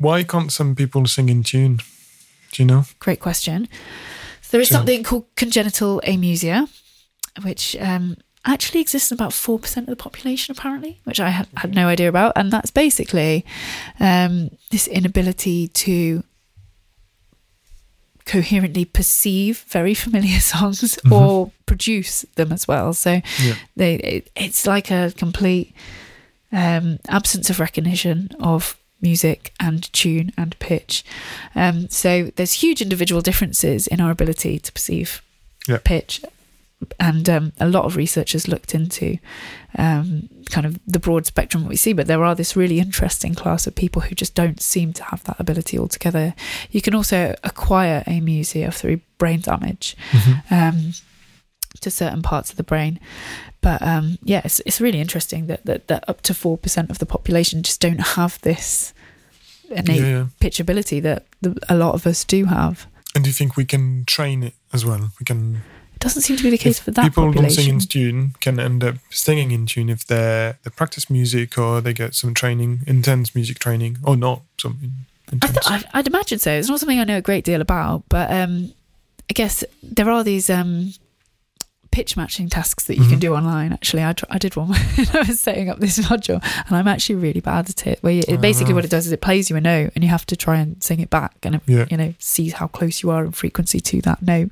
why 0.00 0.24
can't 0.24 0.50
some 0.50 0.74
people 0.74 1.06
sing 1.06 1.28
in 1.28 1.42
tune? 1.42 1.76
Do 2.52 2.62
you 2.62 2.66
know? 2.66 2.84
great 2.98 3.20
question. 3.20 3.68
There 4.50 4.60
is 4.60 4.68
Sure. 4.68 4.78
something 4.78 5.04
called 5.04 5.26
congenital 5.36 6.00
amusia, 6.04 6.66
which 7.42 7.76
um, 7.78 8.16
actually 8.44 8.80
exists 8.80 9.12
in 9.12 9.14
about 9.16 9.30
4% 9.32 9.76
of 9.78 9.86
the 9.86 9.94
population, 9.96 10.56
apparently, 10.58 11.00
which 11.04 11.20
I 11.20 11.30
had, 11.30 11.46
had 11.56 11.72
no 11.74 11.86
idea 11.86 12.08
about. 12.08 12.32
And 12.34 12.50
that's 12.50 12.72
basically 12.72 13.44
um, 14.00 14.50
this 14.70 14.88
inability 14.88 15.68
to 15.68 16.24
coherently 18.24 18.84
perceive 18.84 19.64
very 19.68 19.94
familiar 19.94 20.40
songs 20.54 20.98
Mhm. 21.04 21.12
or 21.12 21.52
produce 21.66 22.24
them 22.36 22.52
as 22.52 22.66
well. 22.68 22.92
So 22.94 23.20
Yeah. 23.38 23.54
they 23.76 23.94
it, 23.96 24.30
it's 24.36 24.66
like 24.66 24.90
a 24.90 25.12
complete 25.16 25.74
um, 26.52 26.98
absence 27.08 27.50
of 27.50 27.60
recognition 27.60 28.30
of 28.40 28.76
music 29.00 29.52
and 29.60 29.92
tune 29.92 30.32
and 30.36 30.58
pitch. 30.58 31.04
Um, 31.54 31.88
so 31.88 32.30
there's 32.36 32.54
huge 32.54 32.80
individual 32.82 33.20
differences 33.22 33.86
in 33.86 34.00
our 34.00 34.10
ability 34.10 34.58
to 34.58 34.72
perceive 34.72 35.22
Yeah. 35.68 35.78
pitch, 35.84 36.22
and 36.98 37.28
um, 37.28 37.52
a 37.60 37.68
lot 37.68 37.84
of 37.84 37.94
research 37.96 38.32
has 38.32 38.48
looked 38.48 38.74
into 38.74 39.18
um, 39.76 40.28
kind 40.50 40.66
of 40.66 40.78
the 40.86 40.98
broad 40.98 41.26
spectrum 41.26 41.66
we 41.68 41.76
see. 41.76 41.92
But 41.92 42.06
there 42.06 42.24
are 42.24 42.34
this 42.34 42.56
really 42.56 42.80
interesting 42.80 43.34
class 43.34 43.66
of 43.66 43.74
people 43.74 44.02
who 44.02 44.14
just 44.14 44.34
don't 44.34 44.60
seem 44.60 44.92
to 44.94 45.04
have 45.04 45.22
that 45.24 45.38
ability 45.38 45.78
altogether. 45.78 46.34
You 46.70 46.80
can 46.80 46.94
also 46.94 47.34
acquire 47.44 48.02
amusia 48.06 48.72
through 48.72 49.00
brain 49.18 49.40
damage 49.42 49.96
Mhm. 50.10 50.42
um, 50.50 50.92
to 51.80 51.90
certain 51.90 52.22
parts 52.22 52.50
of 52.50 52.56
the 52.56 52.62
brain. 52.64 52.98
But 53.62 53.82
um, 53.82 54.18
yeah, 54.22 54.40
it's, 54.44 54.60
it's 54.64 54.80
really 54.80 55.00
interesting 55.00 55.46
that, 55.48 55.64
that, 55.66 55.88
that 55.88 56.08
up 56.08 56.22
to 56.22 56.32
4% 56.32 56.90
of 56.90 56.98
the 56.98 57.06
population 57.06 57.62
just 57.62 57.80
don't 57.80 58.00
have 58.00 58.40
this 58.40 58.94
innate 59.70 60.00
Yeah, 60.00 60.06
yeah. 60.08 60.26
pitch 60.40 60.60
ability 60.60 61.00
that 61.00 61.26
the, 61.42 61.56
a 61.68 61.76
lot 61.76 61.94
of 61.94 62.06
us 62.06 62.24
do 62.24 62.46
have. 62.46 62.86
And 63.14 63.24
do 63.24 63.28
you 63.30 63.34
think 63.34 63.56
we 63.56 63.64
can 63.66 64.04
train 64.06 64.42
it 64.42 64.54
as 64.72 64.86
well? 64.86 65.10
We 65.20 65.24
can. 65.24 65.56
It 65.94 66.00
doesn't 66.00 66.22
seem 66.22 66.36
to 66.38 66.42
be 66.42 66.48
the 66.50 66.56
case 66.58 66.78
for 66.78 66.90
that 66.92 67.02
people 67.04 67.24
who 67.26 67.34
don't 67.34 67.50
sing 67.50 67.68
in 67.68 67.80
tune 67.80 68.34
can 68.40 68.58
end 68.58 68.82
up 68.82 68.94
singing 69.10 69.50
in 69.50 69.66
tune 69.66 69.90
if 69.90 70.06
they 70.06 70.54
they 70.62 70.70
practice 70.70 71.10
music 71.10 71.58
or 71.58 71.80
they 71.82 71.92
get 71.92 72.14
some 72.14 72.32
training, 72.32 72.80
intense 72.86 73.34
music 73.34 73.58
training, 73.58 73.98
or 74.04 74.16
not 74.16 74.42
Something. 74.58 74.92
in- 75.30 75.38
I 75.42 75.46
th- 75.46 75.58
I'd, 75.66 75.84
I'd 75.92 76.06
imagine 76.06 76.38
so. 76.38 76.50
It's 76.52 76.68
not 76.68 76.80
something 76.80 76.98
I 76.98 77.04
know 77.04 77.18
a 77.18 77.20
great 77.22 77.44
deal 77.44 77.60
about, 77.60 78.04
but 78.08 78.30
um, 78.32 78.72
I 79.28 79.32
guess 79.34 79.62
there 79.82 80.08
are 80.10 80.24
these 80.24 80.48
um, 80.48 80.94
pitch 81.90 82.16
matching 82.16 82.48
tasks 82.48 82.84
that 82.84 82.96
you 82.96 83.04
can 83.06 83.16
Mhm. 83.16 83.20
do 83.20 83.34
online. 83.34 83.72
Actually, 83.72 84.04
I, 84.04 84.12
tr- 84.12 84.24
I 84.30 84.38
did 84.38 84.54
one 84.56 84.68
when 84.94 85.08
I 85.12 85.22
was 85.26 85.40
setting 85.40 85.68
up 85.68 85.80
this 85.80 85.98
module, 86.08 86.40
and 86.66 86.76
I'm 86.76 86.86
actually 86.88 87.16
really 87.16 87.40
bad 87.40 87.68
at 87.68 87.86
it. 87.86 87.98
Where 88.02 88.12
you, 88.12 88.22
it, 88.28 88.40
basically 88.40 88.72
Ah. 88.72 88.76
what 88.76 88.84
it 88.84 88.90
does 88.90 89.06
is 89.06 89.12
it 89.12 89.20
plays 89.20 89.50
you 89.50 89.56
a 89.56 89.60
note, 89.60 89.92
and 89.94 90.04
you 90.04 90.10
have 90.10 90.24
to 90.26 90.36
try 90.36 90.58
and 90.58 90.82
sing 90.82 91.00
it 91.00 91.10
back, 91.10 91.34
and 91.42 91.56
it, 91.56 91.62
Yeah. 91.66 91.86
you 91.90 91.96
know 91.96 92.14
see 92.18 92.50
how 92.50 92.68
close 92.68 93.02
you 93.02 93.10
are 93.10 93.24
in 93.24 93.32
frequency 93.32 93.80
to 93.80 94.00
that 94.02 94.22
note. 94.22 94.50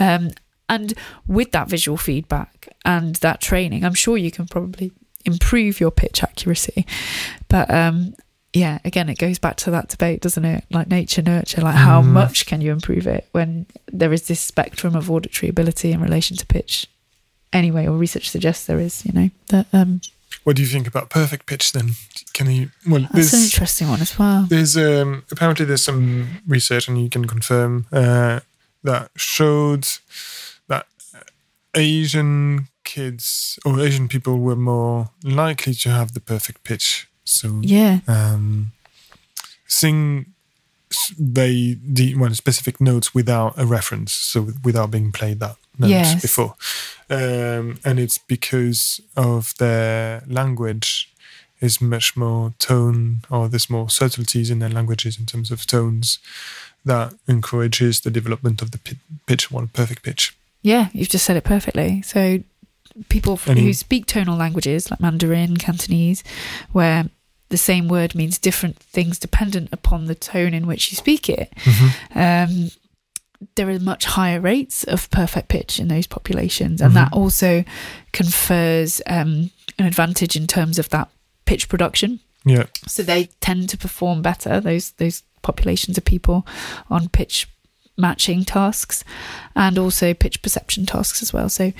Um, 0.00 0.30
and 0.68 0.94
with 1.26 1.52
that 1.52 1.68
visual 1.68 1.96
feedback 1.98 2.68
and 2.84 3.16
that 3.16 3.40
training, 3.40 3.84
I'm 3.84 3.94
sure 3.94 4.16
you 4.16 4.30
can 4.30 4.46
probably 4.46 4.92
improve 5.26 5.78
your 5.80 5.90
pitch 5.90 6.22
accuracy. 6.22 6.86
But 7.48 7.70
um, 7.70 8.14
yeah, 8.54 8.78
again, 8.84 9.08
it 9.10 9.18
goes 9.18 9.38
back 9.38 9.56
to 9.58 9.70
that 9.72 9.88
debate, 9.88 10.20
doesn't 10.22 10.44
it? 10.44 10.64
Like 10.70 10.86
nature, 10.88 11.20
nurture, 11.22 11.60
like 11.60 11.74
how 11.74 12.00
Mm. 12.00 12.06
much 12.12 12.46
can 12.46 12.60
you 12.62 12.72
improve 12.72 13.06
it 13.06 13.28
when 13.32 13.66
there 13.92 14.12
is 14.12 14.22
this 14.28 14.40
spectrum 14.40 14.94
of 14.96 15.10
auditory 15.10 15.50
ability 15.50 15.90
in 15.92 16.00
relation 16.00 16.36
to 16.36 16.46
pitch? 16.46 16.86
Anyway, 17.52 17.86
or 17.86 17.96
research 17.98 18.30
suggests 18.30 18.64
there 18.66 18.80
is, 18.80 19.04
you 19.04 19.12
know, 19.12 19.30
that 19.48 19.66
um, 19.72 20.00
What 20.44 20.56
do 20.56 20.62
you 20.62 20.68
think 20.68 20.86
about 20.86 21.10
perfect 21.10 21.46
pitch 21.46 21.72
then? 21.72 21.90
Can 22.32 22.50
you? 22.50 22.70
Well, 22.88 23.06
that's 23.12 23.32
an 23.32 23.42
interesting 23.44 23.88
one 23.88 24.00
as 24.00 24.18
well. 24.18 24.46
there's 24.48 24.76
um, 24.76 25.24
apparently 25.30 25.64
there's 25.64 25.82
some 25.84 26.40
research 26.48 26.88
and 26.88 27.00
you 27.00 27.08
can 27.10 27.26
confirm 27.26 27.86
uh, 27.92 28.40
that 28.82 29.10
showed 29.16 29.86
that 30.68 30.86
Asian 31.74 32.68
kids 32.84 33.58
or 33.64 33.80
Asian 33.80 34.08
people 34.08 34.38
were 34.38 34.56
more 34.56 35.10
likely 35.22 35.74
to 35.74 35.90
have 35.90 36.12
the 36.12 36.20
perfect 36.20 36.62
pitch. 36.64 37.08
So 37.24 37.60
Yeah, 37.62 38.00
um, 38.06 38.72
sing 39.66 40.26
they 41.18 41.76
the 41.82 42.14
well 42.14 42.34
specific 42.34 42.80
notes 42.80 43.14
without 43.14 43.54
a 43.58 43.66
reference, 43.66 44.12
so 44.12 44.52
without 44.62 44.90
being 44.90 45.10
played 45.12 45.40
that 45.40 45.56
notes 45.78 45.90
Yes. 45.90 46.22
before, 46.22 46.54
um, 47.10 47.78
and 47.84 47.98
it's 47.98 48.18
because 48.18 49.00
of 49.16 49.54
their 49.58 50.22
language 50.28 51.10
is 51.60 51.80
much 51.80 52.16
more 52.16 52.52
tone 52.58 53.20
or 53.30 53.48
there's 53.48 53.70
more 53.70 53.88
subtleties 53.90 54.50
in 54.50 54.58
their 54.58 54.68
languages 54.68 55.18
in 55.18 55.24
terms 55.26 55.50
of 55.50 55.66
tones 55.66 56.18
that 56.84 57.14
encourages 57.26 58.00
the 58.00 58.10
development 58.10 58.60
of 58.62 58.70
the 58.70 58.78
pitch 59.26 59.50
one 59.50 59.68
perfect 59.68 60.02
pitch. 60.02 60.36
yeah, 60.62 60.88
you've 60.92 61.08
just 61.08 61.24
said 61.24 61.36
it 61.36 61.44
perfectly. 61.44 62.02
So 62.02 62.40
people 63.08 63.36
who 63.36 63.72
speak 63.72 64.06
tonal 64.06 64.36
languages 64.36 64.90
like 64.90 65.00
Mandarin, 65.00 65.56
Cantonese, 65.56 66.22
where 66.72 67.08
the 67.48 67.56
same 67.56 67.88
word 67.88 68.14
means 68.14 68.38
different 68.38 68.76
things 68.78 69.18
dependent 69.18 69.68
upon 69.72 70.06
the 70.06 70.14
tone 70.14 70.54
in 70.54 70.66
which 70.66 70.90
you 70.90 70.96
speak 70.96 71.28
it. 71.28 71.52
um, 72.14 72.70
there 73.56 73.68
are 73.68 73.78
much 73.78 74.06
higher 74.06 74.40
rates 74.40 74.84
of 74.84 75.10
perfect 75.10 75.48
pitch 75.48 75.78
in 75.78 75.88
those 75.88 76.06
populations, 76.06 76.80
and 76.80 76.94
that 76.96 77.10
Mhm. 77.12 77.16
also 77.16 77.64
confers 78.12 79.02
um, 79.06 79.50
an 79.78 79.86
advantage 79.86 80.34
in 80.36 80.46
terms 80.46 80.78
of 80.78 80.88
that 80.90 81.10
pitch 81.44 81.68
production. 81.68 82.20
Yeah, 82.46 82.64
So 82.86 83.02
they 83.02 83.28
tend 83.40 83.68
to 83.70 83.76
perform 83.76 84.22
better 84.22 84.60
those 84.60 84.92
those 84.92 85.22
populations 85.42 85.98
of 85.98 86.04
people 86.04 86.46
on 86.90 87.08
pitch 87.08 87.46
matching 87.96 88.44
tasks 88.44 89.04
and 89.54 89.78
also 89.78 90.14
pitch 90.14 90.42
perception 90.42 90.84
tasks 90.86 91.22
as 91.22 91.32
well. 91.32 91.48
So 91.48 91.72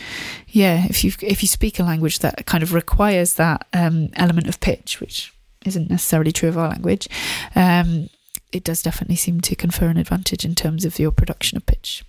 yeah, 0.49 0.87
if 0.89 1.05
you 1.05 1.13
if 1.21 1.43
you 1.43 1.49
speak 1.49 1.79
a 1.79 1.83
language 1.83 2.21
that 2.21 2.47
kind 2.47 2.63
of 2.63 2.73
requires 2.73 3.35
that 3.35 3.67
um, 3.73 4.11
element 4.15 4.49
of 4.49 4.61
pitch, 4.61 5.01
which 5.01 5.33
isn't 5.65 5.91
necessarily 5.91 6.33
true 6.33 6.49
of 6.49 6.59
our 6.59 6.69
language, 6.69 7.09
um, 7.57 8.09
it 8.53 8.65
does 8.65 8.83
definitely 8.83 9.17
seem 9.17 9.41
to 9.41 9.57
confer 9.57 9.87
an 9.89 9.97
advantage 9.97 10.45
in 10.45 10.55
terms 10.55 10.85
of 10.85 10.99
your 10.99 11.11
production 11.11 11.57
of 11.57 11.67
pitch 11.67 12.05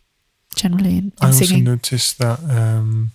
generally 0.56 0.98
in, 0.98 1.12
I 1.20 1.28
in 1.28 1.34
also 1.34 1.46
singing. 1.46 1.63
noticed 1.65 2.18
that 2.20 2.39
um, 2.50 3.12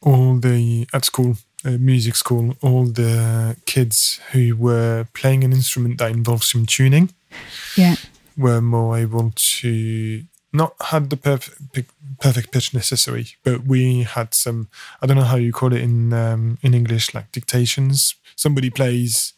all 0.00 0.36
the 0.38 0.86
at 0.92 1.04
school, 1.04 1.36
uh, 1.64 1.70
music 1.78 2.16
school, 2.16 2.56
all 2.62 2.84
the 2.86 3.56
kids 3.66 4.20
who 4.32 4.56
were 4.56 5.06
playing 5.12 5.44
an 5.44 5.52
instrument 5.52 5.98
that 5.98 6.10
involves 6.10 6.46
some 6.46 6.66
tuning 6.66 7.10
Yeah. 7.76 7.96
Were 8.36 8.60
more 8.60 8.96
able 8.98 9.32
to 9.34 10.22
not 10.52 10.74
had 10.80 11.10
the 11.10 11.16
perfect 11.16 11.58
perfect 12.20 12.50
pitch 12.52 12.72
necessary, 12.74 13.36
but 13.44 13.64
we 13.66 14.02
had 14.04 14.32
some. 14.34 14.68
I 15.02 15.06
don't 15.06 15.16
know 15.16 15.24
how 15.24 15.36
you 15.36 15.52
call 15.52 15.72
it 15.72 15.80
in 15.82 16.12
um, 16.12 16.58
in 16.62 16.74
English, 16.74 17.14
like 17.14 17.30
dictations. 17.32 18.14
Somebody 18.36 18.70
plays 18.70 19.32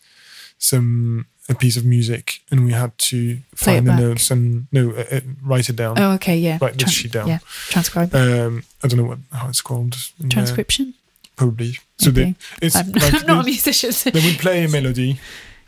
some 0.59 1.27
a 1.49 1.55
piece 1.55 1.77
of 1.77 1.85
music, 1.85 2.41
and 2.51 2.65
we 2.65 2.73
had 2.73 2.97
to 2.99 3.37
Play 3.57 3.75
find 3.77 3.87
the 3.87 3.93
back. 3.93 4.01
notes 4.01 4.31
and 4.31 4.67
no 4.71 4.91
uh, 4.91 5.05
uh, 5.11 5.21
write 5.43 5.69
it 5.71 5.77
down. 5.77 5.99
Oh, 5.99 6.13
okay, 6.13 6.37
yeah. 6.37 6.59
Write 6.61 6.77
the 6.79 6.85
Tran- 6.85 6.89
sheet 6.91 7.13
down. 7.13 7.29
Yeah, 7.29 7.39
transcribe. 7.69 8.15
Um, 8.15 8.65
I 8.83 8.89
don't 8.89 8.99
know 8.99 9.05
what 9.09 9.19
how 9.33 9.49
it's 9.49 9.61
called. 9.63 9.97
Transcription? 10.29 10.95
probably. 11.37 11.79
So 11.99 12.11
Maybe. 12.11 12.35
they, 12.61 12.67
it's 12.67 12.75
I'm, 12.77 12.91
like 12.93 13.15
I'm 13.15 13.27
not 13.27 13.45
a 13.45 13.47
musician. 13.47 13.93
so- 13.93 14.11
they 14.11 14.21
would 14.21 14.39
play 14.41 14.65
a 14.65 14.69
melody 14.69 15.21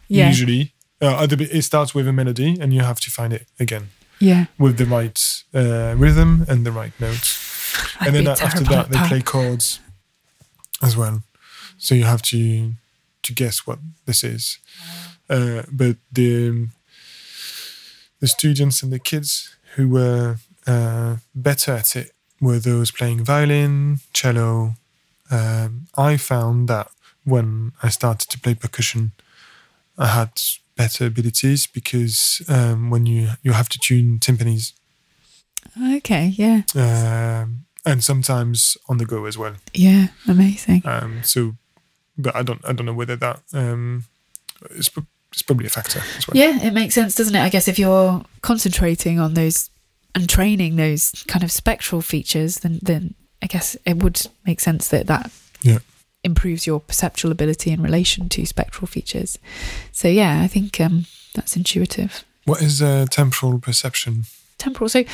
yeah, 0.09 0.27
usually. 0.29 0.73
Uh, 1.01 1.27
it 1.31 1.63
starts 1.63 1.95
with 1.95 2.07
a 2.07 2.13
melody, 2.13 2.59
and 2.61 2.75
you 2.75 2.81
have 2.81 3.01
to 3.01 3.11
find 3.11 3.33
it 3.33 3.47
again 3.59 3.89
yeah. 4.21 4.47
with 4.59 4.77
the 4.77 4.85
right 4.85 5.43
uh, 5.55 5.95
rhythm 5.97 6.45
and 6.49 6.65
the 6.65 6.71
right 6.71 6.93
notes. 7.01 7.39
I'd 8.01 8.09
and 8.09 8.17
then 8.17 8.29
after 8.29 8.65
that, 8.65 8.91
they 8.91 8.99
play 9.09 9.23
chords 9.23 9.81
as 10.83 10.97
well. 10.97 11.23
So 11.79 11.95
you 11.95 12.05
have 12.05 12.23
to 12.23 12.73
to 13.23 13.33
guess 13.33 13.67
what 13.67 13.79
this 14.07 14.23
is. 14.23 14.59
Uh, 15.29 15.63
but 15.73 15.97
the 16.13 16.69
the 18.21 18.29
students 18.29 18.83
and 18.83 18.93
the 18.93 18.99
kids 18.99 19.57
who 19.77 19.89
were 19.89 20.37
uh, 20.67 21.17
better 21.35 21.73
at 21.73 21.97
it 21.97 22.13
were 22.41 22.59
those 22.59 22.91
playing 22.91 23.25
violin, 23.25 24.01
cello. 24.13 24.75
Um, 25.31 25.87
I 25.97 26.17
found 26.17 26.69
that 26.69 26.91
when 27.25 27.73
I 27.83 27.89
started 27.89 28.29
to 28.31 28.41
play 28.41 28.55
percussion, 28.55 29.13
I 29.97 30.09
had 30.09 30.41
better 30.83 31.05
abilities 31.07 31.67
because 31.79 32.17
um, 32.49 32.91
when 32.93 33.05
you 33.07 33.21
you 33.45 33.53
have 33.61 33.69
to 33.69 33.79
tune 33.79 34.19
timpanis 34.19 34.73
Okay, 35.99 36.25
yeah. 36.45 36.63
um, 36.75 37.49
and 37.85 38.03
sometimes 38.03 38.77
on 38.89 38.97
the 38.99 39.05
go 39.07 39.27
as 39.27 39.37
well. 39.39 39.55
Yeah, 39.75 40.07
amazing. 40.27 40.83
Um, 40.85 41.23
so, 41.23 41.55
but 42.17 42.35
I 42.35 42.43
don't 42.43 42.61
I 42.69 42.73
don't 42.75 42.87
know 42.87 42.99
whether 43.03 43.17
that 43.17 43.37
um, 43.53 44.05
it's, 44.79 44.91
it's 45.33 45.43
probably 45.43 45.67
a 45.67 45.71
factor 45.71 46.01
as 46.19 46.27
well. 46.27 46.37
Yeah, 46.37 46.67
it 46.67 46.73
makes 46.73 46.95
sense, 46.95 47.15
doesn't 47.15 47.35
it? 47.37 47.43
I 47.43 47.51
guess 47.51 47.69
if 47.69 47.79
you're 47.79 48.23
concentrating 48.41 49.21
on 49.21 49.35
those 49.35 49.71
and 50.15 50.29
training 50.29 50.77
those 50.77 51.13
kind 51.29 51.45
of 51.45 51.51
spectral 51.53 52.01
features, 52.03 52.53
then 52.63 52.79
then 52.83 53.15
I 53.43 53.47
guess 53.47 53.77
it 53.85 53.97
would 54.03 54.19
make 54.47 54.61
sense 54.61 54.89
that 54.89 55.07
that 55.07 55.31
Yeah. 55.63 55.79
Improves 56.25 56.67
your 56.67 56.81
perceptual 56.81 57.33
ability 57.33 57.71
in 57.71 57.83
relation 57.83 58.29
to 58.31 58.45
spectral 58.47 58.87
features. 58.87 59.39
So 59.93 60.09
yeah, 60.09 60.43
I 60.43 60.47
think 60.49 60.81
um, 60.81 61.07
that's 61.35 61.57
intuitive. 61.57 62.25
What 62.45 62.63
is 62.63 62.83
uh, 62.83 63.07
temporal 63.11 63.59
perception? 63.59 64.25
Temporal. 64.59 64.89
So 64.89 65.05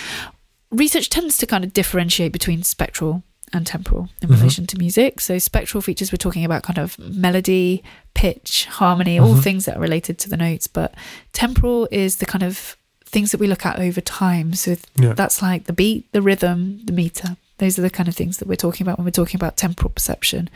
research 0.71 1.09
tends 1.11 1.37
to 1.39 1.47
kind 1.47 1.65
of 1.65 1.73
differentiate 1.73 2.33
between 2.33 2.63
spectral 2.63 3.23
and 3.53 3.65
temporal 3.65 4.09
in 4.21 4.29
Mhm. 4.29 4.37
relation 4.39 4.67
to 4.67 4.79
music. 4.79 5.21
So 5.21 5.39
spectral 5.39 5.81
features, 5.81 6.11
we're 6.11 6.17
talking 6.17 6.45
about 6.45 6.65
kind 6.65 6.79
of 6.79 6.99
melody, 6.99 7.85
pitch, 8.15 8.65
harmony, 8.67 9.19
all 9.21 9.35
Mhm. 9.37 9.43
things 9.45 9.65
that 9.67 9.77
are 9.77 9.81
related 9.81 10.19
to 10.19 10.29
the 10.29 10.37
notes. 10.37 10.67
But 10.67 10.95
temporal 11.33 11.87
is 11.93 12.17
the 12.17 12.27
kind 12.27 12.43
of 12.43 12.77
things 13.05 13.31
that 13.31 13.39
we 13.39 13.47
look 13.47 13.65
at 13.65 13.79
over 13.79 14.01
time. 14.01 14.53
So 14.55 14.77
Yeah. 14.99 15.13
that's 15.13 15.41
like 15.43 15.65
the 15.67 15.73
beat, 15.73 16.11
the 16.13 16.21
rhythm, 16.23 16.81
the 16.85 16.93
meter. 16.93 17.37
Those 17.59 17.79
are 17.79 17.83
the 17.83 17.91
kind 17.91 18.09
of 18.09 18.15
things 18.15 18.39
that 18.39 18.49
we're 18.49 18.57
talking 18.57 18.85
about 18.87 18.99
when 18.99 19.05
we're 19.05 19.11
talking 19.11 19.37
about 19.39 19.57
temporal 19.57 19.91
perception. 19.91 20.51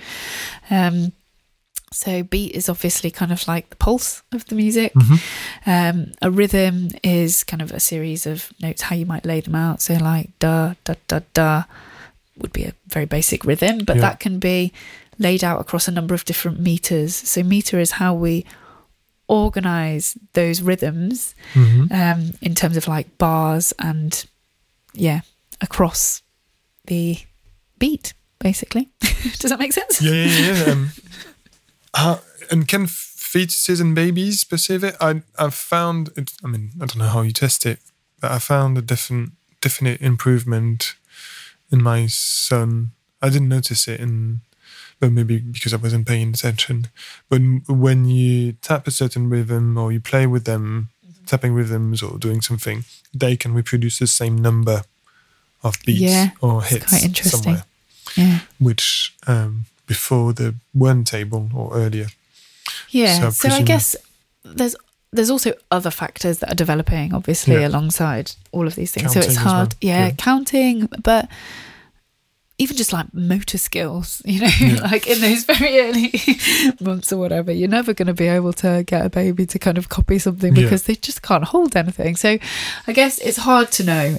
Um, 0.70 1.12
so 1.92 2.22
beat 2.22 2.54
is 2.54 2.68
obviously 2.68 3.10
kind 3.10 3.32
of 3.32 3.48
like 3.48 3.70
the 3.70 3.76
pulse 3.76 4.22
of 4.32 4.44
the 4.46 4.54
music. 4.54 4.92
Mhm. 4.94 5.20
Um, 5.66 6.12
a 6.22 6.30
rhythm 6.30 6.90
is 7.02 7.42
kind 7.42 7.60
of 7.62 7.72
a 7.72 7.80
series 7.80 8.26
of 8.26 8.52
notes, 8.62 8.82
how 8.82 8.94
you 8.94 9.06
might 9.06 9.24
lay 9.26 9.40
them 9.40 9.54
out. 9.56 9.80
So, 9.82 9.94
like 9.94 10.30
da, 10.38 10.74
da, 10.84 10.94
da, 11.08 11.20
da 11.34 11.64
would 12.36 12.52
be 12.52 12.64
a 12.64 12.74
very 12.86 13.06
basic 13.06 13.44
rhythm, 13.44 13.78
but 13.84 13.96
Yeah. 13.96 14.02
that 14.02 14.20
can 14.20 14.38
be 14.38 14.72
laid 15.18 15.42
out 15.42 15.60
across 15.60 15.88
a 15.88 15.90
number 15.90 16.14
of 16.14 16.24
different 16.24 16.60
meters. 16.60 17.14
So, 17.16 17.42
meter 17.42 17.80
is 17.80 17.92
how 17.92 18.14
we 18.14 18.44
organize 19.26 20.16
those 20.34 20.60
rhythms 20.60 21.34
Mhm. 21.54 21.90
um, 21.92 22.34
in 22.40 22.54
terms 22.54 22.76
of 22.76 22.88
like 22.88 23.16
bars 23.18 23.72
and, 23.78 24.24
yeah, 24.94 25.20
across 25.60 26.22
the 26.86 27.18
beat, 27.78 28.14
basically. 28.38 28.88
Does 29.00 29.50
that 29.50 29.58
make 29.58 29.72
sense? 29.72 30.00
Yeah, 30.00 30.12
yeah, 30.12 30.64
yeah. 30.64 30.72
Um, 30.72 30.90
how, 31.94 32.20
and 32.50 32.66
can 32.66 32.86
fetuses 32.86 33.80
and 33.80 33.94
babies 33.94 34.44
perceive 34.44 34.84
it? 34.84 34.96
I 35.00 35.22
I've 35.38 35.54
found 35.54 36.10
it. 36.16 36.32
I 36.44 36.48
mean, 36.48 36.70
I 36.76 36.86
don't 36.86 36.98
know 36.98 37.08
how 37.08 37.22
you 37.22 37.32
test 37.32 37.66
it, 37.66 37.80
but 38.20 38.30
I 38.30 38.38
found 38.38 38.78
a 38.78 38.82
definite 38.82 39.30
definite 39.60 40.00
improvement 40.00 40.94
in 41.70 41.82
my 41.82 42.06
son. 42.06 42.92
I 43.22 43.28
didn't 43.28 43.48
notice 43.48 43.86
it 43.86 44.00
in, 44.00 44.40
but 44.98 45.12
maybe 45.12 45.38
because 45.38 45.74
I 45.74 45.76
wasn't 45.76 46.06
paying 46.06 46.30
attention. 46.30 46.88
But 47.28 47.40
when 47.68 48.06
you 48.06 48.52
tap 48.52 48.86
a 48.86 48.90
certain 48.90 49.28
rhythm 49.28 49.76
or 49.76 49.92
you 49.92 50.00
play 50.00 50.26
with 50.26 50.44
them, 50.44 50.88
tapping 51.26 51.52
rhythms 51.52 52.02
or 52.02 52.18
doing 52.18 52.40
something, 52.40 52.84
they 53.14 53.36
can 53.36 53.54
reproduce 53.54 53.98
the 53.98 54.06
same 54.06 54.36
number 54.36 54.82
of 55.62 55.76
beats 55.84 56.00
Yeah, 56.00 56.30
or 56.40 56.62
hits 56.62 56.88
quite 56.88 57.04
interesting. 57.04 57.40
somewhere 57.42 57.64
Yeah. 58.16 58.40
which 58.58 59.14
um, 59.26 59.66
before 59.86 60.32
the 60.32 60.54
one 60.72 61.04
table 61.04 61.50
or 61.54 61.74
earlier. 61.76 62.08
Yeah. 62.90 63.18
So 63.20 63.26
I 63.26 63.30
So, 63.30 63.48
I 63.48 63.62
guess 63.62 63.96
there's 64.44 64.76
there's 65.12 65.30
also 65.30 65.52
other 65.72 65.90
factors 65.90 66.38
that 66.38 66.52
are 66.52 66.54
developing, 66.54 67.12
obviously, 67.12 67.54
Yeah. 67.54 67.66
alongside 67.68 68.32
all 68.52 68.66
of 68.66 68.74
these 68.76 68.92
things. 68.92 69.12
so 69.12 69.18
it's 69.18 69.28
as 69.30 69.36
well. 69.36 69.44
hard, 69.54 69.74
yeah, 69.80 70.06
Yeah. 70.06 70.12
counting, 70.16 70.88
but 71.02 71.28
even 72.60 72.76
just 72.76 72.92
like 72.92 73.06
motor 73.14 73.56
skills, 73.58 74.20
you 74.24 74.40
know, 74.40 74.50
Yeah. 74.60 74.74
like 74.92 75.06
in 75.06 75.20
those 75.20 75.44
very 75.44 75.80
early 75.80 76.12
months 76.80 77.12
or 77.12 77.16
whatever, 77.18 77.50
you're 77.52 77.68
never 77.68 77.94
going 77.94 78.06
to 78.08 78.14
be 78.14 78.28
able 78.28 78.52
to 78.54 78.84
get 78.86 79.04
a 79.06 79.08
baby 79.08 79.46
to 79.46 79.58
kind 79.58 79.78
of 79.78 79.88
copy 79.88 80.18
something 80.18 80.54
Yeah. 80.54 80.62
because 80.64 80.82
they 80.84 80.94
just 80.94 81.22
can't 81.22 81.44
hold 81.44 81.74
anything. 81.74 82.16
So 82.16 82.38
I 82.86 82.92
guess 82.92 83.18
it's 83.18 83.38
hard 83.38 83.70
to 83.72 83.84
know 83.84 84.16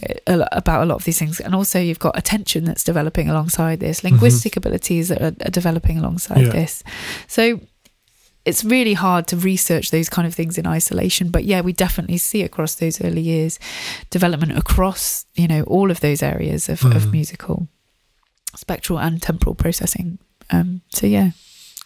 about 0.52 0.84
a 0.84 0.86
lot 0.86 0.96
of 0.96 1.04
these 1.04 1.20
things. 1.20 1.40
And 1.40 1.54
also, 1.54 1.80
you've 1.80 2.00
got 2.00 2.18
attention 2.18 2.64
that's 2.66 2.84
developing 2.84 3.30
alongside 3.30 3.80
this, 3.80 4.04
linguistic 4.04 4.58
abilities 4.58 5.10
that 5.10 5.22
are, 5.22 5.36
are 5.46 5.52
developing 5.52 5.98
alongside 6.00 6.38
Mm-hmm. 6.38 6.46
Yeah. 6.48 6.62
this. 6.64 6.84
So 7.28 7.60
it's 8.46 8.64
really 8.64 8.94
hard 8.94 9.28
to 9.28 9.38
research 9.38 9.92
those 9.92 10.10
kind 10.10 10.28
of 10.28 10.34
things 10.34 10.58
in 10.58 10.66
isolation 10.66 11.30
but 11.30 11.44
yeah 11.44 11.62
we 11.62 11.72
definitely 11.74 12.18
see 12.18 12.42
across 12.42 12.74
those 12.76 13.00
early 13.02 13.22
years 13.22 13.60
development 14.10 14.58
across 14.58 15.26
you 15.36 15.48
know 15.48 15.62
all 15.64 15.92
of 15.92 16.00
those 16.00 16.24
areas 16.24 16.68
of, 16.68 16.84
of 16.86 17.04
Mhm. 17.04 17.12
musical 17.12 17.68
spectral 18.56 19.00
and 19.00 19.22
temporal 19.22 19.56
processing 19.56 20.18
um 20.50 20.82
so 20.90 21.06
yeah 21.08 21.32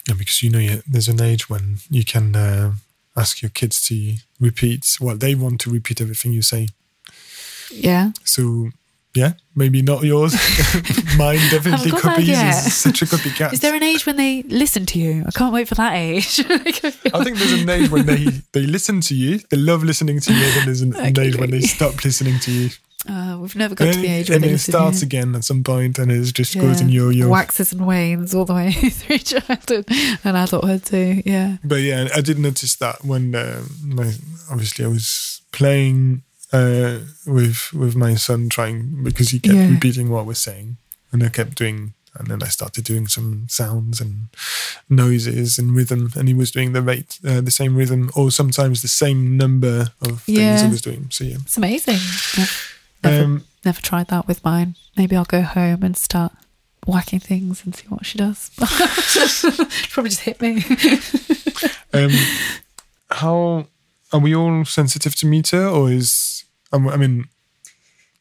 Yeah, 0.07 0.16
because 0.18 0.43
you 0.43 0.49
know 0.51 0.59
you, 0.59 0.82
there's 0.88 1.07
an 1.09 1.22
age 1.22 1.49
when 1.49 1.78
you 1.89 2.03
can 2.03 2.36
uh, 2.36 2.74
ask 3.16 3.41
your 3.41 3.49
kids 3.51 3.82
to 3.88 3.95
repeat. 4.39 4.97
Well, 5.01 5.18
they 5.18 5.34
want 5.36 5.59
to 5.61 5.72
repeat 5.72 5.99
everything 6.01 6.32
you 6.34 6.41
say. 6.43 6.68
yeah 7.72 8.11
So 8.24 8.70
yeah, 9.16 9.34
maybe 9.55 9.82
not 9.82 10.03
yours. 10.03 10.34
Mine 11.18 11.39
definitely 11.49 11.91
copies. 11.91 12.28
Is 12.30 12.76
such 12.76 13.01
a 13.01 13.05
copycat. 13.05 13.53
is 13.53 13.61
there 13.61 13.74
an 13.74 13.82
age 13.82 14.05
when 14.05 14.18
they 14.18 14.43
listen 14.43 14.86
to 14.86 14.99
you 14.99 15.24
i 15.26 15.32
can't 15.32 15.53
wait 15.53 15.68
for 15.70 15.76
that 15.76 15.93
age 15.95 16.39
I 17.18 17.24
think 17.24 17.38
there's 17.39 17.61
an 17.63 17.70
age 17.70 17.89
when 17.89 18.05
they 18.05 18.26
they 18.51 18.66
listen 18.68 18.99
to 19.09 19.16
you. 19.16 19.39
They 19.49 19.57
love 19.57 19.84
listening 19.84 20.20
to 20.26 20.34
you. 20.34 20.45
Then 20.53 20.66
there's 20.66 20.82
an, 20.82 20.93
an 20.95 21.18
age 21.18 21.36
when 21.39 21.51
they 21.51 21.61
stop 21.61 22.03
listening 22.03 22.38
to 22.45 22.51
you. 22.51 22.70
Uh, 23.08 23.38
we've 23.39 23.56
never 23.56 23.76
got 23.76 23.93
to 23.93 23.99
the 23.99 24.08
age 24.08 24.30
and 24.30 24.43
where 24.43 24.53
it 24.56 24.60
starts 24.60 25.01
again 25.01 25.36
at 25.36 25.43
some 25.43 25.64
point, 25.64 25.99
and 25.99 26.12
it 26.12 26.24
just 26.34 26.53
goes 26.56 26.80
Yeah. 26.82 26.88
in 26.88 26.89
yo-yo. 26.93 27.30
waxes 27.30 27.72
and 27.74 27.86
wanes 27.86 28.34
all 28.36 28.45
the 28.45 28.53
way 28.53 28.72
through 28.99 29.20
childhood 29.20 29.86
and 30.24 30.38
adulthood 30.38 30.84
too 30.86 31.22
yeah 31.26 31.58
But 31.64 31.82
yeah, 31.82 32.08
I 32.16 32.22
did 32.22 32.38
notice 32.39 32.76
that 32.78 33.03
when 33.06 33.36
uh, 33.36 33.62
my 33.84 34.14
obviously 34.51 34.86
I 34.86 34.88
was 34.89 35.41
playing 35.51 36.22
uh, 36.53 36.99
with 37.26 37.74
with 37.74 37.95
my 37.95 38.16
son, 38.16 38.49
trying 38.49 39.03
because 39.03 39.30
he 39.30 39.39
kept 39.39 39.56
Yeah. 39.56 39.70
repeating 39.70 40.10
what 40.10 40.20
I 40.22 40.28
was 40.28 40.39
saying, 40.39 40.78
and 41.12 41.24
I 41.24 41.30
kept 41.30 41.56
doing, 41.56 41.93
and 42.18 42.28
then 42.28 42.41
I 42.43 42.47
started 42.49 42.84
doing 42.86 43.08
some 43.08 43.47
sounds 43.49 43.99
and 43.99 44.28
noises 44.89 45.58
and 45.60 45.76
rhythm, 45.76 46.12
and 46.16 46.28
he 46.28 46.34
was 46.34 46.51
doing 46.51 46.74
the 46.74 46.82
rate, 46.82 47.20
uh, 47.28 47.41
the 47.41 47.51
same 47.51 47.76
rhythm, 47.76 48.10
or 48.16 48.32
sometimes 48.32 48.82
the 48.82 48.88
same 48.88 49.36
number 49.38 49.91
of 50.01 50.22
things 50.24 50.38
Yeah. 50.62 50.62
I 50.68 50.70
was 50.70 50.82
doing. 50.82 51.08
So 51.10 51.24
yeah, 51.24 51.38
it's 51.43 51.58
amazing 51.58 51.99
never, 53.06 53.24
um, 53.24 53.43
Never 53.64 53.82
tried 53.82 54.08
that 54.08 54.28
with 54.28 54.43
mine. 54.43 54.76
Maybe 54.95 55.16
I'll 55.16 55.26
go 55.26 55.41
home 55.41 55.82
and 55.82 55.97
start 55.97 56.32
whacking 56.86 57.20
things 57.20 57.66
and 57.66 57.76
see 57.76 57.88
what 57.88 58.06
she 58.06 58.18
does. 58.18 58.51
Probably 59.89 60.10
just 60.10 60.22
hit 60.22 60.39
me. 60.39 60.64
um, 61.93 62.12
how 63.10 63.68
are 64.14 64.20
we 64.20 64.36
all 64.36 64.66
sensitive 64.66 65.16
to 65.16 65.26
meter, 65.26 65.68
or 65.68 65.91
is 65.91 66.45
I 66.72 66.78
mean, 66.97 67.26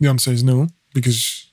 the 0.00 0.08
answer 0.08 0.30
is 0.30 0.42
no 0.42 0.68
because 0.94 1.50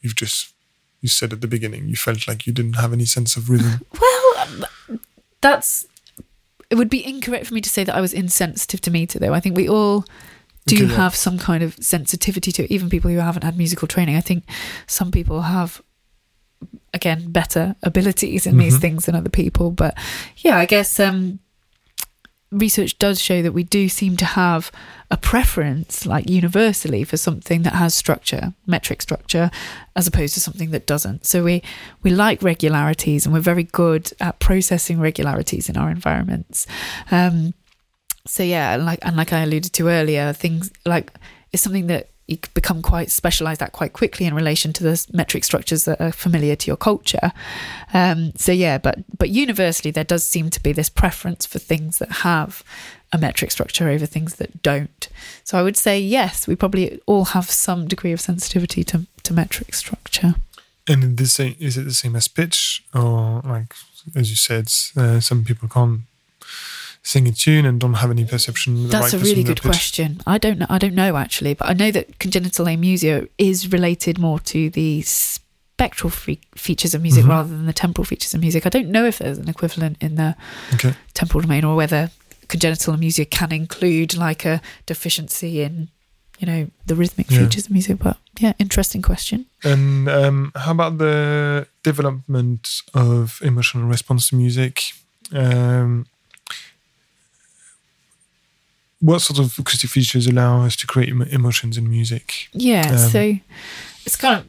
you've 0.00 0.16
just 0.16 0.52
you 1.00 1.08
said 1.08 1.32
at 1.32 1.40
the 1.40 1.46
beginning 1.46 1.88
you 1.88 1.96
felt 1.96 2.26
like 2.26 2.46
you 2.46 2.52
didn't 2.52 2.74
have 2.74 2.92
any 2.92 3.04
sense 3.04 3.36
of 3.36 3.50
rhythm. 3.50 3.80
well, 4.00 4.32
um, 4.38 5.00
that's. 5.40 5.86
It 6.70 6.74
would 6.74 6.90
be 6.90 7.06
incorrect 7.06 7.46
for 7.46 7.54
me 7.54 7.62
to 7.62 7.70
say 7.70 7.82
that 7.84 7.94
I 7.94 8.02
was 8.02 8.12
insensitive 8.12 8.82
to 8.82 8.90
meter, 8.90 9.18
though. 9.18 9.32
I 9.32 9.40
think 9.40 9.56
we 9.56 9.68
all 9.68 10.04
do 10.68 10.86
yeah. 10.86 10.96
have 10.96 11.14
some 11.14 11.38
kind 11.38 11.62
of 11.62 11.74
sensitivity 11.80 12.52
to 12.52 12.64
it, 12.64 12.70
even 12.70 12.88
people 12.90 13.10
who 13.10 13.18
haven't 13.18 13.44
had 13.44 13.56
musical 13.56 13.88
training. 13.88 14.16
I 14.16 14.20
think 14.20 14.44
some 14.86 15.10
people 15.10 15.42
have, 15.42 15.82
again, 16.94 17.30
better 17.30 17.76
abilities 17.82 18.46
in 18.46 18.56
these 18.58 18.76
Mhm. 18.76 18.80
things 18.80 19.04
than 19.06 19.14
other 19.14 19.30
people. 19.30 19.70
But 19.70 19.96
yeah, 20.38 20.56
I 20.58 20.66
guess 20.66 20.98
um, 21.00 21.38
research 22.50 22.98
does 22.98 23.20
show 23.20 23.42
that 23.42 23.52
we 23.52 23.62
do 23.62 23.88
seem 23.88 24.16
to 24.16 24.24
have 24.24 24.70
a 25.10 25.16
preference, 25.16 26.04
like 26.06 26.28
universally, 26.28 27.04
for 27.04 27.16
something 27.16 27.62
that 27.62 27.74
has 27.74 27.94
structure, 27.94 28.52
metric 28.66 29.00
structure, 29.02 29.50
as 29.96 30.06
opposed 30.06 30.34
to 30.34 30.40
something 30.40 30.70
that 30.70 30.86
doesn't. 30.86 31.26
So 31.26 31.44
we 31.44 31.62
we 32.02 32.10
like 32.10 32.42
regularities, 32.42 33.24
and 33.24 33.32
we're 33.34 33.40
very 33.40 33.64
good 33.64 34.12
at 34.20 34.38
processing 34.38 35.00
regularities 35.00 35.68
in 35.68 35.76
our 35.76 35.90
environments. 35.90 36.66
Um, 37.10 37.54
so 38.28 38.42
yeah, 38.42 38.74
and 38.74 38.84
like 38.84 38.98
and 39.02 39.16
like 39.16 39.32
I 39.32 39.40
alluded 39.40 39.72
to 39.74 39.88
earlier, 39.88 40.32
things 40.32 40.70
like 40.84 41.12
it's 41.52 41.62
something 41.62 41.86
that 41.86 42.10
you 42.26 42.36
become 42.52 42.82
quite 42.82 43.10
specialized 43.10 43.62
at 43.62 43.72
quite 43.72 43.94
quickly 43.94 44.26
in 44.26 44.34
relation 44.34 44.72
to 44.74 44.82
the 44.82 45.06
metric 45.12 45.44
structures 45.44 45.86
that 45.86 45.98
are 45.98 46.12
familiar 46.12 46.54
to 46.54 46.66
your 46.66 46.76
culture. 46.76 47.32
Um, 47.94 48.32
so 48.36 48.52
yeah, 48.52 48.76
but 48.76 48.98
but 49.16 49.30
universally 49.30 49.90
there 49.90 50.04
does 50.04 50.28
seem 50.28 50.50
to 50.50 50.62
be 50.62 50.72
this 50.72 50.90
preference 50.90 51.46
for 51.46 51.58
things 51.58 51.98
that 51.98 52.10
have 52.10 52.62
a 53.12 53.18
metric 53.18 53.50
structure 53.50 53.88
over 53.88 54.04
things 54.04 54.34
that 54.34 54.62
don't. 54.62 55.08
So 55.42 55.58
I 55.58 55.62
would 55.62 55.78
say 55.78 55.98
yes, 55.98 56.46
we 56.46 56.54
probably 56.54 57.00
all 57.06 57.24
have 57.26 57.50
some 57.50 57.88
degree 57.88 58.12
of 58.12 58.20
sensitivity 58.20 58.84
to, 58.84 59.06
to 59.22 59.32
metric 59.32 59.74
structure. 59.74 60.34
And 60.86 61.18
same, 61.28 61.56
is 61.58 61.78
it 61.78 61.84
the 61.84 61.94
same 61.94 62.16
as 62.16 62.28
pitch, 62.28 62.84
or 62.94 63.40
like 63.44 63.74
as 64.14 64.28
you 64.30 64.36
said, 64.36 64.70
uh, 64.96 65.20
some 65.20 65.44
people 65.44 65.68
can't 65.68 66.02
sing 67.12 67.26
a 67.26 67.32
tune 67.32 67.64
and 67.68 67.80
don't 67.80 67.94
have 68.02 68.10
any 68.10 68.24
perception. 68.34 68.88
That's 68.88 69.12
right 69.14 69.22
a 69.22 69.24
really 69.24 69.42
good 69.50 69.62
question. 69.62 70.20
I 70.26 70.36
don't 70.44 70.58
know. 70.60 70.66
I 70.68 70.78
don't 70.82 70.94
know 71.02 71.16
actually, 71.16 71.54
but 71.54 71.66
I 71.72 71.72
know 71.72 71.90
that 71.96 72.06
congenital 72.24 72.66
amusia 72.66 73.26
is 73.38 73.72
related 73.72 74.18
more 74.18 74.38
to 74.52 74.68
the 74.78 74.90
spectral 75.02 76.10
fe- 76.10 76.40
features 76.66 76.92
of 76.94 77.00
music 77.00 77.24
Mhm. 77.24 77.28
rather 77.36 77.48
than 77.56 77.64
the 77.64 77.72
temporal 77.84 78.04
features 78.04 78.34
of 78.34 78.40
music. 78.46 78.66
I 78.66 78.68
don't 78.76 78.90
know 78.96 79.06
if 79.06 79.16
there's 79.20 79.38
an 79.38 79.48
equivalent 79.48 79.96
in 80.06 80.16
the 80.16 80.30
Okay. 80.74 80.92
temporal 81.14 81.40
domain 81.46 81.64
or 81.64 81.74
whether 81.76 82.10
congenital 82.48 82.92
amusia 82.94 83.24
can 83.38 83.52
include 83.52 84.10
like 84.14 84.44
a 84.44 84.60
deficiency 84.92 85.62
in, 85.66 85.88
you 86.40 86.46
know, 86.46 86.60
the 86.88 86.94
rhythmic 86.94 87.30
Yeah. 87.30 87.38
features 87.40 87.64
of 87.66 87.70
music. 87.70 87.96
But 88.06 88.16
yeah, 88.38 88.52
interesting 88.58 89.00
question. 89.00 89.46
And 89.64 90.08
um, 90.10 90.52
how 90.62 90.72
about 90.72 90.98
the 90.98 91.66
development 91.82 92.82
of 92.92 93.40
emotional 93.42 93.84
response 93.88 94.28
to 94.28 94.36
music? 94.36 94.74
Um, 95.32 96.04
what 99.00 99.20
sort 99.20 99.38
of 99.38 99.58
acoustic 99.58 99.90
features 99.90 100.26
allow 100.26 100.64
us 100.64 100.74
to 100.76 100.86
create 100.86 101.08
emo- 101.10 101.26
emotions 101.26 101.76
in 101.78 101.88
music? 101.88 102.48
Yeah, 102.52 102.90
Um, 102.90 102.98
so 103.10 103.36
it's 104.04 104.16
kind 104.16 104.40
of 104.40 104.46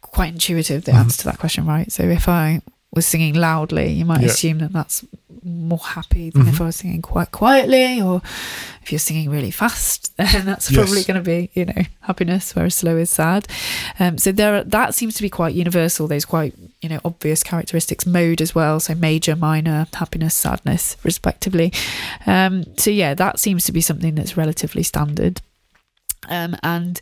quite 0.00 0.32
intuitive 0.32 0.84
the 0.84 0.92
Mhm. 0.92 0.98
answer 0.98 1.18
to 1.18 1.24
that 1.24 1.38
question, 1.38 1.66
right? 1.66 1.90
So 1.92 2.02
if 2.04 2.28
I 2.28 2.60
was 2.94 3.06
singing 3.06 3.34
loudly, 3.34 3.92
you 3.92 4.04
might 4.04 4.20
Yeah. 4.22 4.28
assume 4.28 4.58
that 4.58 4.72
that's 4.72 5.04
more 5.44 5.78
happy 5.78 6.30
than 6.30 6.48
if 6.48 6.54
Mhm. 6.54 6.60
I 6.60 6.64
was 6.64 6.76
singing 6.76 7.02
quite 7.02 7.30
quietly, 7.30 8.00
or 8.00 8.22
if 8.82 8.90
you're 8.90 8.98
singing 8.98 9.28
really 9.30 9.50
fast, 9.50 10.10
then 10.16 10.46
that's 10.46 10.70
Yes. 10.70 10.78
probably 10.80 11.04
going 11.04 11.16
to 11.22 11.22
be 11.22 11.50
you 11.54 11.66
know 11.66 11.82
happiness, 12.02 12.54
whereas 12.54 12.74
slow 12.74 12.96
is 12.96 13.10
sad. 13.10 13.46
Um, 13.98 14.16
so 14.16 14.32
there, 14.32 14.56
are, 14.56 14.64
that 14.64 14.94
seems 14.94 15.14
to 15.16 15.22
be 15.22 15.28
quite 15.28 15.54
universal. 15.54 16.08
Those 16.08 16.24
quite 16.24 16.54
you 16.80 16.88
know 16.88 17.00
obvious 17.04 17.42
characteristics, 17.42 18.06
mode 18.06 18.40
as 18.40 18.54
well. 18.54 18.80
So 18.80 18.94
major, 18.94 19.36
minor, 19.36 19.86
happiness, 19.92 20.34
sadness, 20.34 20.96
respectively. 21.02 21.72
Um, 22.26 22.64
so 22.78 22.90
yeah, 22.90 23.12
that 23.14 23.38
seems 23.38 23.64
to 23.64 23.72
be 23.72 23.80
something 23.82 24.14
that's 24.14 24.36
relatively 24.36 24.82
standard. 24.82 25.42
Um, 26.30 26.56
and 26.62 27.00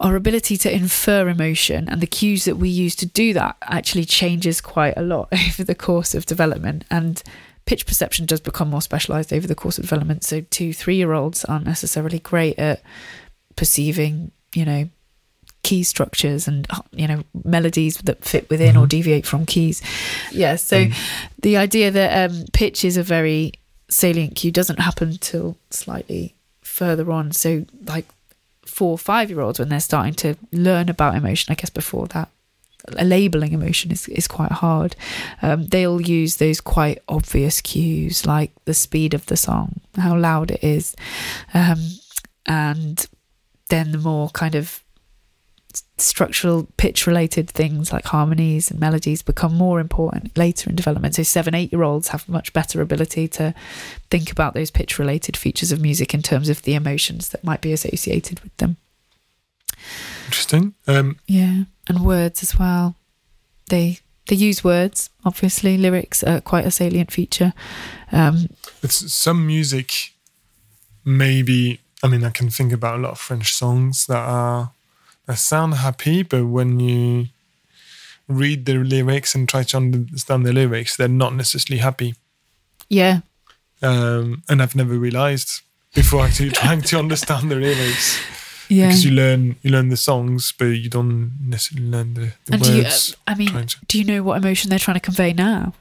our 0.00 0.16
ability 0.16 0.56
to 0.56 0.72
infer 0.74 1.28
emotion 1.28 1.88
and 1.88 2.00
the 2.00 2.06
cues 2.06 2.44
that 2.44 2.56
we 2.56 2.68
use 2.68 2.94
to 2.96 3.06
do 3.06 3.32
that 3.32 3.56
actually 3.62 4.04
changes 4.04 4.60
quite 4.60 4.94
a 4.96 5.02
lot 5.02 5.28
over 5.32 5.64
the 5.64 5.74
course 5.74 6.14
of 6.14 6.26
development 6.26 6.84
and 6.90 7.22
pitch 7.64 7.86
perception 7.86 8.26
does 8.26 8.40
become 8.40 8.68
more 8.68 8.82
specialized 8.82 9.32
over 9.32 9.46
the 9.46 9.54
course 9.54 9.78
of 9.78 9.84
development 9.84 10.22
so 10.24 10.40
two 10.50 10.72
three 10.74 10.96
year 10.96 11.12
olds 11.12 11.44
aren't 11.46 11.64
necessarily 11.64 12.18
great 12.18 12.58
at 12.58 12.82
perceiving 13.56 14.30
you 14.54 14.64
know 14.64 14.88
key 15.62 15.82
structures 15.82 16.46
and 16.46 16.66
you 16.92 17.06
know 17.08 17.22
melodies 17.44 17.96
that 17.98 18.22
fit 18.24 18.48
within 18.50 18.76
or 18.76 18.84
Mhm. 18.84 18.88
deviate 18.90 19.26
from 19.26 19.46
keys 19.46 19.80
yeah 20.30 20.56
so 20.56 20.84
Mm. 20.86 20.94
the 21.40 21.56
idea 21.56 21.90
that 21.90 22.30
um, 22.30 22.44
pitch 22.52 22.84
is 22.84 22.96
a 22.98 23.02
very 23.02 23.52
salient 23.88 24.34
cue 24.34 24.50
doesn't 24.50 24.80
happen 24.80 25.16
till 25.18 25.56
slightly 25.70 26.34
further 26.62 27.10
on. 27.12 27.30
So, 27.32 27.64
like 27.86 28.06
four 28.66 28.98
five 28.98 29.30
year 29.30 29.40
olds, 29.40 29.58
when 29.58 29.68
they're 29.68 29.80
starting 29.80 30.14
to 30.14 30.36
learn 30.52 30.88
about 30.88 31.16
emotion, 31.16 31.52
I 31.52 31.54
guess 31.54 31.70
before 31.70 32.06
that, 32.08 32.28
a 32.96 33.04
labeling 33.04 33.52
emotion 33.52 33.90
is, 33.90 34.08
is 34.08 34.28
quite 34.28 34.52
hard. 34.52 34.94
Um, 35.42 35.66
they'll 35.66 36.00
use 36.00 36.36
those 36.36 36.60
quite 36.60 36.98
obvious 37.08 37.60
cues 37.60 38.26
like 38.26 38.52
the 38.64 38.74
speed 38.74 39.14
of 39.14 39.26
the 39.26 39.36
song, 39.36 39.80
how 39.96 40.16
loud 40.16 40.50
it 40.50 40.62
is, 40.62 40.94
um, 41.54 41.78
and 42.46 43.06
then 43.70 43.92
the 43.92 43.98
more 43.98 44.28
kind 44.30 44.54
of 44.54 44.83
structural 45.98 46.66
pitch 46.76 47.06
related 47.06 47.48
things 47.48 47.92
like 47.92 48.04
harmonies 48.06 48.70
and 48.70 48.80
melodies 48.80 49.22
become 49.22 49.54
more 49.54 49.80
important 49.80 50.36
later 50.36 50.68
in 50.68 50.76
development 50.76 51.14
so 51.14 51.22
seven 51.22 51.54
eight 51.54 51.72
year 51.72 51.82
olds 51.82 52.08
have 52.08 52.28
much 52.28 52.52
better 52.52 52.80
ability 52.80 53.26
to 53.28 53.54
think 54.10 54.30
about 54.30 54.54
those 54.54 54.70
pitch 54.70 54.98
related 54.98 55.36
features 55.36 55.72
of 55.72 55.80
music 55.80 56.14
in 56.14 56.22
terms 56.22 56.48
of 56.48 56.62
the 56.62 56.74
emotions 56.74 57.28
that 57.30 57.44
might 57.44 57.60
be 57.60 57.72
associated 57.72 58.40
with 58.40 58.56
them 58.58 58.76
Interesting. 60.26 60.74
Um, 60.86 61.18
yeah 61.26 61.64
and 61.88 62.04
words 62.04 62.42
as 62.42 62.58
well 62.58 62.96
they 63.68 63.98
they 64.28 64.36
use 64.36 64.64
words 64.64 65.10
obviously 65.24 65.76
lyrics 65.76 66.22
are 66.22 66.40
quite 66.40 66.66
a 66.66 66.70
salient 66.70 67.10
feature 67.12 67.52
um 68.12 68.48
it's 68.82 69.12
some 69.12 69.46
music. 69.46 70.12
Maybe 71.04 71.80
I 72.02 72.08
mean 72.08 72.24
I 72.24 72.30
can 72.30 72.50
think 72.50 72.72
about 72.72 72.98
a 72.98 73.02
lot 73.02 73.12
of 73.12 73.18
French 73.18 73.52
songs 73.52 74.06
that 74.06 74.16
are 74.16 74.72
that 75.26 75.38
sound 75.38 75.74
happy, 75.74 76.22
but 76.22 76.46
when 76.46 76.80
you 76.80 77.26
read 78.28 78.64
the 78.66 78.74
lyrics 78.74 79.34
and 79.34 79.48
try 79.48 79.62
to 79.62 79.76
understand 79.76 80.46
the 80.46 80.52
lyrics, 80.52 80.96
they're 80.96 81.08
not 81.08 81.34
necessarily 81.34 81.80
happy. 81.80 82.14
yeah 82.88 83.20
um, 83.82 84.42
and 84.48 84.62
I've 84.62 84.74
never 84.74 84.94
realized 84.94 85.60
before 85.94 86.24
actually 86.24 86.50
trying 86.50 86.80
to 86.82 86.98
understand 86.98 87.50
the 87.50 87.56
lyrics 87.56 88.18
yeah 88.68 88.86
because 88.88 89.04
you 89.04 89.10
learn 89.10 89.56
you 89.62 89.70
learn 89.70 89.88
the 89.90 89.96
songs, 89.96 90.52
but 90.58 90.66
you 90.66 90.88
don't 90.88 91.32
necessarily 91.40 91.90
learn 91.90 92.14
the, 92.14 92.32
the 92.46 92.54
and 92.54 92.62
do 92.62 92.76
you, 92.76 92.84
uh. 92.84 92.98
I 93.26 93.34
mean, 93.34 93.66
to- 93.66 93.76
do 93.86 93.98
you 93.98 94.04
know 94.04 94.22
what 94.22 94.36
emotion 94.38 94.70
they're 94.70 94.78
trying 94.78 94.96
to 94.96 95.00
convey 95.00 95.32
now? 95.32 95.74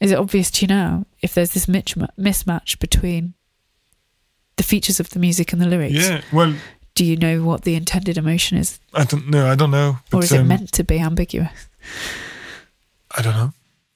Is 0.00 0.10
it 0.12 0.18
obvious 0.18 0.50
to 0.52 0.62
you 0.62 0.68
now 0.68 1.06
if 1.22 1.34
there's 1.34 1.52
this 1.52 1.66
mismatch 1.66 2.78
between 2.78 3.34
the 4.56 4.62
features 4.62 5.00
of 5.00 5.10
the 5.10 5.18
music 5.18 5.52
and 5.52 5.60
the 5.62 5.66
lyrics? 5.66 5.94
yeah, 5.94 6.22
well, 6.32 6.54
Do 6.98 7.04
you 7.04 7.16
know 7.16 7.44
what 7.44 7.62
the 7.62 7.76
intended 7.76 8.18
emotion 8.18 8.58
is, 8.58 8.80
I 8.92 9.04
don't 9.04 9.30
know. 9.30 9.46
I 9.46 9.54
don't 9.54 9.70
know. 9.70 9.98
But, 10.10 10.16
or 10.16 10.24
is 10.24 10.32
it 10.32 10.40
um, 10.40 10.48
meant 10.48 10.72
to 10.72 10.82
be 10.82 10.98
ambiguous? 10.98 11.68
I 13.16 13.22
don't 13.22 13.36
know. 13.36 13.52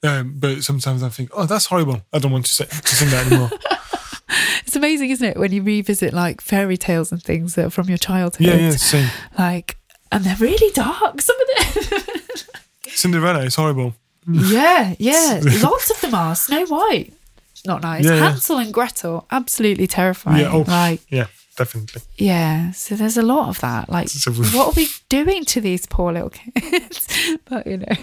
Um, 0.09 0.35
but 0.37 0.63
sometimes 0.63 1.03
I 1.03 1.09
think, 1.09 1.29
oh, 1.33 1.45
that's 1.45 1.65
horrible. 1.65 2.01
I 2.13 2.19
don't 2.19 2.31
want 2.31 2.45
to, 2.45 2.53
say, 2.53 2.63
to 2.63 2.95
sing 2.95 3.09
that 3.09 3.27
anymore. 3.27 3.49
It's 4.65 4.77
amazing, 4.77 5.09
isn't 5.09 5.27
it, 5.27 5.37
when 5.37 5.51
you 5.51 5.61
revisit 5.61 6.13
like 6.13 6.39
fairy 6.39 6.77
tales 6.77 7.11
and 7.11 7.21
things 7.21 7.55
that 7.55 7.65
are 7.65 7.69
from 7.69 7.89
your 7.89 7.97
childhood? 7.97 8.47
yeah, 8.47 8.55
yeah, 8.55 8.71
same. 8.71 9.09
Like, 9.37 9.75
and 10.09 10.23
they're 10.23 10.37
really 10.37 10.71
dark. 10.71 11.21
Some 11.21 11.35
of 11.41 11.73
them. 11.75 12.21
Cinderella 12.87 13.43
is 13.43 13.55
horrible. 13.55 13.95
yeah, 14.25 14.95
yeah. 14.97 15.41
Lots 15.61 15.91
of 15.91 15.99
them 15.99 16.15
are. 16.15 16.35
Snow 16.35 16.65
White, 16.67 17.13
not 17.65 17.81
nice. 17.81 18.05
Yeah, 18.05 18.15
yeah. 18.15 18.29
Hansel 18.29 18.59
and 18.59 18.73
Gretel, 18.73 19.27
absolutely 19.29 19.87
terrifying. 19.87 20.39
Yeah, 20.39 20.53
oh. 20.53 20.61
Like, 20.61 21.01
Yeah, 21.09 21.27
definitely. 21.55 22.01
Yeah, 22.17 22.71
so 22.71 22.95
there's 22.95 23.17
a 23.17 23.21
lot 23.21 23.49
of 23.49 23.59
that. 23.61 23.89
Like, 23.89 24.09
So- 24.09 24.31
what 24.31 24.67
are 24.69 24.73
we 24.75 24.87
doing 25.09 25.45
to 25.45 25.61
these 25.61 25.85
poor 25.85 26.11
little 26.13 26.29
kids? 26.29 27.07
but 27.49 27.65
you 27.67 27.77
know, 27.77 27.95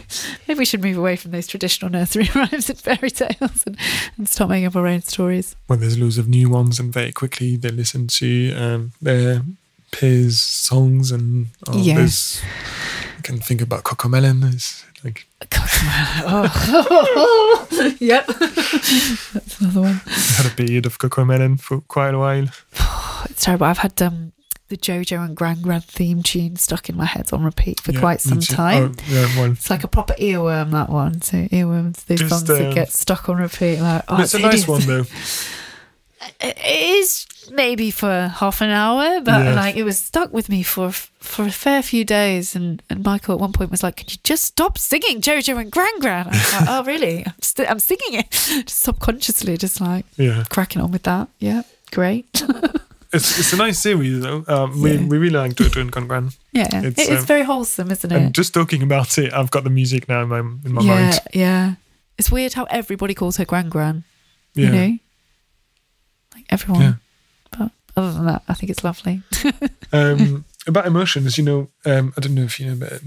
maybe 0.47 0.59
we 0.59 0.65
should 0.65 0.83
move 0.83 0.97
away 0.99 1.17
from 1.17 1.31
those 1.33 1.47
traditional 1.47 1.91
nursery 1.91 2.29
rhymes 2.35 2.71
and 2.71 2.79
fairy 2.79 3.11
tales 3.11 3.63
and, 3.67 3.77
and 4.17 4.29
start 4.29 4.51
making 4.51 4.67
up 4.67 4.77
our 4.77 4.87
own 4.87 5.03
stories. 5.03 5.57
Well, 5.69 5.79
there's 5.79 5.99
loads 5.99 6.19
of 6.19 6.29
new 6.29 6.49
ones, 6.49 6.79
and 6.81 6.93
very 6.93 7.13
quickly 7.13 7.57
they 7.57 7.71
listen 7.71 8.07
to 8.09 8.53
um, 8.55 8.93
their 9.03 9.43
peers' 9.93 10.41
songs, 10.41 11.11
and 11.11 11.49
oh, 11.69 11.77
Yeah. 11.77 12.07
I 13.19 13.21
can 13.23 13.39
think 13.39 13.61
about 13.61 13.85
Cocomelon. 13.85 14.53
It's 14.55 14.85
like 15.05 15.27
oh. 16.27 17.67
yep, 18.01 18.27
that's 18.27 19.61
another 19.61 19.81
one. 19.81 20.01
I 20.07 20.43
had 20.43 20.47
a 20.47 20.55
period 20.55 20.87
of 20.87 20.99
Cocomelon 20.99 21.61
for 21.61 21.81
quite 21.83 22.15
a 22.15 22.19
while. 22.19 22.47
It's 23.29 23.45
terrible. 23.45 23.67
I've 23.67 23.79
had 23.79 24.01
um, 24.01 24.33
the 24.69 24.79
JoJo 24.79 25.23
and 25.23 25.37
Gran 25.37 25.61
Gran 25.61 25.83
theme 25.83 26.23
tune 26.23 26.57
stuck 26.57 26.89
in 26.89 26.97
my 26.97 27.05
head 27.05 27.33
on 27.35 27.45
repeat 27.45 27.81
for 27.81 27.93
Yeah, 27.93 28.01
quite 28.01 28.23
some 28.23 28.41
time. 28.41 28.95
Oh, 28.99 29.03
yeah, 29.09 29.27
well, 29.37 29.53
It's 29.53 29.69
like 29.69 29.85
a 29.85 29.89
proper 29.89 30.15
earworm, 30.15 30.71
that 30.71 30.89
one. 30.89 31.21
So 31.21 31.37
earworms, 31.37 32.07
those 32.07 32.21
Just, 32.21 32.31
songs 32.31 32.45
that 32.45 32.69
um, 32.69 32.75
get 32.75 32.91
stuck 32.91 33.29
on 33.29 33.37
repeat. 33.37 33.79
Like, 33.81 34.05
oh, 34.09 34.17
but 34.17 34.25
it's 34.25 34.35
a 34.35 34.39
nice 34.39 34.67
one 34.67 34.81
though. 34.83 35.05
it 36.41 36.59
is 36.65 37.27
maybe 37.51 37.91
for 37.91 38.29
half 38.29 38.61
an 38.61 38.71
hour, 38.71 39.21
but 39.21 39.45
Yeah. 39.45 39.55
like 39.55 39.77
it 39.77 39.85
was 39.85 39.99
stuck 39.99 40.33
with 40.33 40.49
me 40.49 40.63
for 40.63 40.93
for 40.93 41.45
a 41.47 41.51
fair 41.51 41.83
few 41.83 42.05
days. 42.05 42.55
And, 42.57 42.83
and 42.91 43.05
Michael 43.05 43.35
at 43.35 43.41
one 43.41 43.53
point 43.53 43.71
was 43.71 43.83
like, 43.83 43.97
"Can 43.97 44.07
you 44.11 44.17
just 44.25 44.45
stop 44.45 44.79
singing 44.79 45.21
JoJo 45.21 45.59
and 45.61 45.71
Gran 45.71 45.99
Gran?" 46.01 46.27
I 46.27 46.31
was 46.31 46.53
like, 46.53 46.69
"Oh, 46.69 46.85
really? 46.85 47.25
I'm, 47.27 47.35
st- 47.43 47.71
I'm 47.71 47.81
singing 47.81 48.21
it 48.21 48.31
just 48.67 48.81
subconsciously, 48.81 49.57
just 49.57 49.81
like 49.81 50.05
Yeah, 50.17 50.45
cracking 50.51 50.83
on 50.83 50.91
with 50.93 51.03
that. 51.05 51.29
Yeah, 51.39 51.63
great. 51.93 52.27
it's 53.13 53.39
it's 53.39 53.53
a 53.53 53.57
nice 53.57 53.79
series 53.79 54.21
though. 54.21 54.45
Um, 54.47 54.81
we 54.83 54.93
Yeah. 54.93 55.05
we 55.07 55.19
really 55.19 55.37
like 55.39 55.55
JoJo 55.55 55.81
and 55.81 55.91
Gran 55.93 56.07
Gran. 56.07 56.31
yeah, 56.53 56.69
It's, 56.85 57.01
it 57.01 57.09
is 57.11 57.21
um, 57.21 57.27
very 57.27 57.43
wholesome, 57.45 57.91
isn't 57.91 58.13
And 58.13 58.27
it? 58.27 58.33
just 58.33 58.53
talking 58.55 58.83
about 58.83 59.17
it, 59.19 59.33
I've 59.33 59.51
got 59.51 59.65
the 59.65 59.71
music 59.71 60.09
now 60.09 60.23
in 60.23 60.29
my 60.29 60.41
in 60.41 60.73
my 60.73 60.83
yeah, 60.83 60.95
mind. 61.01 61.21
yeah. 61.33 61.75
It's 62.19 62.31
weird 62.31 62.53
how 62.53 62.65
everybody 62.65 63.15
calls 63.15 63.39
her 63.39 63.47
Gran 63.47 63.69
Gran. 63.71 64.05
Yeah, 64.55 64.67
You 64.67 64.73
know, 64.73 64.99
everyone. 66.51 66.83
Yeah. 66.83 66.93
But 67.51 67.71
other 67.97 68.13
than 68.13 68.27
that, 68.27 68.43
I 68.49 68.55
think 68.55 68.71
it's 68.71 68.85
lovely. 68.85 69.23
um, 69.93 70.45
about 70.67 70.87
emotions, 70.87 71.39
you 71.39 71.45
know, 71.45 71.69
um, 71.85 72.13
I 72.17 72.21
don't 72.21 72.35
know 72.35 72.43
if 72.43 72.61
you 72.61 72.67
know, 72.67 72.77
but 72.77 73.01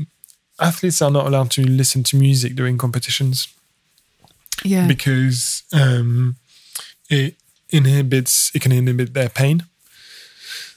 athletes 0.60 1.02
are 1.02 1.12
not 1.12 1.28
allowed 1.28 1.52
to 1.52 1.64
listen 1.64 2.04
to 2.04 2.16
music 2.16 2.56
during 2.56 2.78
competitions 2.78 3.48
yeah. 4.64 4.88
because 4.88 5.64
um, 5.74 6.36
it 7.10 7.36
inhibits 7.70 8.52
it 8.54 8.62
can 8.62 8.72
inhibit 8.72 9.14
their 9.14 9.30
pain. 9.30 9.64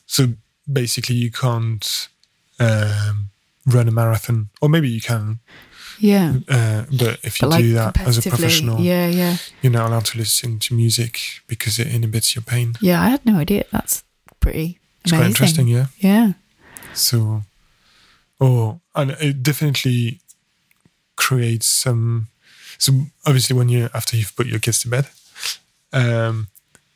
so 0.07 0.29
basically, 0.71 1.14
you 1.14 1.31
can't 1.31 2.09
um, 2.59 3.31
run 3.67 3.89
a 3.89 3.93
marathon, 3.93 4.49
or 4.61 4.69
maybe 4.69 4.89
you 4.89 5.01
can. 5.01 5.41
Yeah. 5.99 6.34
Uh, 6.49 6.84
but 6.99 7.18
if 7.22 7.40
you 7.40 7.49
But 7.49 7.51
like 7.51 7.62
do 7.64 7.72
that 7.74 8.01
as 8.01 8.18
a 8.18 8.28
professional, 8.28 8.80
Yeah, 8.80 9.09
yeah. 9.09 9.36
you're 9.62 9.72
not 9.72 9.88
allowed 9.88 10.05
to 10.07 10.18
listen 10.18 10.59
to 10.61 10.74
music 10.74 11.20
because 11.47 11.78
it 11.78 11.88
inhibits 11.88 12.34
your 12.34 12.42
pain. 12.42 12.74
Yeah, 12.80 13.03
I 13.03 13.09
had 13.09 13.24
no 13.24 13.38
idea. 13.38 13.64
That's 13.72 14.03
pretty 14.40 14.78
It's 15.05 15.12
amazing. 15.12 15.18
quite 15.18 15.26
interesting, 15.28 15.68
yeah. 15.68 15.86
Yeah. 15.99 16.32
So, 16.94 17.42
oh, 18.40 18.80
and 18.94 19.11
it 19.20 19.42
definitely 19.42 20.20
creates 21.16 21.66
some. 21.66 22.28
So 22.78 22.92
obviously, 23.24 23.57
when 23.57 23.68
you 23.68 23.88
after 23.94 24.16
you've 24.16 24.34
put 24.36 24.47
your 24.47 24.59
kids 24.61 24.78
to 24.80 24.88
bed, 24.88 25.07
um, 25.92 26.49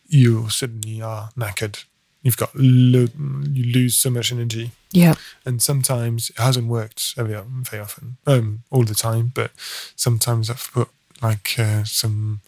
you 0.09 0.49
suddenly 0.51 1.01
are 1.03 1.31
knackered. 1.37 1.85
You've 2.23 2.37
got 2.37 2.51
lo- 2.55 3.09
you 3.53 3.65
lose 3.73 3.97
so 3.97 4.11
much 4.11 4.33
energy, 4.33 4.71
Yeah. 4.93 5.15
and 5.47 5.63
sometimes 5.63 6.31
it 6.31 6.39
hasn't 6.39 6.67
worked 6.69 7.15
very 7.17 7.41
very 7.71 7.83
often, 7.83 8.17
um, 8.27 8.63
all 8.71 8.85
the 8.85 8.95
time. 8.95 9.31
But 9.35 9.51
sometimes 9.97 10.51
I've 10.51 10.69
put 10.73 10.89
like 11.23 11.55
uh, 11.59 11.85
some 11.85 12.41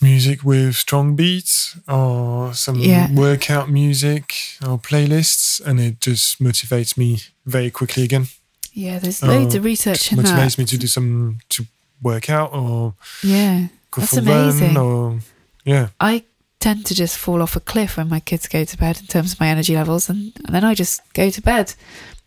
music 0.00 0.42
with 0.44 0.74
strong 0.76 1.16
beats 1.16 1.76
or 1.88 2.52
some 2.54 2.76
Yeah. 2.80 3.10
workout 3.12 3.70
music 3.70 4.34
or 4.66 4.78
playlists, 4.78 5.60
and 5.64 5.80
it 5.80 6.00
just 6.00 6.42
motivates 6.42 6.96
me 6.96 7.20
very 7.46 7.70
quickly 7.70 8.02
again. 8.04 8.26
Yeah, 8.72 8.98
there's 8.98 9.22
loads 9.22 9.54
Oh, 9.54 9.58
of 9.58 9.64
research 9.64 10.12
in 10.12 10.18
motivates 10.18 10.56
that. 10.56 10.58
me 10.58 10.64
to 10.66 10.76
do 10.78 10.86
some 10.86 11.38
to 11.50 11.66
work 12.02 12.28
out 12.28 12.52
or 12.52 12.94
Yeah. 13.22 13.68
go 13.90 14.00
That's 14.00 14.12
for 14.14 14.20
amazing. 14.20 14.74
run 14.74 14.76
or 14.76 15.20
yeah. 15.64 15.88
I 16.00 16.24
tend 16.64 16.86
to 16.86 16.94
just 16.94 17.16
fall 17.18 17.40
off 17.42 17.56
a 17.56 17.60
cliff 17.60 17.96
when 17.96 18.08
my 18.08 18.20
kids 18.20 18.48
go 18.48 18.64
to 18.64 18.76
bed 18.78 18.98
in 19.00 19.06
terms 19.06 19.32
of 19.32 19.40
my 19.40 19.48
energy 19.48 19.74
levels, 19.76 20.08
and, 20.10 20.32
and 20.44 20.54
then 20.54 20.64
I 20.64 20.74
just 20.74 21.00
go 21.12 21.30
to 21.30 21.40
bed. 21.42 21.74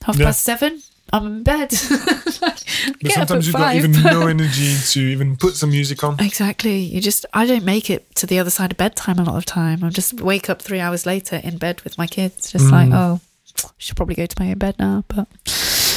Half 0.04 0.18
Yeah. 0.18 0.26
past 0.28 0.44
seven, 0.44 0.82
I'm 1.14 1.26
in 1.28 1.44
bed. 1.44 1.70
But 3.02 3.12
sometimes 3.12 3.48
you've 3.48 3.56
got 3.56 3.76
even 3.76 3.92
no 4.04 4.28
energy 4.36 4.76
to 4.94 5.00
even 5.00 5.36
put 5.38 5.56
some 5.56 5.72
music 5.72 6.04
on. 6.04 6.20
Exactly. 6.20 6.78
You 6.94 7.02
just, 7.02 7.26
I 7.34 7.46
don't 7.48 7.66
make 7.66 7.90
it 7.90 8.02
to 8.16 8.26
the 8.28 8.40
other 8.40 8.50
side 8.52 8.72
of 8.72 8.78
bedtime 8.78 9.18
a 9.20 9.24
lot 9.24 9.38
of 9.38 9.46
time. 9.46 9.84
I 9.84 9.90
just 9.90 10.22
wake 10.22 10.50
up 10.50 10.62
three 10.62 10.80
hours 10.80 11.06
later 11.06 11.38
in 11.44 11.58
bed 11.58 11.82
with 11.84 11.98
my 11.98 12.08
kids, 12.08 12.52
just 12.52 12.70
like, 12.72 12.90
Mm. 12.90 12.96
oh, 12.96 13.20
I 13.66 13.70
should 13.78 13.98
probably 13.98 14.16
go 14.16 14.26
to 14.28 14.36
my 14.44 14.52
own 14.52 14.58
bed 14.60 14.76
now. 14.80 15.04
But 15.08 15.28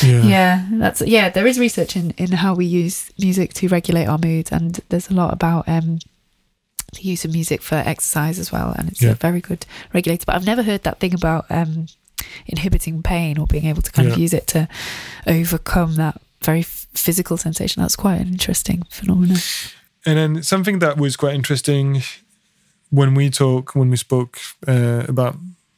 Yeah. 0.02 0.22
yeah, 0.34 0.66
that's 0.82 1.00
yeah. 1.02 1.28
There 1.28 1.46
is 1.46 1.58
research 1.58 1.96
in 1.96 2.06
in 2.16 2.32
how 2.32 2.54
we 2.54 2.64
use 2.64 3.10
music 3.18 3.52
to 3.54 3.68
regulate 3.68 4.06
our 4.08 4.18
moods, 4.18 4.50
and 4.52 4.80
there's 4.88 5.10
a 5.10 5.14
lot 5.14 5.32
about 5.32 5.68
um 5.68 5.98
the 6.92 7.02
use 7.02 7.24
of 7.24 7.32
music 7.32 7.62
for 7.62 7.76
exercise 7.76 8.38
as 8.38 8.50
well, 8.52 8.74
and 8.76 8.88
it's 8.90 9.00
Yeah. 9.02 9.10
a 9.10 9.14
very 9.14 9.40
good 9.40 9.66
regulator. 9.92 10.24
But 10.26 10.36
I've 10.36 10.46
never 10.46 10.62
heard 10.62 10.82
that 10.84 11.00
thing 11.00 11.14
about 11.14 11.46
um 11.50 11.86
inhibiting 12.46 13.02
pain 13.02 13.38
or 13.38 13.46
being 13.46 13.64
able 13.66 13.82
to 13.82 13.90
kind 13.90 14.06
of 14.08 14.18
use 14.18 14.32
it 14.34 14.46
to 14.48 14.68
overcome 15.26 15.96
that 15.96 16.20
very 16.42 16.60
f- 16.60 16.86
physical 16.94 17.36
sensation. 17.36 17.82
That's 17.82 17.96
quite 17.96 18.20
an 18.20 18.28
interesting 18.28 18.82
phenomenon. 18.90 19.38
And 20.06 20.16
then 20.18 20.42
something 20.42 20.78
that 20.80 20.96
was 20.96 21.16
quite 21.16 21.34
interesting 21.34 22.02
when 22.90 23.14
we 23.14 23.30
talk, 23.30 23.74
when 23.74 23.90
we 23.90 23.96
spoke 23.96 24.38
uh, 24.66 25.04
about 25.08 25.36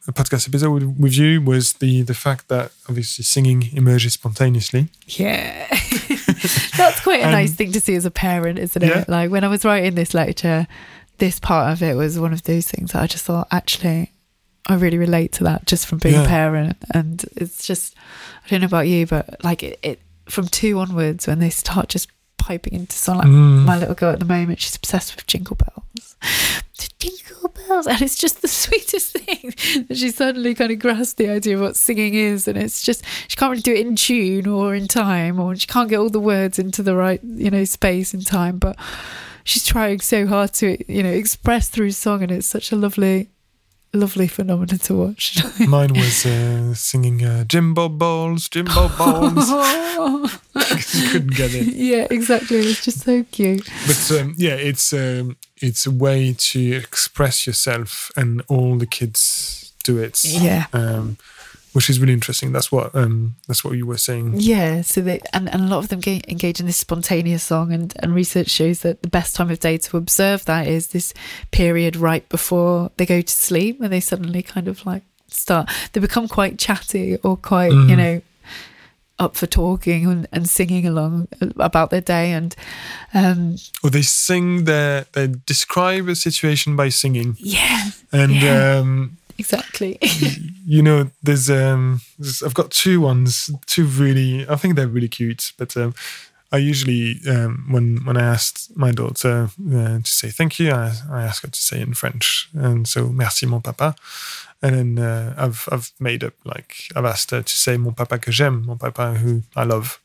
a 0.09 0.13
podcast 0.13 0.49
episode 0.49 0.99
with, 0.99 1.15
you, 1.17 1.41
was 1.41 1.75
the 1.75 2.03
the 2.03 2.15
fact 2.15 2.49
that 2.49 2.73
obviously 2.89 3.25
singing 3.25 3.69
emerges 3.73 4.15
spontaneously. 4.15 4.89
Yeah. 5.07 5.69
That's 6.77 7.01
quite 7.03 7.21
a 7.23 7.31
nice 7.31 7.55
thing 7.55 7.71
to 7.73 7.81
see 7.81 7.95
as 7.95 8.05
a 8.05 8.11
parent, 8.11 8.59
isn't 8.59 8.83
Yeah. 8.83 9.01
it? 9.03 9.09
Like 9.09 9.31
when 9.31 9.45
I 9.45 9.49
was 9.49 9.65
writing 9.65 9.95
this 9.95 10.13
lecture, 10.15 10.67
this 11.23 11.39
part 11.39 11.73
of 11.73 11.83
it 11.85 11.95
was 11.95 12.19
one 12.19 12.33
of 12.33 12.43
those 12.43 12.67
things 12.67 12.91
that 12.91 13.01
I 13.03 13.07
just 13.07 13.25
thought, 13.25 13.47
actually, 13.53 14.11
I 14.67 14.75
really 14.75 14.99
relate 14.99 15.31
to 15.35 15.45
that 15.45 15.67
just 15.67 15.87
from 15.87 15.99
being 15.99 16.17
Yeah. 16.17 16.25
a 16.25 16.29
parent. 16.29 16.77
And 16.93 17.25
it's 17.37 17.65
just, 17.65 17.95
I 18.45 18.49
don't 18.49 18.61
know 18.61 18.67
about 18.67 18.89
you, 18.89 19.07
but 19.07 19.43
like 19.45 19.63
it, 19.63 19.79
it 19.85 20.01
from 20.29 20.49
two 20.49 20.81
onwards, 20.81 21.29
when 21.29 21.39
they 21.39 21.49
start 21.51 21.89
just 21.89 22.09
piping 22.39 22.73
into 22.75 22.97
song, 22.97 23.19
like 23.19 23.29
Mm. 23.29 23.65
my 23.65 23.79
little 23.79 23.95
girl 23.95 24.13
at 24.13 24.19
the 24.19 24.25
moment, 24.25 24.61
she's 24.61 24.75
obsessed 24.75 25.15
with 25.15 25.29
jingle 25.29 25.57
bells. 25.57 26.17
Jingle 26.99 27.49
bells. 27.69 27.87
And 27.87 28.03
it's 28.03 28.17
just 28.17 28.43
the 28.43 28.49
sweetest 28.63 29.13
thing 29.19 29.55
that 29.89 29.97
she 29.97 30.11
suddenly 30.11 30.55
kind 30.57 30.73
of 30.73 30.81
grasped 30.81 31.19
the 31.19 31.29
idea 31.29 31.55
of 31.55 31.61
what 31.63 31.77
singing 31.77 32.15
is. 32.15 32.49
And 32.49 32.59
it's 32.59 32.83
just, 32.83 33.05
she 33.29 33.37
can't 33.37 33.51
really 33.51 33.63
do 33.63 33.75
it 33.75 33.87
in 33.87 33.95
tune 33.95 34.49
or 34.49 34.75
in 34.75 34.89
time, 34.89 35.39
or 35.39 35.55
she 35.55 35.69
can't 35.69 35.89
get 35.89 35.99
all 35.99 36.11
the 36.11 36.19
words 36.21 36.59
into 36.59 36.83
the 36.83 36.97
right, 36.97 37.21
you 37.23 37.51
know, 37.51 37.65
space 37.65 38.13
and 38.13 38.27
time. 38.27 38.59
But 38.59 38.77
she's 39.45 39.65
trying 39.65 40.01
so 40.01 40.27
hard 40.27 40.53
to, 40.55 40.93
you 40.93 41.03
know, 41.03 41.11
express 41.11 41.69
through 41.69 41.93
song. 41.93 42.23
And 42.23 42.33
it's 42.33 42.47
such 42.47 42.73
a 42.73 42.77
lovely, 42.77 43.29
lovely 43.93 44.29
phenomenon 44.29 44.79
to 44.79 44.95
watch. 44.95 45.43
Mine 45.67 45.95
was 45.95 46.27
uh, 46.27 46.75
singing 46.75 47.25
uh, 47.25 47.45
Jimbo 47.45 47.89
Balls, 47.89 48.49
Jimbo 48.49 48.89
Balls. 48.97 49.51
you 50.95 51.09
couldn't 51.09 51.35
get 51.35 51.55
it. 51.55 51.75
yeah, 51.75 52.07
exactly. 52.11 52.59
It's 52.59 52.85
just 52.85 53.01
so 53.01 53.25
cute. 53.31 53.69
But 53.87 54.21
um, 54.21 54.35
yeah, 54.37 54.55
it's 54.55 54.93
um, 54.93 55.37
it's 55.61 55.87
a 55.87 55.91
way 55.91 56.35
to 56.37 56.77
express 56.77 57.47
yourself, 57.47 58.11
and 58.17 58.43
all 58.49 58.77
the 58.77 58.87
kids 58.87 59.73
do 59.85 59.99
it. 59.99 60.25
Yeah. 60.25 60.67
Um, 60.73 61.19
which 61.73 61.89
is 61.91 61.99
really 62.01 62.13
interesting. 62.13 62.53
That's 62.53 62.71
what 62.71 62.95
um, 62.95 63.37
that's 63.49 63.65
what 63.65 63.75
you 63.77 63.87
were 63.87 63.97
saying. 63.99 64.35
Yeah, 64.37 64.83
so 64.83 65.01
they 65.01 65.21
and, 65.33 65.49
and 65.53 65.63
a 65.65 65.67
lot 65.67 65.79
of 65.79 65.89
them 65.89 66.01
ga- 66.01 66.23
engage 66.29 66.61
in 66.61 66.67
this 66.67 66.77
spontaneous 66.77 67.43
song, 67.43 67.73
and, 67.73 67.93
and 68.01 68.15
research 68.15 68.51
shows 68.51 68.81
that 68.81 69.03
the 69.03 69.09
best 69.09 69.35
time 69.37 69.51
of 69.51 69.59
day 69.61 69.79
to 69.79 69.97
observe 69.97 70.45
that 70.47 70.67
is 70.67 70.89
this 70.89 71.15
period 71.51 71.97
right 71.97 72.29
before 72.29 72.91
they 72.97 73.07
go 73.07 73.21
to 73.21 73.33
sleep, 73.33 73.81
where 73.81 73.89
they 73.89 74.01
suddenly 74.01 74.43
kind 74.43 74.69
of 74.69 74.85
like 74.87 75.03
start. 75.29 75.71
They 75.93 76.01
become 76.01 76.29
quite 76.29 76.59
chatty 76.59 77.17
or 77.23 77.37
quite, 77.37 77.73
you 77.73 77.97
Mm. 77.97 77.97
know, 77.97 78.23
up 79.19 79.37
for 79.37 79.47
talking 79.47 80.07
and, 80.07 80.27
and 80.33 80.49
singing 80.49 80.87
along 80.87 81.29
about 81.59 81.91
their 81.91 82.01
day, 82.01 82.33
and 82.33 82.57
um, 83.15 83.57
Or 83.85 83.91
they 83.91 84.03
sing 84.03 84.65
their 84.65 85.07
they 85.13 85.29
describe 85.47 86.09
a 86.09 86.15
situation 86.17 86.77
by 86.77 86.89
singing, 86.91 87.37
yeah, 87.39 87.91
and 88.13 88.33
Yeah. 88.33 88.79
um, 88.81 89.17
exactly. 89.39 89.99
you 90.67 90.83
know, 90.83 91.11
there's 91.23 91.51
um, 91.51 92.01
there's, 92.19 92.43
I've 92.43 92.55
got 92.55 92.71
two 92.71 93.01
ones, 93.01 93.51
two 93.67 93.85
really, 93.85 94.49
I 94.49 94.57
think 94.57 94.77
they're 94.77 94.89
really 94.89 95.09
cute, 95.09 95.53
but 95.59 95.77
um, 95.77 95.95
I 96.53 96.59
usually 96.59 97.19
um, 97.29 97.67
when 97.71 98.05
when 98.05 98.17
I 98.17 98.23
asked 98.25 98.77
my 98.77 98.93
daughter 98.93 99.49
uh, 99.73 99.99
to 99.99 100.13
say 100.13 100.29
thank 100.29 100.59
you, 100.59 100.71
I, 100.71 100.93
I 101.11 101.23
ask 101.23 101.43
her 101.43 101.51
to 101.51 101.63
say 101.63 101.81
in 101.81 101.95
French, 101.95 102.49
and 102.55 102.87
so 102.87 103.09
merci 103.09 103.47
mon 103.47 103.63
papa, 103.63 103.95
and 104.61 104.75
then 104.75 104.99
uh, 104.99 105.35
I've 105.39 105.69
I've 105.73 105.93
made 105.99 106.23
up 106.23 106.35
like 106.45 106.75
I've 106.95 107.07
asked 107.07 107.31
her 107.31 107.43
to 107.43 107.53
say 107.53 107.79
mon 107.79 107.95
papa 107.95 108.19
que 108.19 108.33
j'aime, 108.33 108.67
mon 108.67 108.79
papa 108.79 109.15
who 109.15 109.43
I 109.57 109.65
love. 109.65 109.99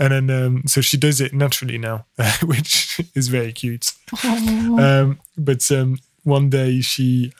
And 0.00 0.12
then, 0.12 0.30
um, 0.30 0.62
so 0.66 0.80
she 0.80 0.96
does 0.96 1.20
it 1.20 1.34
naturally 1.34 1.76
now, 1.76 2.06
which 2.44 3.00
is 3.16 3.26
very 3.26 3.52
cute. 3.52 3.94
Um, 4.24 5.18
but 5.36 5.68
um, 5.72 5.98
one 6.22 6.50
day 6.50 6.80
she, 6.80 7.32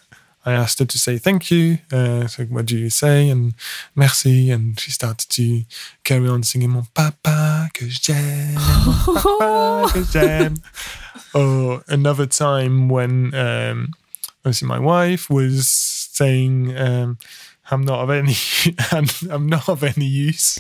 I 0.49 0.53
asked 0.53 0.78
her 0.78 0.86
to 0.86 0.99
say 0.99 1.18
thank 1.18 1.51
you. 1.51 1.78
Uh, 1.92 2.26
so 2.26 2.44
what 2.44 2.64
do 2.64 2.78
you 2.78 2.88
say? 2.88 3.28
And 3.28 3.53
merci. 3.94 4.51
And 4.51 4.80
she 4.80 4.90
started 4.90 5.28
to 5.30 5.64
carry 6.05 6.26
on 6.26 6.42
singing 6.42 6.70
mon 6.70 6.86
papa 6.94 7.68
que 7.74 7.88
j'aime, 7.88 8.55
papa 9.05 9.88
que 9.92 10.05
j'aime. 10.05 10.57
Or 11.34 11.84
another 11.88 12.24
time 12.24 12.88
when 12.88 13.34
um, 13.34 13.92
obviously 14.40 14.68
my 14.68 14.78
wife 14.78 15.28
was 15.28 15.68
saying. 15.68 16.76
Um, 16.76 17.18
I'm 17.70 17.82
not 17.82 18.01
of 18.01 18.09
any. 18.09 18.34
I'm, 19.30 19.46
not 19.46 19.68
of 19.68 19.84
any 19.84 20.07
use. 20.07 20.59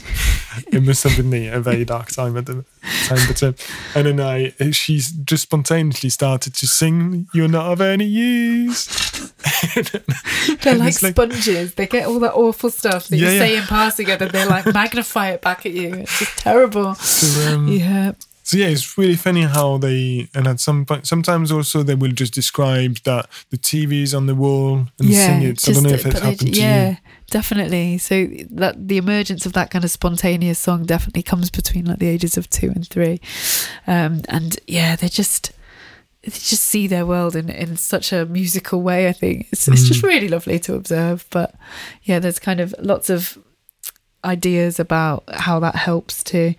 It 0.70 0.82
must 0.82 1.04
have 1.04 1.16
been 1.16 1.54
a 1.54 1.58
very 1.58 1.86
dark 1.86 2.08
time 2.08 2.36
at 2.36 2.44
the 2.44 2.66
time, 3.06 3.26
but 3.26 3.42
um, 3.42 3.54
and 3.94 4.06
then 4.06 4.20
I, 4.20 4.52
she 4.72 5.00
just 5.24 5.44
spontaneously 5.44 6.10
started 6.10 6.52
to 6.52 6.66
sing. 6.66 7.26
You're 7.32 7.48
not 7.48 7.72
of 7.72 7.80
any 7.80 8.04
use. 8.04 9.07
They're 10.62 10.74
like 10.76 10.94
sponges. 10.94 11.74
They 11.74 11.86
get 11.86 12.06
all 12.06 12.18
that 12.20 12.34
awful 12.34 12.70
stuff 12.70 13.08
that 13.08 13.16
Yeah, 13.16 13.28
you 13.28 13.32
yeah. 13.34 13.38
say 13.40 13.56
in 13.56 13.64
passing, 13.64 14.10
and 14.10 14.20
then 14.20 14.30
they 14.32 14.44
like 14.44 14.66
magnify 14.74 15.30
it 15.30 15.42
back 15.42 15.66
at 15.66 15.72
you. 15.72 15.94
It's 15.94 16.18
just 16.18 16.38
terrible. 16.38 16.94
So, 16.94 17.54
um, 17.54 17.68
Yeah. 17.68 18.12
so 18.42 18.56
yeah, 18.56 18.66
it's 18.68 18.96
really 18.98 19.16
funny 19.16 19.42
how 19.42 19.78
they 19.78 20.28
and 20.34 20.46
at 20.46 20.60
some 20.60 20.84
point, 20.86 21.06
sometimes 21.06 21.52
also 21.52 21.82
they 21.82 21.94
will 21.94 22.12
just 22.12 22.32
describe 22.34 22.96
that 23.04 23.28
the 23.50 23.58
TV 23.58 24.02
is 24.02 24.14
on 24.14 24.26
the 24.26 24.34
wall 24.34 24.86
and 24.98 25.14
sing 25.14 25.42
it. 25.42 25.60
So 25.60 25.70
I 25.70 25.74
don't 25.74 25.82
know 25.84 25.90
if 25.90 26.06
it's 26.06 26.18
happened 26.20 26.54
to 26.54 26.60
yeah, 26.60 26.90
you. 26.90 26.96
definitely. 27.30 27.98
So 27.98 28.26
that 28.50 28.88
the 28.88 28.96
emergence 28.96 29.46
of 29.46 29.52
that 29.52 29.70
kind 29.70 29.84
of 29.84 29.90
spontaneous 29.90 30.58
song 30.58 30.84
definitely 30.84 31.22
comes 31.22 31.50
between 31.50 31.84
like 31.86 31.98
the 31.98 32.08
ages 32.08 32.36
of 32.36 32.48
two 32.50 32.70
and 32.74 32.86
three, 32.88 33.20
um, 33.86 34.22
and 34.28 34.58
yeah, 34.66 34.96
they 34.96 35.08
just 35.08 35.52
just 36.32 36.64
see 36.64 36.86
their 36.86 37.04
world 37.06 37.34
in 37.36 37.48
in 37.48 37.76
such 37.76 38.12
a 38.12 38.26
musical 38.26 38.82
way. 38.82 39.08
I 39.08 39.12
think 39.12 39.48
it's 39.52 39.68
it's 39.68 39.88
just 39.88 40.02
Mm. 40.02 40.08
really 40.08 40.28
lovely 40.28 40.58
to 40.60 40.74
observe. 40.74 41.26
But 41.30 41.54
yeah, 42.04 42.18
there's 42.18 42.38
kind 42.38 42.60
of 42.60 42.74
lots 42.78 43.10
of 43.10 43.38
ideas 44.24 44.80
about 44.80 45.24
how 45.32 45.60
that 45.60 45.76
helps 45.76 46.24
to 46.24 46.54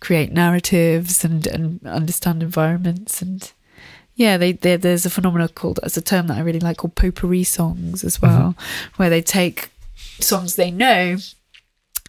create 0.00 0.32
narratives 0.32 1.24
and 1.24 1.46
and 1.46 1.80
understand 1.86 2.42
environments 2.42 3.22
and 3.22 3.52
yeah, 4.16 4.36
they, 4.36 4.52
they 4.52 4.76
there's 4.76 5.04
a 5.06 5.10
phenomenon 5.10 5.48
called 5.48 5.80
as 5.82 5.96
a 5.96 6.00
term 6.00 6.28
that 6.28 6.36
I 6.38 6.40
really 6.40 6.60
like 6.60 6.76
called 6.76 6.94
potpourri 6.94 7.42
songs 7.42 8.04
as 8.04 8.22
well, 8.22 8.54
where 8.94 9.10
they 9.10 9.20
take 9.20 9.70
songs 10.20 10.54
they 10.54 10.70
know, 10.70 11.16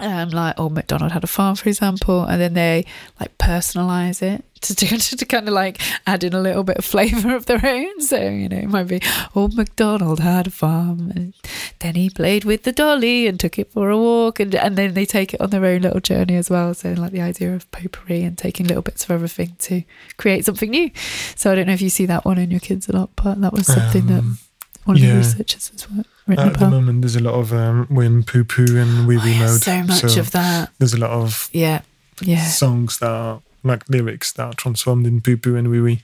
um, 0.01 0.29
like 0.31 0.59
Old 0.59 0.73
MacDonald 0.73 1.13
had 1.13 1.23
a 1.23 1.27
farm, 1.27 1.55
for 1.55 1.69
example, 1.69 2.23
and 2.25 2.41
then 2.41 2.53
they 2.53 2.85
like 3.19 3.37
personalize 3.37 4.21
it 4.21 4.43
to, 4.61 4.75
to, 4.75 5.17
to 5.17 5.25
kind 5.25 5.47
of 5.47 5.53
like 5.53 5.79
add 6.05 6.23
in 6.23 6.33
a 6.33 6.41
little 6.41 6.63
bit 6.63 6.77
of 6.77 6.83
flavor 6.85 7.33
of 7.33 7.45
their 7.45 7.65
own. 7.65 8.01
So, 8.01 8.19
you 8.19 8.49
know, 8.49 8.57
it 8.57 8.69
might 8.69 8.87
be 8.87 8.99
Old 9.35 9.55
MacDonald 9.55 10.19
had 10.19 10.47
a 10.47 10.51
farm 10.51 11.11
and 11.15 11.33
then 11.79 11.95
he 11.95 12.09
played 12.09 12.43
with 12.43 12.63
the 12.63 12.71
dolly 12.73 13.25
and 13.25 13.39
took 13.39 13.57
it 13.57 13.71
for 13.71 13.89
a 13.89 13.97
walk 13.97 14.39
and, 14.41 14.53
and 14.55 14.75
then 14.77 14.95
they 14.95 15.05
take 15.05 15.33
it 15.33 15.39
on 15.39 15.49
their 15.51 15.65
own 15.65 15.81
little 15.81 16.01
journey 16.01 16.35
as 16.35 16.49
well. 16.49 16.73
So 16.73 16.91
like 16.93 17.11
the 17.11 17.21
idea 17.21 17.55
of 17.55 17.69
potpourri 17.71 18.23
and 18.23 18.37
taking 18.37 18.67
little 18.67 18.83
bits 18.83 19.05
of 19.05 19.11
everything 19.11 19.55
to 19.59 19.83
create 20.17 20.43
something 20.43 20.69
new. 20.71 20.91
So 21.35 21.51
I 21.51 21.55
don't 21.55 21.67
know 21.67 21.73
if 21.73 21.81
you 21.81 21.89
see 21.89 22.05
that 22.07 22.25
one 22.25 22.37
in 22.37 22.51
your 22.51 22.59
kids 22.59 22.89
a 22.89 22.93
lot, 22.95 23.11
but 23.15 23.39
that 23.39 23.53
was 23.53 23.67
something 23.67 24.07
that 24.07 24.19
Um, 24.19 24.39
one 24.83 24.97
of 24.97 25.03
yeah. 25.03 25.13
the 25.13 25.17
researchers 25.19 25.69
has 25.69 25.87
written 26.27 26.47
At 26.49 26.59
the 26.59 26.69
moment, 26.69 27.01
there's 27.01 27.15
a 27.15 27.19
lot 27.21 27.35
of 27.35 27.53
um, 27.53 27.87
win 27.89 28.23
poo 28.23 28.43
poo 28.43 28.65
and 28.77 29.07
wee 29.07 29.17
Oh, 29.17 29.23
wee 29.23 29.31
yeah, 29.33 29.39
mode. 29.47 29.61
so 29.61 29.83
much 29.83 30.17
of 30.17 30.31
that. 30.31 30.71
There's 30.79 30.93
a 30.93 30.99
lot 30.99 31.11
of 31.11 31.49
Yeah. 31.53 31.81
Yeah. 32.21 32.45
songs 32.47 32.99
that 32.99 33.09
are 33.09 33.41
like 33.63 33.87
lyrics 33.89 34.31
that 34.33 34.43
are 34.43 34.53
transformed 34.53 35.05
in 35.07 35.21
poo 35.21 35.37
poo 35.37 35.55
and 35.55 35.69
wee 35.69 35.81
wee 35.81 36.03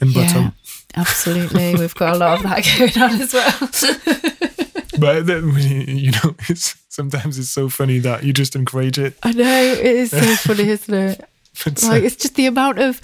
and 0.00 0.10
Yeah, 0.10 0.26
bottom. 0.26 0.52
absolutely. 0.96 1.74
We've 1.78 1.94
got 1.94 2.14
a 2.14 2.18
lot 2.18 2.36
of 2.38 2.42
that 2.44 2.64
going 2.78 3.02
on 3.12 3.20
as 3.20 3.32
well. 3.34 4.38
But 4.98 5.26
then, 5.26 5.54
we- 5.54 5.84
you 5.86 6.10
know, 6.10 6.34
it's 6.48 6.76
sometimes 6.88 7.38
it's 7.38 7.50
so 7.50 7.68
funny 7.68 7.98
that 8.00 8.24
you 8.24 8.32
just 8.32 8.56
encourage 8.56 8.98
it. 8.98 9.16
I 9.22 9.30
know 9.30 9.62
it 9.62 9.78
is 9.78 10.10
so 10.10 10.20
funny, 10.36 10.68
isn't 10.70 10.92
it? 10.92 11.24
But, 11.64 11.82
Like 11.84 12.02
uh, 12.02 12.06
it's 12.06 12.16
just 12.16 12.34
the 12.34 12.46
amount 12.46 12.80
of 12.80 13.00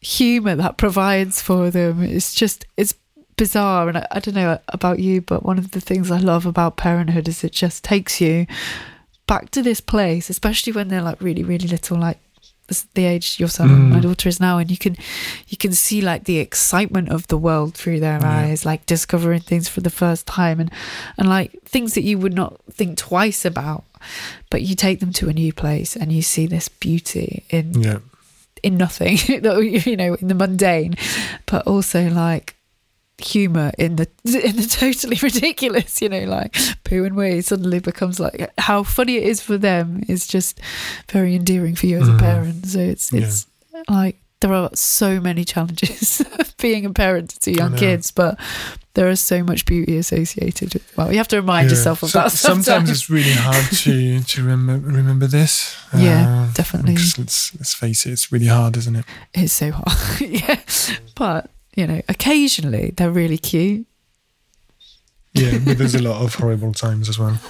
humor 0.00 0.54
that 0.54 0.76
provides 0.76 1.42
for 1.42 1.68
them. 1.70 2.02
It's 2.04 2.32
just 2.32 2.64
it's 2.76 2.94
bizarre, 3.36 3.88
and 3.88 3.98
I, 3.98 4.06
I 4.10 4.20
don't 4.20 4.34
know 4.34 4.58
about 4.68 4.98
you, 4.98 5.20
but 5.20 5.44
one 5.44 5.58
of 5.58 5.70
the 5.72 5.80
things 5.80 6.10
I 6.10 6.18
love 6.18 6.46
about 6.46 6.76
parenthood 6.76 7.28
is 7.28 7.44
it 7.44 7.52
just 7.52 7.84
takes 7.84 8.20
you 8.20 8.46
back 9.26 9.50
to 9.50 9.62
this 9.62 9.80
place, 9.80 10.30
especially 10.30 10.72
when 10.72 10.88
they're 10.88 11.02
like 11.02 11.20
really, 11.20 11.42
really 11.44 11.68
little, 11.68 11.98
like 11.98 12.18
the 12.94 13.04
age 13.04 13.38
your 13.38 13.48
son 13.48 13.70
and 13.70 13.90
my 13.90 13.98
Mm. 13.98 14.02
daughter 14.02 14.28
is 14.28 14.40
now, 14.40 14.58
and 14.58 14.68
you 14.72 14.76
can 14.76 14.96
you 15.46 15.56
can 15.56 15.72
see 15.72 16.00
like 16.00 16.24
the 16.24 16.38
excitement 16.38 17.10
of 17.10 17.28
the 17.28 17.38
world 17.38 17.74
through 17.74 18.00
their 18.00 18.18
Yeah. 18.20 18.38
eyes, 18.38 18.66
like 18.66 18.86
discovering 18.86 19.40
things 19.40 19.68
for 19.68 19.80
the 19.82 19.90
first 19.90 20.26
time, 20.26 20.58
and 20.58 20.70
and 21.16 21.28
like 21.28 21.52
things 21.64 21.94
that 21.94 22.02
you 22.02 22.18
would 22.18 22.34
not 22.34 22.56
think 22.72 22.98
twice 22.98 23.44
about. 23.44 23.84
But 24.50 24.62
you 24.62 24.74
take 24.74 24.98
them 24.98 25.12
to 25.12 25.28
a 25.28 25.32
new 25.32 25.52
place 25.52 25.94
and 25.94 26.10
you 26.12 26.22
see 26.22 26.46
this 26.48 26.68
beauty 26.68 27.44
in 27.50 27.80
yeah, 27.82 27.98
in 28.64 28.76
nothing, 28.76 29.16
you 29.28 29.40
know, 29.96 30.14
in 30.14 30.26
the 30.26 30.34
mundane, 30.34 30.96
but 31.46 31.64
also 31.68 32.08
like 32.10 32.55
humor 33.18 33.72
in 33.78 33.96
the 33.96 34.06
in 34.24 34.56
the 34.56 34.66
totally 34.70 35.16
ridiculous, 35.22 36.02
you 36.02 36.08
know, 36.08 36.24
like 36.24 36.56
poo 36.84 37.04
and 37.04 37.16
wee 37.16 37.40
suddenly 37.40 37.78
becomes 37.80 38.20
like 38.20 38.50
how 38.58 38.82
funny 38.82 39.16
it 39.16 39.22
is 39.24 39.40
for 39.40 39.56
them 39.58 40.02
is 40.08 40.26
just 40.26 40.60
very 41.10 41.34
endearing 41.34 41.74
for 41.74 41.86
you 41.86 41.98
as 42.00 42.08
a 42.08 42.12
Mhm. 42.12 42.18
parent. 42.18 42.66
So 42.66 42.78
it's 42.80 43.12
Yeah. 43.12 43.20
it's 43.22 43.46
like 43.88 44.16
there 44.40 44.52
are 44.52 44.68
so 44.74 45.18
many 45.20 45.44
challenges 45.44 46.20
of 46.38 46.54
being 46.58 46.84
a 46.84 46.90
parent 46.92 47.30
to 47.40 47.50
young 47.52 47.74
kids, 47.74 48.10
but 48.10 48.38
there 48.92 49.08
is 49.08 49.18
so 49.20 49.42
much 49.42 49.64
beauty 49.64 49.96
associated 49.96 50.74
with 50.74 50.96
well, 50.96 51.10
you 51.10 51.16
have 51.18 51.28
to 51.28 51.36
remind 51.36 51.66
yeah. 51.70 51.76
yourself 51.76 52.02
of 52.02 52.10
So- 52.10 52.18
that 52.20 52.32
sometimes. 52.32 52.66
sometimes 52.66 52.90
it's 52.90 53.08
really 53.10 53.32
hard 53.32 53.64
to 53.84 54.20
to 54.22 54.42
remember 54.42 54.86
remember 54.90 55.26
this. 55.26 55.74
Yeah, 55.96 56.28
Uh, 56.48 56.52
definitely. 56.52 56.94
let's 56.96 57.54
let's 57.54 57.72
face 57.74 58.04
it, 58.06 58.12
it's 58.12 58.30
really 58.30 58.46
hard, 58.48 58.76
isn't 58.76 58.96
it? 58.96 59.04
It's 59.32 59.54
so 59.54 59.70
hard. 59.72 60.20
yeah. 60.20 60.60
But, 61.14 61.48
you 61.76 61.86
know, 61.86 62.02
occasionally 62.08 62.92
they're 62.96 63.10
really 63.12 63.38
cute. 63.38 63.86
Yeah, 65.34 65.58
but 65.64 65.76
there's 65.78 65.94
a 65.94 66.02
lot 66.02 66.22
of 66.22 66.34
horrible 66.34 66.72
times 66.72 67.08
as 67.08 67.18
well. 67.18 67.38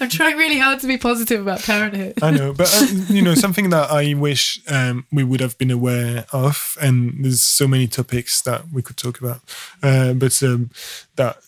I'm 0.00 0.08
trying 0.08 0.36
really 0.36 0.58
hard 0.58 0.78
to 0.80 0.86
be 0.86 0.96
positive 0.98 1.40
about 1.40 1.60
parenthood. 1.62 2.22
I 2.22 2.30
know, 2.30 2.52
but 2.52 2.68
uh, 2.72 2.86
you 3.12 3.22
know, 3.22 3.34
something 3.34 3.70
that 3.70 3.90
I 3.90 4.14
wish 4.14 4.60
um, 4.68 5.06
we 5.10 5.24
would 5.24 5.40
have 5.40 5.56
been 5.58 5.70
aware 5.70 6.26
of, 6.32 6.76
and 6.80 7.24
there's 7.24 7.40
so 7.42 7.66
many 7.66 7.86
topics 7.88 8.42
that 8.42 8.62
we 8.72 8.82
could 8.82 8.96
talk 8.96 9.20
about, 9.20 9.40
uh, 9.82 10.12
but 10.12 10.40
um, 10.42 10.70
that 11.16 11.38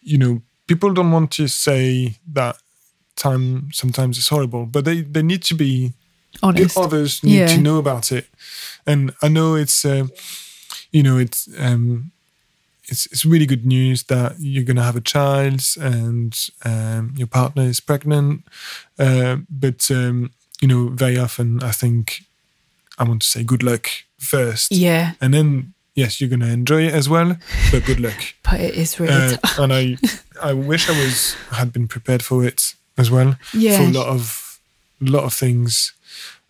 you 0.00 0.18
know, 0.18 0.42
people 0.68 0.92
don't 0.92 1.10
want 1.10 1.30
to 1.32 1.48
say 1.48 2.16
that 2.32 2.56
time 3.16 3.70
sometimes 3.72 4.18
is 4.18 4.28
horrible, 4.28 4.66
but 4.66 4.84
they 4.84 5.00
they 5.02 5.22
need 5.22 5.42
to 5.44 5.54
be 5.54 5.92
Honest. 6.42 6.76
others 6.76 7.22
need 7.24 7.38
Yeah. 7.38 7.46
to 7.48 7.58
know 7.60 7.78
about 7.78 8.12
it, 8.12 8.26
and 8.86 9.12
I 9.22 9.28
know 9.28 9.54
it's 9.56 9.84
uh, 9.84 10.06
you 10.92 11.02
know 11.02 11.18
it's. 11.18 11.48
Um, 11.58 12.10
it's, 12.88 13.06
it's 13.06 13.24
really 13.24 13.46
good 13.46 13.64
news 13.64 14.02
that 14.04 14.34
you're 14.40 14.64
going 14.64 14.76
to 14.76 14.82
have 14.82 14.96
a 14.96 15.00
child 15.00 15.62
and 15.80 16.36
um, 16.64 17.14
your 17.16 17.28
partner 17.28 17.62
is 17.62 17.78
pregnant. 17.78 18.42
Uh, 18.98 19.36
but, 19.48 19.88
um, 19.92 20.32
you 20.60 20.66
know, 20.66 20.88
very 20.88 21.16
often 21.16 21.62
I 21.62 21.70
think 21.70 22.22
I 22.98 23.04
want 23.04 23.22
to 23.22 23.28
say 23.28 23.44
good 23.44 23.62
luck 23.62 23.86
first. 24.18 24.72
Yeah. 24.72 25.12
And 25.20 25.32
then, 25.32 25.74
yes, 25.94 26.20
you're 26.20 26.28
going 26.28 26.40
to 26.40 26.50
enjoy 26.50 26.82
it 26.88 26.92
as 26.92 27.08
well, 27.08 27.36
but 27.70 27.84
good 27.84 28.00
luck. 28.00 28.20
But 28.42 28.60
it 28.60 28.74
is 28.74 28.98
really 28.98 29.12
Uh, 29.14 29.36
tough. 29.36 29.58
and 29.60 29.72
I, 29.72 29.96
I 30.42 30.52
wish 30.52 30.90
I 30.90 30.98
was 31.00 31.34
had 31.52 31.72
been 31.72 31.86
prepared 31.86 32.24
for 32.24 32.44
it 32.44 32.74
as 32.98 33.12
well. 33.12 33.36
Yeah. 33.54 33.76
For 33.78 33.84
a 33.84 33.92
lot 33.92 34.08
of, 34.08 34.58
lot 35.00 35.22
of 35.22 35.32
things. 35.32 35.92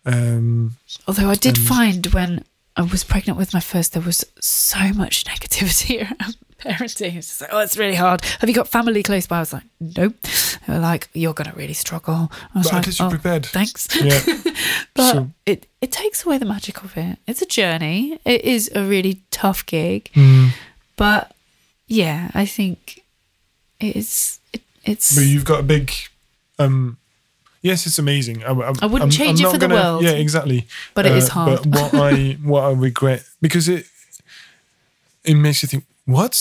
Um, 0.03 0.77
Although 1.07 1.29
I 1.29 1.35
did 1.35 1.59
find 1.59 2.07
when 2.07 2.43
I 2.75 2.81
was 2.81 3.03
pregnant 3.03 3.37
with 3.37 3.53
my 3.53 3.59
first, 3.59 3.93
there 3.93 4.01
was 4.01 4.25
so 4.39 4.79
much 4.93 5.25
negativity 5.25 6.01
around 6.21 6.37
parenting. 6.59 7.15
It's 7.15 7.39
like, 7.39 7.51
oh, 7.53 7.59
it's 7.59 7.77
really 7.77 7.95
hard. 7.95 8.21
Have 8.39 8.49
you 8.49 8.55
got 8.55 8.67
family 8.67 9.03
close 9.03 9.27
by? 9.27 9.37
I 9.37 9.39
was 9.41 9.53
like, 9.53 9.63
nope. 9.79 10.15
They 10.65 10.73
were 10.73 10.79
like, 10.79 11.09
you're 11.13 11.33
going 11.33 11.49
to 11.51 11.55
really 11.55 11.73
struggle. 11.73 12.31
I 12.55 12.59
was 12.59 12.67
but 12.67 12.73
like, 12.73 12.79
at 12.79 12.85
least 12.87 12.99
you're 12.99 13.07
oh, 13.07 13.11
prepared. 13.11 13.45
thanks. 13.45 13.87
Yeah. 13.95 14.19
But 14.95 15.11
So- 15.11 15.29
it, 15.45 15.65
it 15.81 15.91
takes 15.91 16.25
away 16.25 16.37
the 16.37 16.45
magic 16.45 16.83
of 16.83 16.95
it. 16.97 17.17
It's 17.27 17.41
a 17.41 17.47
journey. 17.47 18.19
It 18.25 18.43
is 18.43 18.71
a 18.75 18.83
really 18.83 19.21
tough 19.31 19.65
gig. 19.65 20.09
Mm. 20.13 20.49
But 20.95 21.35
yeah, 21.87 22.29
I 22.33 22.45
think 22.45 23.03
it 23.79 23.95
is. 23.95 24.39
It, 24.53 24.61
it's. 24.83 25.15
But 25.15 25.25
you've 25.25 25.45
got 25.45 25.59
a 25.61 25.63
big. 25.63 25.91
Um, 26.59 26.97
yes, 27.63 27.87
it's 27.87 27.97
amazing. 27.97 28.43
I, 28.43 28.51
I, 28.51 28.51
I 28.51 28.85
wouldn't 28.85 29.01
I'm- 29.01 29.09
change 29.09 29.39
I'm 29.41 29.47
it 29.47 29.51
for 29.53 29.57
the 29.57 29.67
gonna- 29.67 29.81
world. 29.81 30.03
Yeah, 30.03 30.11
exactly. 30.11 30.67
but 30.93 31.05
it 31.07 31.13
is 31.13 31.29
Uh, 31.29 31.33
hard. 31.33 31.71
But 31.71 31.91
what 31.93 32.13
I 32.13 32.37
what 32.43 32.63
I 32.65 32.71
regret 32.73 33.23
because 33.41 33.67
it 33.67 33.85
it 35.23 35.35
makes 35.35 35.63
you 35.63 35.67
think, 35.67 35.85
what 36.05 36.33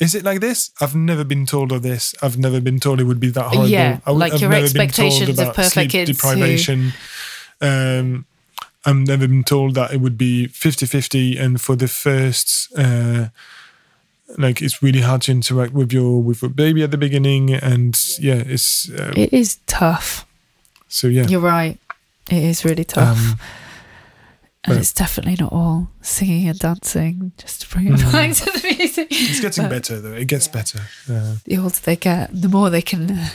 is 0.00 0.14
it 0.14 0.24
like 0.24 0.40
this? 0.40 0.70
I've 0.80 0.94
never 0.94 1.24
been 1.24 1.46
told 1.46 1.72
of 1.72 1.82
this. 1.82 2.14
I've 2.22 2.36
never 2.38 2.60
been 2.60 2.78
told 2.80 3.00
it 3.00 3.04
would 3.04 3.20
be 3.20 3.30
that 3.30 3.44
horrible. 3.46 3.68
Yeah, 3.68 3.98
I 4.06 4.10
would- 4.10 4.18
like 4.20 4.32
I've 4.34 4.40
your 4.42 4.50
never 4.50 4.62
been 4.72 4.72
told 4.90 5.12
expectations 5.12 5.38
of 5.38 5.54
perfect 5.54 5.90
kids 5.92 6.10
who- 6.10 6.14
deprivation. 6.14 6.92
Um, 7.60 8.26
I've 8.84 8.96
never 8.96 9.26
been 9.28 9.44
told 9.44 9.74
that 9.74 9.92
it 9.92 10.00
would 10.00 10.16
be 10.16 10.46
50-50 10.48 11.38
and 11.38 11.60
for 11.60 11.74
the 11.76 11.88
first. 11.88 12.68
Uh, 12.78 13.28
like 14.36 14.62
it's 14.62 14.82
really 14.82 15.00
hard 15.00 15.22
to 15.22 15.32
interact 15.32 15.72
with 15.72 15.90
your 15.92 16.22
with 16.22 16.42
your 16.42 16.50
baby 16.50 16.82
at 16.84 16.90
the 16.90 16.98
beginning, 16.98 17.50
and 17.54 17.98
yeah, 18.20 18.42
it's 18.46 18.88
uh, 18.90 19.12
it 19.16 19.32
is 19.32 19.58
tough. 19.66 20.26
So 20.88 21.06
yeah. 21.08 21.26
You're 21.26 21.40
right. 21.40 21.78
It 22.30 22.42
is 22.44 22.64
really 22.64 22.84
tough. 22.84 23.16
Um, 23.18 23.38
and 24.64 24.74
but- 24.74 24.76
it's 24.78 24.92
definitely 24.92 25.36
not 25.38 25.52
all 25.52 25.88
singing 26.02 26.48
and 26.48 26.58
dancing, 26.58 27.32
just 27.38 27.62
to 27.62 27.68
bring 27.68 27.86
it 27.88 27.94
Mm. 28.00 28.12
back 28.12 28.34
to 28.36 28.44
the 28.44 28.76
music. 28.78 29.08
It's 29.10 29.40
getting 29.40 29.64
But 29.64 29.70
better 29.70 30.00
though. 30.00 30.12
It 30.12 30.26
gets 30.28 30.48
better. 30.48 30.80
Uh, 31.10 31.36
The 31.44 31.56
older 31.58 31.78
they 31.84 31.96
get, 31.96 32.30
the 32.32 32.48
more 32.48 32.68
they 32.70 32.82
can 32.82 33.10
uh, 33.10 33.28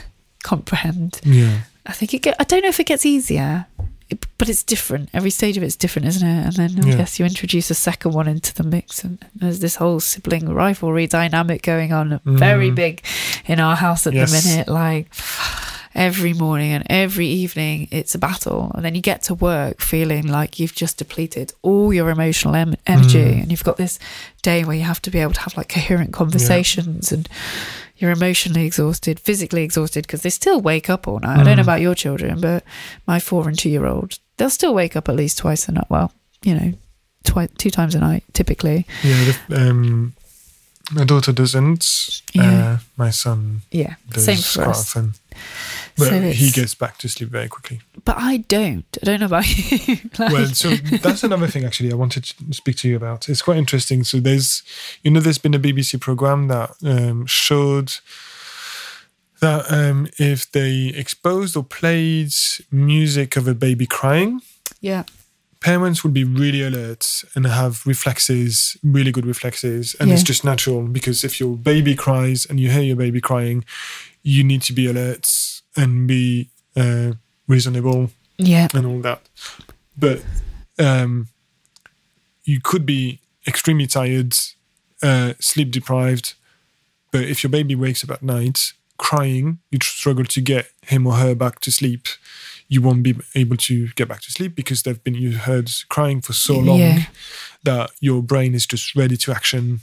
comprehend. 0.43 1.19
yeah. 1.23 1.61
I 1.85 1.91
think 1.93 2.13
it 2.13 2.21
get, 2.21 2.35
I 2.39 2.43
don't 2.45 2.61
know 2.61 2.69
if 2.69 2.79
it 2.79 2.85
gets 2.87 3.05
easier, 3.05 3.65
it- 4.09 4.25
but 4.37 4.47
it's 4.47 4.63
different. 4.63 5.09
Every 5.13 5.29
stage 5.31 5.57
of 5.57 5.63
it's 5.63 5.75
different, 5.75 6.07
isn't 6.09 6.27
it? 6.27 6.45
And 6.45 6.53
then 6.75 6.85
I 6.85 6.89
Yeah. 6.89 6.97
guess 6.97 7.19
you 7.19 7.25
introduce 7.25 7.69
a 7.71 7.75
second 7.75 8.13
one 8.13 8.27
into 8.27 8.53
the 8.53 8.63
mix, 8.63 9.03
and 9.03 9.17
there's 9.35 9.59
this 9.59 9.75
whole 9.77 9.99
sibling 9.99 10.47
rivalry 10.49 11.07
dynamic 11.07 11.61
going 11.63 11.91
on, 11.93 12.19
very 12.25 12.69
Mhm. 12.69 12.75
big 12.75 13.01
in 13.47 13.59
our 13.59 13.75
house 13.75 14.05
at 14.07 14.13
Yes. 14.13 14.31
the 14.31 14.49
minute. 14.49 14.67
Like 14.67 15.07
every 15.95 16.33
morning 16.33 16.71
and 16.71 16.83
every 16.89 17.27
evening, 17.27 17.87
it's 17.91 18.15
a 18.15 18.17
battle, 18.17 18.71
and 18.75 18.83
then 18.83 18.95
you 18.95 19.01
get 19.01 19.21
to 19.23 19.33
work 19.35 19.81
feeling 19.81 20.27
like 20.27 20.59
you've 20.59 20.75
just 20.75 20.97
depleted 20.97 21.53
all 21.61 21.93
your 21.93 22.09
emotional 22.09 22.55
em- 22.55 22.75
energy, 22.87 23.23
Mm. 23.23 23.41
and 23.43 23.51
you've 23.51 23.63
got 23.63 23.77
this 23.77 23.99
day 24.41 24.63
where 24.63 24.75
you 24.75 24.83
have 24.83 25.01
to 25.03 25.11
be 25.11 25.19
able 25.19 25.33
to 25.33 25.41
have 25.41 25.55
like 25.57 25.69
coherent 25.69 26.11
conversations 26.13 27.11
and 27.11 27.29
you're 27.97 28.11
emotionally 28.11 28.65
exhausted, 28.65 29.19
physically 29.19 29.63
exhausted 29.63 30.05
because 30.07 30.23
they 30.23 30.29
still 30.29 30.59
wake 30.59 30.89
up 30.89 31.07
all 31.07 31.19
night. 31.19 31.39
I 31.39 31.43
don't 31.43 31.55
know 31.57 31.61
Mm. 31.63 31.69
about 31.69 31.81
your 31.81 31.95
children, 31.95 32.41
but 32.41 32.63
my 33.07 33.19
four 33.19 33.47
and 33.47 33.57
two 33.57 33.69
year 33.69 33.85
old, 33.85 34.17
they'll 34.37 34.49
still 34.49 34.73
wake 34.73 34.95
up 34.95 35.07
at 35.09 35.15
least 35.15 35.37
twice 35.37 35.67
a 35.69 35.71
night. 35.71 35.89
Well, 35.89 36.11
you 36.43 36.55
know, 36.55 36.73
twice, 37.23 37.49
two 37.57 37.69
times 37.69 37.95
a 37.95 37.99
night 37.99 38.23
typically. 38.33 38.85
Yeah, 39.03 39.33
um, 39.55 40.13
my 40.91 41.05
daughter 41.05 41.31
doesn't. 41.31 42.21
Yeah. 42.33 42.43
Uh, 42.43 42.77
my 42.97 43.09
son 43.11 43.61
Yeah, 43.71 43.93
does 44.09 44.25
same 44.25 44.37
for 44.37 44.63
quite 44.63 44.71
us. 44.71 44.81
often. 44.97 45.13
But 45.97 46.09
So 46.09 46.19
he 46.21 46.51
gets 46.51 46.75
back 46.75 46.97
to 46.99 47.09
sleep 47.09 47.29
very 47.29 47.47
quickly. 47.47 47.81
But 48.03 48.17
I 48.19 48.37
don't. 48.37 48.85
I 49.01 49.05
don't 49.05 49.19
know 49.19 49.27
about 49.27 49.47
you. 49.47 49.97
Like- 50.19 50.31
well, 50.31 50.47
so 50.47 50.69
that's 50.75 51.23
another 51.23 51.47
thing 51.47 51.65
actually 51.65 51.91
I 51.91 51.95
wanted 51.95 52.23
to 52.25 52.53
speak 52.53 52.77
to 52.77 52.89
you 52.89 52.95
about. 52.95 53.29
It's 53.29 53.41
quite 53.41 53.57
interesting. 53.57 54.03
So 54.03 54.19
there's, 54.19 54.63
you 55.03 55.11
know, 55.11 55.19
there's 55.19 55.37
been 55.37 55.53
a 55.53 55.59
BBC 55.59 55.99
program 55.99 56.47
that 56.49 56.71
um, 56.83 57.25
showed 57.25 57.93
that 59.41 59.71
um, 59.71 60.07
if 60.17 60.49
they 60.51 60.87
exposed 60.95 61.57
or 61.57 61.63
played 61.63 62.31
music 62.71 63.35
of 63.35 63.47
a 63.47 63.53
baby 63.53 63.85
crying, 63.85 64.41
yeah. 64.79 65.03
parents 65.59 66.01
would 66.03 66.13
be 66.13 66.23
really 66.23 66.61
alert 66.63 67.23
and 67.35 67.45
have 67.45 67.85
reflexes, 67.85 68.77
really 68.83 69.11
good 69.11 69.25
reflexes, 69.25 69.95
and 69.99 70.11
it's 70.11 70.23
just 70.23 70.45
natural 70.45 70.83
because 70.83 71.23
if 71.25 71.39
your 71.41 71.57
baby 71.57 71.93
cries 71.93 72.45
and 72.45 72.57
you 72.59 72.69
hear 72.69 72.81
your 72.83 72.95
baby 72.95 73.19
crying, 73.19 73.65
you 74.23 74.43
need 74.43 74.61
to 74.63 74.73
be 74.73 74.87
alert 74.87 75.27
and 75.75 76.07
be 76.07 76.49
uh, 76.75 77.11
reasonable 77.47 78.09
Yeah. 78.37 78.67
and 78.73 78.85
all 78.85 78.99
that. 79.01 79.21
But 79.97 80.23
um, 80.79 81.27
you 82.43 82.59
could 82.61 82.85
be 82.85 83.19
extremely 83.47 83.87
tired, 83.87 84.35
uh, 85.01 85.33
sleep 85.39 85.71
deprived. 85.71 86.33
But 87.11 87.23
if 87.23 87.43
your 87.43 87.51
baby 87.51 87.75
wakes 87.75 88.03
up 88.03 88.11
at 88.11 88.23
night 88.23 88.73
crying, 88.97 89.59
you 89.71 89.79
tr- 89.79 89.89
struggle 89.97 90.25
to 90.25 90.41
get 90.41 90.67
him 90.83 91.05
or 91.05 91.13
her 91.15 91.35
back 91.35 91.59
to 91.61 91.71
sleep. 91.71 92.07
You 92.69 92.81
won't 92.81 93.03
be 93.03 93.15
able 93.35 93.57
to 93.57 93.89
get 93.89 94.07
back 94.07 94.21
to 94.21 94.31
sleep 94.31 94.55
because 94.55 94.81
they've 94.83 95.03
been 95.03 95.13
you 95.15 95.37
heard 95.37 95.69
crying 95.89 96.21
for 96.21 96.33
so 96.33 96.57
long 96.57 96.79
Yeah. 96.79 97.03
that 97.63 97.91
your 97.99 98.23
brain 98.23 98.55
is 98.55 98.65
just 98.65 98.95
ready 98.95 99.17
to 99.17 99.31
action, 99.31 99.81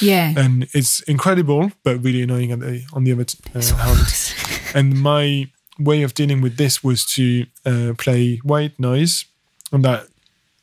Yeah. 0.00 0.34
and 0.36 0.68
it's 0.72 1.00
incredible 1.08 1.72
but 1.84 2.02
really 2.04 2.22
annoying 2.22 2.52
at 2.52 2.60
the, 2.60 2.84
on 2.92 3.04
the 3.04 3.12
other 3.12 3.24
uh, 3.54 3.76
hand. 3.76 4.34
And 4.74 5.00
my 5.02 5.50
way 5.78 6.02
of 6.04 6.14
dealing 6.14 6.40
with 6.42 6.56
this 6.56 6.84
was 6.84 7.04
to 7.16 7.46
uh, 7.66 7.94
play 7.98 8.36
white 8.44 8.78
noise, 8.78 9.24
and 9.72 9.84
that 9.84 10.06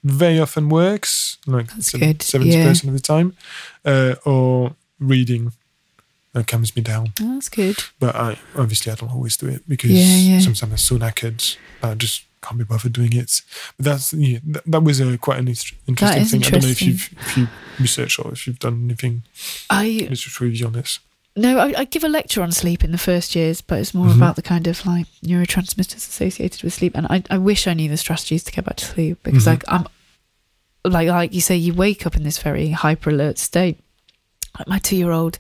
very 0.03 0.39
often 0.39 0.69
works, 0.69 1.37
like 1.45 1.67
That's 1.73 1.91
seven- 1.91 2.07
good, 2.13 2.19
70% 2.19 2.87
of 2.87 2.93
the 2.93 2.99
time, 3.01 3.35
uh, 3.83 4.15
or 4.23 4.75
reading 4.99 5.51
that 6.33 6.47
calms 6.47 6.75
me 6.75 6.81
down. 6.83 7.13
Oh, 7.19 7.33
that's 7.33 7.49
good. 7.49 7.77
But 7.99 8.15
I 8.15 8.37
obviously 8.55 8.91
I 8.91 8.95
don't 8.95 9.11
always 9.11 9.35
do 9.37 9.47
it 9.47 9.67
because 9.67 9.91
Yeah, 9.91 10.35
yeah. 10.35 10.39
sometimes 10.39 10.71
I'm 10.71 10.77
so 10.77 10.97
knackered 10.97 11.57
I 11.81 11.95
just 11.95 12.23
can't 12.47 12.57
be 12.57 12.63
bothered 12.63 12.93
doing 12.93 13.13
it. 13.13 13.41
But 13.77 13.85
that's 13.85 14.13
yeah, 14.13 14.39
that, 14.45 14.63
that 14.65 14.83
was 14.83 14.99
a 14.99 15.17
quite 15.17 15.39
an 15.39 15.47
interesting 15.47 16.25
thing. 16.25 16.43
I 16.43 16.49
don't 16.49 16.63
know 16.63 16.69
if 16.69 16.81
you've 16.81 17.09
if 17.19 17.37
you 17.37 17.47
researched 17.79 18.19
or 18.19 18.31
if 18.31 18.47
you've 18.47 18.59
done 18.59 18.85
anything 18.85 19.23
I 19.69 20.07
research 20.09 20.39
review 20.41 20.67
on 20.67 20.73
this. 20.73 20.99
no, 21.35 21.59
I, 21.59 21.81
I 21.81 21.83
give 21.85 22.03
a 22.03 22.07
lecture 22.09 22.41
on 22.41 22.51
sleep 22.51 22.83
in 22.83 22.91
the 22.91 22.97
first 22.97 23.35
years, 23.35 23.61
but 23.61 23.79
it's 23.79 23.93
more 23.93 24.07
Mhm. 24.07 24.15
about 24.17 24.35
the 24.35 24.41
kind 24.41 24.65
of 24.67 24.85
like 24.85 25.05
neurotransmitters 25.23 25.97
associated 25.97 26.63
with 26.63 26.73
sleep. 26.73 26.93
And 26.95 27.05
I, 27.07 27.23
I 27.29 27.37
wish 27.37 27.67
I 27.67 27.73
knew 27.75 27.89
the 27.89 27.97
strategies 27.97 28.43
to 28.45 28.51
get 28.51 28.65
back 28.65 28.77
to 28.77 28.85
sleep 28.85 29.19
because 29.23 29.43
Mhm. 29.43 29.47
like 29.47 29.63
I'm 29.67 29.85
like 30.85 31.09
like 31.09 31.33
you 31.33 31.41
say, 31.41 31.55
you 31.55 31.73
wake 31.73 32.05
up 32.07 32.15
in 32.15 32.23
this 32.23 32.39
very 32.39 32.69
hyper 32.71 33.09
alert 33.09 33.37
state. 33.37 33.77
Like 34.59 34.67
my 34.67 34.79
two 34.79 34.95
year 34.95 35.11
old 35.11 35.37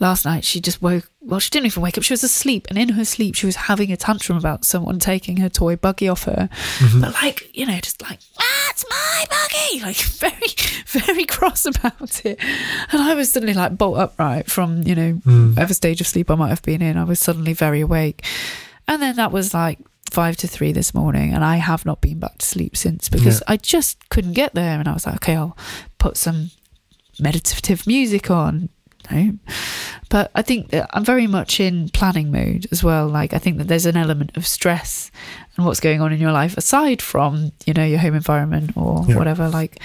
last 0.00 0.24
night, 0.24 0.44
she 0.44 0.60
just 0.60 0.80
woke. 0.82 1.08
Well, 1.20 1.40
she 1.40 1.50
didn't 1.50 1.66
even 1.66 1.82
wake 1.82 1.98
up. 1.98 2.04
She 2.04 2.12
was 2.12 2.22
asleep, 2.22 2.66
and 2.68 2.78
in 2.78 2.90
her 2.90 3.04
sleep, 3.04 3.34
she 3.34 3.46
was 3.46 3.56
having 3.56 3.90
a 3.90 3.96
tantrum 3.96 4.38
about 4.38 4.64
someone 4.64 4.98
taking 5.00 5.38
her 5.38 5.48
toy 5.48 5.74
buggy 5.76 6.08
off 6.08 6.24
her. 6.24 6.48
Mhm. 6.78 7.00
But 7.00 7.14
like, 7.14 7.50
you 7.56 7.66
know, 7.66 7.78
just 7.80 8.00
like, 8.02 8.20
that's 8.38 8.84
my 8.88 9.24
buggy, 9.28 9.80
like 9.82 9.96
very, 9.96 10.54
very 10.86 11.24
cross 11.24 11.64
about 11.66 12.24
it. 12.24 12.38
And 12.92 13.02
I 13.02 13.14
was 13.14 13.32
suddenly 13.32 13.54
like 13.54 13.76
bolt 13.76 13.98
upright 13.98 14.48
from, 14.50 14.82
you 14.84 14.94
know, 14.94 15.12
Mm. 15.26 15.50
whatever 15.54 15.74
stage 15.74 16.00
of 16.00 16.06
sleep 16.06 16.30
I 16.30 16.34
might 16.36 16.50
have 16.50 16.62
been 16.62 16.80
in. 16.82 16.96
I 16.96 17.04
was 17.04 17.18
suddenly 17.18 17.52
very 17.54 17.80
awake. 17.80 18.24
And 18.86 19.02
then 19.02 19.16
that 19.16 19.32
was 19.32 19.52
like 19.52 19.78
five 20.12 20.36
to 20.36 20.46
three 20.46 20.70
this 20.70 20.94
morning, 20.94 21.34
and 21.34 21.44
I 21.44 21.56
have 21.56 21.84
not 21.84 22.00
been 22.00 22.20
back 22.20 22.38
to 22.38 22.46
sleep 22.46 22.76
since 22.76 23.08
because 23.08 23.42
I 23.48 23.56
just 23.56 24.08
couldn't 24.10 24.34
get 24.34 24.54
there. 24.54 24.78
And 24.78 24.86
I 24.88 24.92
was 24.92 25.04
like, 25.06 25.16
okay, 25.16 25.34
I'll 25.34 25.56
put 25.98 26.16
some 26.16 26.50
meditative 27.20 27.86
music 27.86 28.30
on. 28.30 28.68
No. 29.10 29.34
But 30.08 30.30
I 30.34 30.42
think 30.42 30.70
that 30.70 30.88
I'm 30.92 31.04
very 31.04 31.26
much 31.26 31.60
in 31.60 31.88
planning 31.90 32.30
mode 32.32 32.66
as 32.72 32.82
well. 32.82 33.06
Like 33.08 33.32
I 33.34 33.38
think 33.38 33.58
that 33.58 33.68
there's 33.68 33.86
an 33.86 33.96
element 33.96 34.36
of 34.36 34.46
stress 34.46 35.10
and 35.56 35.64
what's 35.64 35.80
going 35.80 36.00
on 36.00 36.12
in 36.12 36.20
your 36.20 36.32
life 36.32 36.56
aside 36.56 37.00
from, 37.00 37.52
you 37.66 37.72
know, 37.74 37.84
your 37.84 37.98
home 38.00 38.14
environment 38.14 38.72
or 38.76 39.04
Yeah. 39.08 39.16
whatever. 39.16 39.48
Like 39.48 39.80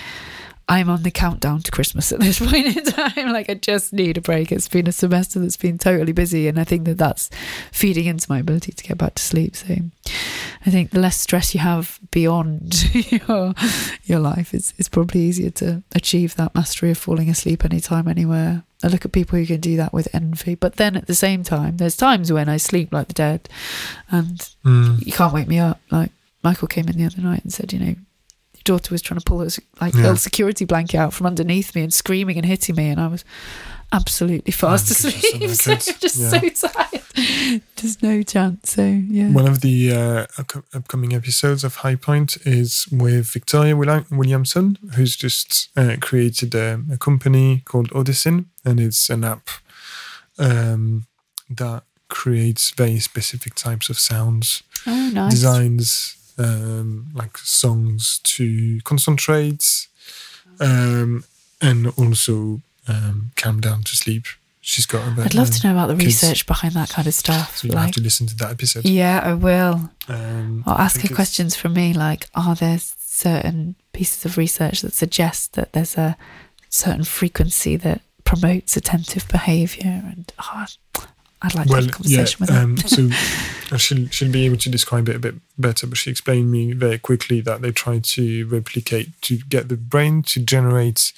I'm 0.68 0.90
on 0.90 1.04
the 1.04 1.12
countdown 1.12 1.62
to 1.64 1.72
Christmas 1.72 2.12
at 2.12 2.20
this 2.20 2.40
point 2.48 2.78
in 2.78 2.84
time. 2.84 3.32
Like 3.32 3.50
I 3.50 3.56
just 3.56 3.94
need 3.94 4.18
a 4.18 4.22
break. 4.22 4.52
It's 4.52 4.68
been 4.68 4.88
a 4.88 4.92
semester 4.92 5.40
that's 5.40 5.58
been 5.58 5.78
totally 5.78 6.14
busy, 6.14 6.48
and 6.48 6.60
I 6.60 6.64
think 6.64 6.86
that 6.86 6.98
that's 6.98 7.30
feeding 7.72 8.06
into 8.06 8.26
my 8.30 8.40
ability 8.40 8.72
to 8.72 8.84
get 8.84 8.98
back 8.98 9.16
to 9.16 9.22
sleep. 9.24 9.56
So 9.56 9.76
I 10.66 10.70
think 10.70 10.92
the 10.92 11.00
less 11.00 11.18
stress 11.20 11.54
you 11.56 11.60
have 11.60 12.00
beyond 12.12 12.94
your 13.12 13.54
your 14.06 14.20
life, 14.20 14.54
it's 14.54 14.74
it's 14.78 14.90
probably 14.90 15.22
easier 15.22 15.50
to 15.52 15.82
achieve 15.96 16.36
that 16.36 16.54
mastery 16.54 16.92
of 16.92 16.98
falling 16.98 17.30
asleep 17.30 17.66
anytime, 17.66 18.08
anywhere. 18.08 18.64
I 18.84 18.88
look 18.88 19.06
at 19.06 19.12
people 19.12 19.38
who 19.40 19.46
can 19.46 19.60
do 19.60 19.76
that 19.78 19.94
with 19.94 20.08
envy, 20.14 20.56
but 20.56 20.76
then 20.78 20.96
at 20.96 21.08
the 21.08 21.16
same 21.16 21.44
time, 21.44 21.78
there's 21.78 21.96
times 21.98 22.32
when 22.32 22.50
I 22.50 22.58
sleep 22.58 22.92
like 22.94 23.08
the 23.08 23.14
dead, 23.14 23.50
and 24.12 24.40
Mm. 24.66 25.06
you 25.06 25.12
can't 25.12 25.34
wake 25.34 25.48
me 25.48 25.60
up. 25.60 25.80
Like 25.92 26.12
Michael 26.44 26.68
came 26.68 26.88
in 26.88 26.98
the 26.98 27.06
other 27.06 27.22
night 27.22 27.44
and 27.44 27.52
said, 27.54 27.74
you 27.74 27.80
know, 27.80 27.86
your 27.86 28.64
daughter 28.64 28.94
was 28.94 29.02
trying 29.02 29.20
to 29.20 29.24
pull 29.26 29.42
s- 29.44 29.60
like 29.80 29.94
Yeah. 29.96 30.02
little 30.02 30.16
security 30.18 30.66
blanket 30.66 30.98
out 30.98 31.14
from 31.14 31.26
underneath 31.28 31.74
me 31.76 31.82
and 31.84 31.94
screaming 31.94 32.38
and 32.38 32.46
hitting 32.46 32.76
me, 32.76 32.90
and 32.90 33.00
I 33.02 33.08
was 33.08 33.24
absolutely 33.92 34.52
fast 34.52 34.90
asleep. 34.92 35.50
so 35.52 35.76
So 35.78 35.92
just 36.00 36.18
Yeah. 36.18 36.30
so 36.30 36.40
tired, 36.68 37.62
There's 37.76 38.02
no 38.02 38.24
chance. 38.24 38.72
So 38.72 38.84
yeah, 38.86 39.30
One 39.32 39.48
of 39.48 39.62
the 39.62 39.92
uh, 39.94 40.26
upcoming 40.74 41.14
episodes 41.14 41.64
of 41.64 41.76
High 41.78 41.96
Point 41.96 42.38
is 42.46 42.88
with 42.92 43.32
Victoria 43.32 43.76
Williamson, 43.76 44.78
who's 44.96 45.16
just 45.16 45.70
uh, 45.76 45.98
created 46.00 46.56
a, 46.56 46.82
a 46.92 46.98
company 46.98 47.62
called 47.66 47.90
Odyssin, 47.92 48.46
and 48.66 48.80
it's 48.80 49.10
an 49.10 49.24
app 49.24 49.50
um, 50.40 51.06
that 51.50 51.84
creates 52.08 52.72
very 52.72 53.00
specific 53.00 53.56
types 53.56 53.90
of 53.90 53.98
sounds, 54.00 54.64
oh 54.88 55.10
nice. 55.14 55.32
designs 55.32 56.16
um, 56.38 57.08
like 57.14 57.38
songs 57.38 58.20
to 58.24 58.80
concentrate, 58.84 59.88
um, 60.60 61.24
and 61.62 61.88
also 61.98 62.62
um, 62.92 63.32
calm 63.36 63.60
down 63.62 63.84
to 63.84 63.96
sleep. 63.96 64.26
She's 64.64 64.86
got. 64.86 65.02
I'd 65.20 65.34
love 65.34 65.50
to 65.50 65.68
know 65.68 65.74
about 65.74 65.88
the 65.88 65.96
kids. 65.96 66.06
research 66.06 66.46
behind 66.46 66.76
that 66.76 66.90
kind 66.90 67.08
of 67.08 67.14
stuff. 67.16 67.58
So 67.58 67.68
you 67.68 67.74
have 67.76 67.86
Like, 67.86 67.94
to 67.96 68.02
listen 68.02 68.28
to 68.28 68.36
that 68.38 68.52
episode. 68.52 68.86
yeah, 68.86 69.20
I 69.24 69.34
will. 69.34 69.90
Um, 70.08 70.64
I'll 70.68 70.78
ask 70.78 71.02
her 71.02 71.14
questions 71.16 71.56
from 71.56 71.74
me, 71.74 71.94
like, 71.94 72.28
are 72.36 72.54
there 72.56 72.78
certain 72.80 73.76
pieces 73.94 74.24
of 74.26 74.38
research 74.38 74.82
that 74.82 74.94
suggest 74.94 75.54
that 75.54 75.74
there's 75.74 75.98
a 75.98 76.16
certain 76.70 77.04
frequency 77.04 77.76
that 77.78 78.02
promotes 78.24 78.78
attentive 78.78 79.28
behaviour? 79.30 80.04
And 80.06 80.32
oh, 80.38 80.66
I'd 81.42 81.56
like 81.56 81.68
to 81.68 81.76
have 81.76 81.88
a 81.88 81.92
conversation 81.92 82.38
with 82.40 82.50
her. 82.50 82.60
um, 82.62 82.78
so 82.78 83.10
she'll 83.78 84.08
she'll 84.10 84.32
be 84.32 84.46
able 84.46 84.58
to 84.58 84.70
describe 84.70 85.10
it 85.10 85.16
a 85.16 85.20
bit 85.20 85.36
better. 85.58 85.88
But 85.88 85.98
she 85.98 86.12
explained 86.12 86.52
me 86.52 86.74
very 86.74 87.00
quickly 87.00 87.42
that 87.42 87.64
they 87.64 87.72
try 87.72 87.98
to 87.98 88.46
replicate 88.46 89.20
to 89.24 89.38
get 89.38 89.70
the 89.70 89.76
brain 89.78 90.22
to 90.24 90.40
generate 90.40 91.14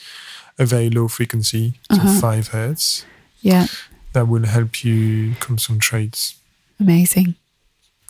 a 0.59 0.65
very 0.65 0.89
low 0.89 1.07
frequency, 1.07 1.73
so 1.91 1.97
Uh-huh. 1.97 2.19
five 2.21 2.47
hertz, 2.49 3.05
yeah, 3.41 3.67
that 4.13 4.27
will 4.27 4.45
help 4.47 4.83
you 4.83 5.35
concentrate. 5.39 6.33
amazing. 6.79 7.35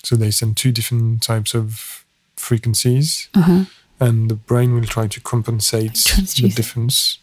So 0.03 0.15
they 0.17 0.31
send 0.31 0.57
two 0.57 0.71
different 0.71 1.21
types 1.23 1.53
of 1.55 2.03
frequencies, 2.35 3.29
Uh-huh. 3.33 3.65
and 3.99 4.29
the 4.29 4.35
brain 4.35 4.73
will 4.73 4.85
try 4.87 5.07
to 5.07 5.19
compensate 5.21 5.93
the 6.41 6.49
difference. 6.49 7.19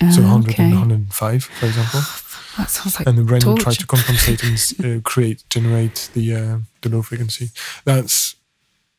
Uh, 0.00 0.12
So 0.12 0.22
100 0.22 0.50
okay. 0.52 0.64
and 0.64 0.74
105, 0.74 1.44
for 1.44 1.66
example. 1.66 2.00
That 2.58 2.70
sounds 2.70 2.98
like 2.98 3.06
and 3.08 3.16
the 3.16 3.22
brain 3.22 3.42
will 3.46 3.56
try 3.56 3.72
to 3.74 3.86
compensate 3.86 4.42
and 4.42 4.58
uh, 4.84 5.00
create 5.02 5.44
generate 5.48 6.10
the 6.14 6.34
uh, 6.34 6.58
the 6.82 6.88
low 6.88 7.02
frequency. 7.02 7.50
That's 7.84 8.34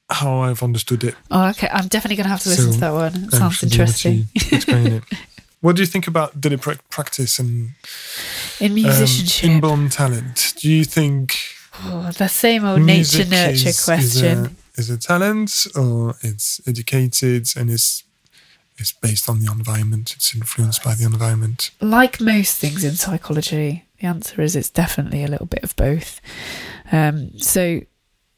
how 0.10 0.40
I've 0.44 0.64
understood 0.64 1.04
it. 1.04 1.16
Oh, 1.30 1.50
okay. 1.50 1.68
I'm 1.68 1.88
definitely 1.90 2.16
going 2.16 2.26
to 2.30 2.30
have 2.36 2.44
to 2.44 2.50
listen 2.50 2.72
So, 2.72 2.74
to 2.74 2.80
that 2.80 2.94
one. 2.94 3.16
It 3.28 3.32
sounds 3.34 3.56
should 3.56 3.70
be 3.70 3.76
able 3.76 3.84
interesting. 3.84 4.28
explain 4.52 4.88
it. 4.98 5.04
What 5.62 5.76
do 5.76 5.82
you 5.82 5.86
think 5.86 6.08
about 6.08 6.40
pra- 6.62 6.78
practice 6.90 7.38
and 7.40 7.72
In 8.60 8.72
um, 8.72 8.76
musicianship, 8.76 9.50
inborn 9.50 9.90
talent? 9.90 10.54
Do 10.58 10.70
you 10.72 10.86
think 10.86 11.36
oh, 11.84 12.12
the 12.18 12.30
same 12.30 12.64
old 12.66 12.82
nature 12.82 13.26
nurture 13.26 13.70
is, 13.70 13.84
question. 13.84 14.52
Is 14.78 14.90
a, 14.90 14.90
is 14.90 14.90
a 14.90 14.98
talent 14.98 15.68
or 15.76 16.16
it's 16.22 16.62
educated 16.68 17.48
and 17.58 17.70
it's 17.70 18.04
it's 18.78 18.94
based 18.94 19.30
on 19.30 19.40
the 19.40 19.52
environment? 19.52 20.14
It's 20.16 20.34
influenced 20.34 20.82
by 20.84 20.96
the 20.96 21.04
environment. 21.06 21.72
like 21.82 22.22
most 22.22 22.56
things 22.58 22.86
in 22.86 22.96
psychology, 22.96 23.84
the 24.00 24.08
answer 24.08 24.42
is 24.42 24.56
it's 24.56 24.70
definitely 24.70 25.24
a 25.24 25.28
little 25.28 25.46
bit 25.48 25.64
of 25.64 25.76
both. 25.76 26.22
Um, 26.92 27.38
so 27.38 27.82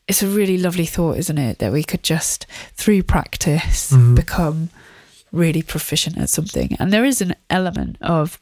it's 0.08 0.24
a 0.24 0.28
really 0.28 0.58
lovely 0.58 0.88
thought, 0.88 1.18
isn't 1.18 1.38
it, 1.38 1.60
that 1.60 1.72
we 1.72 1.84
could 1.84 2.02
just 2.02 2.48
through 2.74 3.04
practice 3.04 3.92
Mhm. 3.92 4.16
become 4.16 4.70
really 5.32 5.62
proficient 5.62 6.18
at 6.18 6.30
something. 6.30 6.76
And 6.80 6.92
there 6.92 7.06
is 7.06 7.22
an 7.22 7.36
element 7.50 7.98
of, 8.02 8.42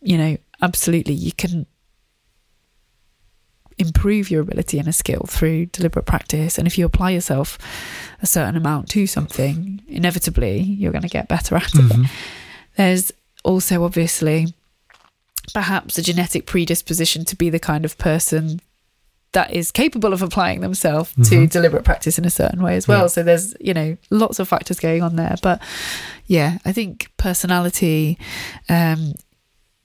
you 0.00 0.16
know, 0.18 0.36
absolutely 0.60 1.14
you 1.14 1.32
can 1.32 1.66
improve 3.78 4.30
your 4.30 4.42
ability 4.42 4.78
in 4.78 4.86
a 4.86 4.92
skill 4.92 5.24
through 5.28 5.66
deliberate 5.66 6.06
practice. 6.06 6.58
And 6.58 6.66
if 6.66 6.78
you 6.78 6.84
apply 6.84 7.10
yourself 7.10 7.58
a 8.20 8.26
certain 8.26 8.56
amount 8.56 8.88
to 8.90 9.06
something, 9.06 9.82
inevitably 9.88 10.60
you're 10.60 10.92
going 10.92 11.02
to 11.02 11.08
get 11.08 11.26
better 11.28 11.56
at 11.56 11.62
Mhm. 11.72 12.04
it. 12.04 12.10
There's 12.76 13.12
also 13.44 13.82
obviously 13.84 14.54
perhaps 15.54 15.98
a 15.98 16.02
genetic 16.02 16.46
predisposition 16.46 17.24
to 17.24 17.34
be 17.34 17.50
the 17.50 17.58
kind 17.58 17.84
of 17.84 17.98
person 17.98 18.60
that 19.32 19.50
is 19.52 19.70
capable 19.70 20.12
of 20.12 20.20
applying 20.22 20.60
themselves 20.60 21.12
to 21.14 21.20
Mhm. 21.20 21.50
deliberate 21.50 21.84
practice 21.84 22.18
in 22.18 22.24
a 22.26 22.30
certain 22.30 22.62
way 22.62 22.76
as 22.76 22.86
well. 22.86 23.02
Yeah. 23.02 23.06
So 23.08 23.22
there's, 23.22 23.54
you 23.60 23.72
know, 23.72 23.96
lots 24.10 24.38
of 24.38 24.46
factors 24.48 24.78
going 24.78 25.02
on 25.02 25.16
there. 25.16 25.36
But 25.42 25.60
yeah, 26.26 26.58
I 26.66 26.72
think 26.72 27.10
personality, 27.16 28.18
um, 28.68 29.14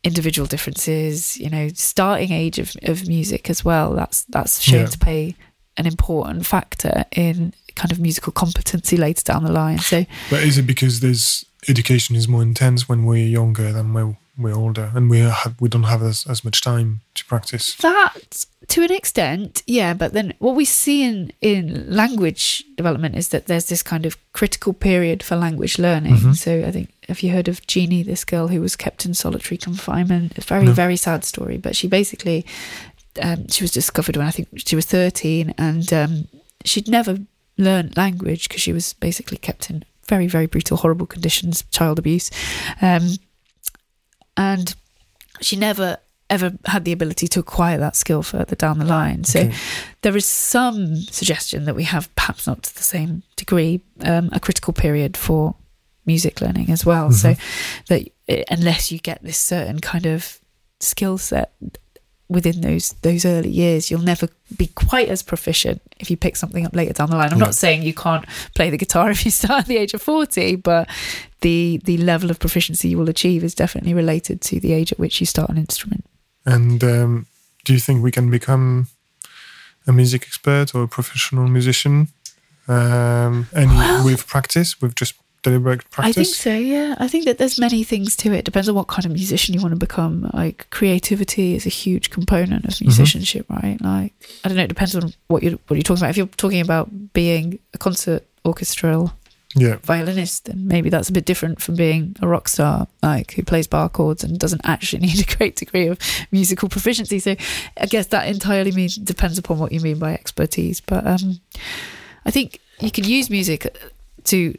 individual 0.03 0.47
differences, 0.47 1.37
you 1.37 1.49
know, 1.49 1.69
starting 1.73 2.31
age 2.31 2.59
of, 2.59 2.75
of 2.83 3.07
music 3.07 3.49
as 3.49 3.63
well, 3.65 3.93
that's 3.93 4.25
that's 4.29 4.61
shown 4.61 4.81
Yeah. 4.81 4.85
to 4.87 4.97
play 4.99 5.35
an 5.77 5.85
important 5.85 6.45
factor 6.45 7.05
in 7.15 7.53
kind 7.75 7.91
of 7.91 7.99
musical 7.99 8.33
competency 8.33 8.97
later 8.97 9.23
down 9.23 9.43
the 9.43 9.51
line. 9.51 9.79
So 9.79 10.05
But 10.29 10.43
is 10.43 10.57
it 10.57 10.63
because 10.67 10.99
there's 10.99 11.45
education 11.67 12.15
is 12.15 12.27
more 12.27 12.41
intense 12.41 12.87
when 12.89 13.05
we're 13.05 13.27
younger 13.27 13.71
than 13.71 13.93
when 13.93 14.17
we're 14.37 14.53
older, 14.55 14.91
and 14.93 15.09
we 15.09 15.19
have 15.19 15.55
we 15.59 15.67
don't 15.69 15.83
have 15.83 16.03
as, 16.03 16.25
as 16.27 16.43
much 16.43 16.61
time 16.61 17.01
to 17.15 17.25
practice? 17.25 17.75
That, 17.81 18.45
to 18.69 18.83
an 18.83 18.91
extent, 18.91 19.63
yeah. 19.65 19.93
But 19.93 20.13
then 20.13 20.33
what 20.39 20.55
we 20.55 20.65
see 20.65 21.03
in, 21.03 21.31
in 21.41 21.85
language 21.95 22.63
development 22.75 23.15
is 23.15 23.29
that 23.29 23.45
there's 23.47 23.67
this 23.67 23.81
kind 23.81 24.05
of 24.05 24.17
critical 24.33 24.73
period 24.73 25.23
for 25.23 25.35
language 25.37 25.79
learning. 25.79 26.15
Mhm. 26.17 26.35
So 26.35 26.65
I 26.67 26.71
think, 26.71 26.91
have 27.07 27.21
you 27.21 27.31
heard 27.31 27.47
of 27.47 27.65
Genie, 27.67 28.03
this 28.03 28.25
girl 28.25 28.49
who 28.49 28.59
was 28.61 28.75
kept 28.75 29.05
in 29.05 29.13
solitary 29.13 29.57
confinement? 29.57 30.37
A 30.37 30.41
very, 30.41 30.65
No. 30.65 30.73
very 30.73 30.97
sad 30.97 31.23
story. 31.23 31.57
But 31.57 31.75
she 31.75 31.87
basically, 31.87 32.45
um, 33.21 33.47
she 33.47 33.63
was 33.63 33.71
discovered 33.71 34.17
when 34.17 34.27
I 34.27 34.31
think 34.31 34.49
she 34.57 34.75
was 34.75 34.85
13 34.85 35.53
and 35.57 35.91
um, 35.93 36.27
she'd 36.65 36.89
never 36.89 37.19
learned 37.57 37.95
language 37.97 38.47
because 38.49 38.61
she 38.61 38.73
was 38.73 38.93
basically 38.93 39.37
kept 39.37 39.69
in 39.69 39.83
very, 40.09 40.27
very 40.27 40.45
brutal, 40.45 40.77
horrible 40.77 41.05
conditions, 41.07 41.63
child 41.71 41.99
abuse. 41.99 42.29
Um, 42.81 43.15
and 44.35 44.75
she 45.41 45.55
never 45.55 45.97
ever 46.29 46.53
had 46.65 46.83
the 46.85 46.91
ability 46.91 47.27
to 47.29 47.39
acquire 47.39 47.77
that 47.77 47.95
skill 47.95 48.21
further 48.23 48.55
down 48.55 48.79
the 48.79 48.85
line. 48.85 49.23
So 49.23 49.39
Okay. 49.39 49.53
there 50.01 50.17
is 50.17 50.25
some 50.25 50.97
suggestion 50.97 51.65
that 51.65 51.75
we 51.75 51.83
have, 51.83 52.13
perhaps 52.15 52.45
not 52.47 52.63
to 52.63 52.75
the 52.75 52.83
same 52.83 53.23
degree, 53.37 53.81
um, 54.01 54.29
a 54.33 54.39
critical 54.39 54.73
period 54.73 55.15
for 55.15 55.55
music 56.05 56.41
learning 56.41 56.69
as 56.69 56.85
well. 56.85 57.11
So 57.11 57.35
that 57.87 58.07
uh, 58.29 58.43
unless 58.49 58.91
you 58.91 58.99
get 58.99 59.23
this 59.23 59.37
certain 59.37 59.79
kind 59.79 60.05
of 60.05 60.39
skill 60.79 61.17
set 61.17 61.51
within 62.29 62.59
those 62.59 62.93
those 63.03 63.23
early 63.25 63.49
years, 63.49 63.89
you'll 63.89 64.01
never 64.01 64.27
be 64.57 64.67
quite 64.67 65.07
as 65.07 65.23
proficient 65.23 65.81
if 65.97 66.11
you 66.11 66.17
pick 66.17 66.35
something 66.35 66.65
up 66.65 66.75
later 66.75 66.91
down 66.93 67.09
the 67.09 67.15
line. 67.15 67.31
I'm 67.31 67.39
Yeah. 67.39 67.45
not 67.45 67.55
saying 67.55 67.83
you 67.83 67.93
can't 67.93 68.25
play 68.53 68.69
the 68.69 68.77
guitar 68.77 69.09
if 69.15 69.23
you 69.23 69.31
start 69.31 69.61
at 69.61 69.65
the 69.67 69.77
age 69.77 69.93
of 69.93 70.01
40, 70.01 70.57
but 70.57 70.89
the 71.39 71.79
the 71.85 71.97
level 71.97 72.29
of 72.29 72.37
proficiency 72.39 72.89
you 72.89 72.97
will 72.97 73.09
achieve 73.09 73.45
is 73.45 73.55
definitely 73.55 73.93
related 73.93 74.41
to 74.41 74.59
the 74.59 74.73
age 74.73 74.91
at 74.91 74.99
which 74.99 75.21
you 75.21 75.25
start 75.25 75.49
an 75.49 75.57
instrument. 75.57 76.03
And 76.47 76.83
um, 76.83 77.27
do 77.65 77.73
you 77.73 77.79
think 77.79 78.01
we 78.01 78.11
can 78.11 78.31
become 78.31 78.87
a 79.85 79.91
music 79.91 80.23
expert 80.23 80.73
or 80.73 80.83
a 80.83 80.87
professional 80.87 81.47
musician? 81.47 82.07
Um, 82.67 83.47
and 83.53 83.69
Well- 83.69 84.05
with 84.05 84.25
practice, 84.25 84.81
with 84.81 84.95
just 84.95 85.13
deliberate 85.43 85.89
practice? 85.91 86.17
I 86.17 86.23
think 86.23 86.35
so, 86.35 86.53
yeah. 86.53 86.95
I 86.99 87.07
think 87.07 87.25
that 87.25 87.37
there's 87.37 87.59
many 87.59 87.83
things 87.83 88.15
to 88.17 88.33
it. 88.33 88.45
Depends 88.45 88.67
on 88.69 88.75
what 88.75 88.87
kind 88.87 89.05
of 89.05 89.11
musician 89.11 89.53
you 89.53 89.61
want 89.61 89.73
to 89.73 89.79
become. 89.79 90.29
Like 90.33 90.67
creativity 90.69 91.55
is 91.55 91.65
a 91.65 91.69
huge 91.69 92.09
component 92.09 92.65
of 92.65 92.81
musicianship, 92.81 93.45
right? 93.49 93.77
Like 93.81 94.13
I 94.43 94.47
don't 94.49 94.57
know, 94.57 94.63
it 94.63 94.67
depends 94.67 94.95
on 94.95 95.13
what 95.27 95.43
you're 95.43 95.59
what 95.67 95.75
you're 95.75 95.83
talking 95.83 96.01
about. 96.01 96.09
If 96.11 96.17
you're 96.17 96.27
talking 96.27 96.61
about 96.61 97.13
being 97.13 97.59
a 97.73 97.77
concert 97.77 98.23
orchestral 98.45 99.13
Yeah, 99.59 99.77
violinist, 99.83 100.45
then 100.45 100.67
maybe 100.67 100.89
that's 100.89 101.09
a 101.09 101.11
bit 101.13 101.25
different 101.25 101.61
from 101.61 101.75
being 101.75 102.15
a 102.21 102.27
rock 102.27 102.47
star, 102.47 102.87
like 103.01 103.31
who 103.33 103.43
plays 103.43 103.67
bar 103.67 103.89
chords 103.89 104.23
and 104.23 104.37
doesn't 104.39 104.61
actually 104.63 105.01
need 105.07 105.19
a 105.19 105.35
great 105.37 105.55
degree 105.55 105.87
of 105.87 105.97
musical 106.31 106.69
proficiency. 106.69 107.19
So 107.19 107.35
I 107.79 107.85
guess 107.87 108.07
that 108.07 108.27
entirely 108.27 108.71
means 108.71 108.95
depends 108.95 109.37
upon 109.37 109.59
what 109.59 109.71
you 109.71 109.79
mean 109.79 109.99
by 109.99 110.13
expertise. 110.13 110.79
But 110.81 111.05
um, 111.07 111.39
I 112.25 112.31
think 112.31 112.59
you 112.79 112.91
can 112.91 113.03
use 113.03 113.29
music 113.29 113.77
to 114.25 114.57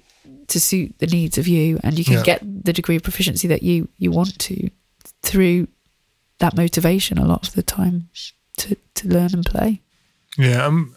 to 0.48 0.58
suit 0.60 0.94
the 0.98 1.06
needs 1.06 1.36
of 1.38 1.46
you, 1.46 1.78
and 1.82 1.98
you 1.98 2.04
can 2.04 2.14
Yeah. 2.14 2.22
get 2.22 2.64
the 2.64 2.72
degree 2.72 2.96
of 2.96 3.02
proficiency 3.02 3.48
that 3.48 3.62
you 3.62 3.88
you 3.98 4.10
want 4.10 4.38
to 4.38 4.70
through 5.22 5.68
that 6.38 6.56
motivation 6.56 7.18
a 7.18 7.26
lot 7.26 7.46
of 7.48 7.54
the 7.54 7.62
time 7.62 8.08
to 8.56 8.76
to 8.94 9.08
learn 9.08 9.30
and 9.34 9.44
play. 9.44 9.80
yeah. 10.38 10.66
I'm. 10.66 10.94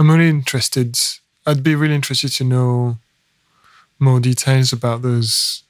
I'm 0.00 0.08
really 0.10 0.28
interested. 0.28 0.96
I'd 1.48 1.62
be 1.62 1.74
really 1.74 1.94
interested 1.94 2.30
to 2.32 2.44
know 2.44 2.98
more 3.98 4.20
details 4.20 4.72
about 4.72 5.02
those 5.02 5.62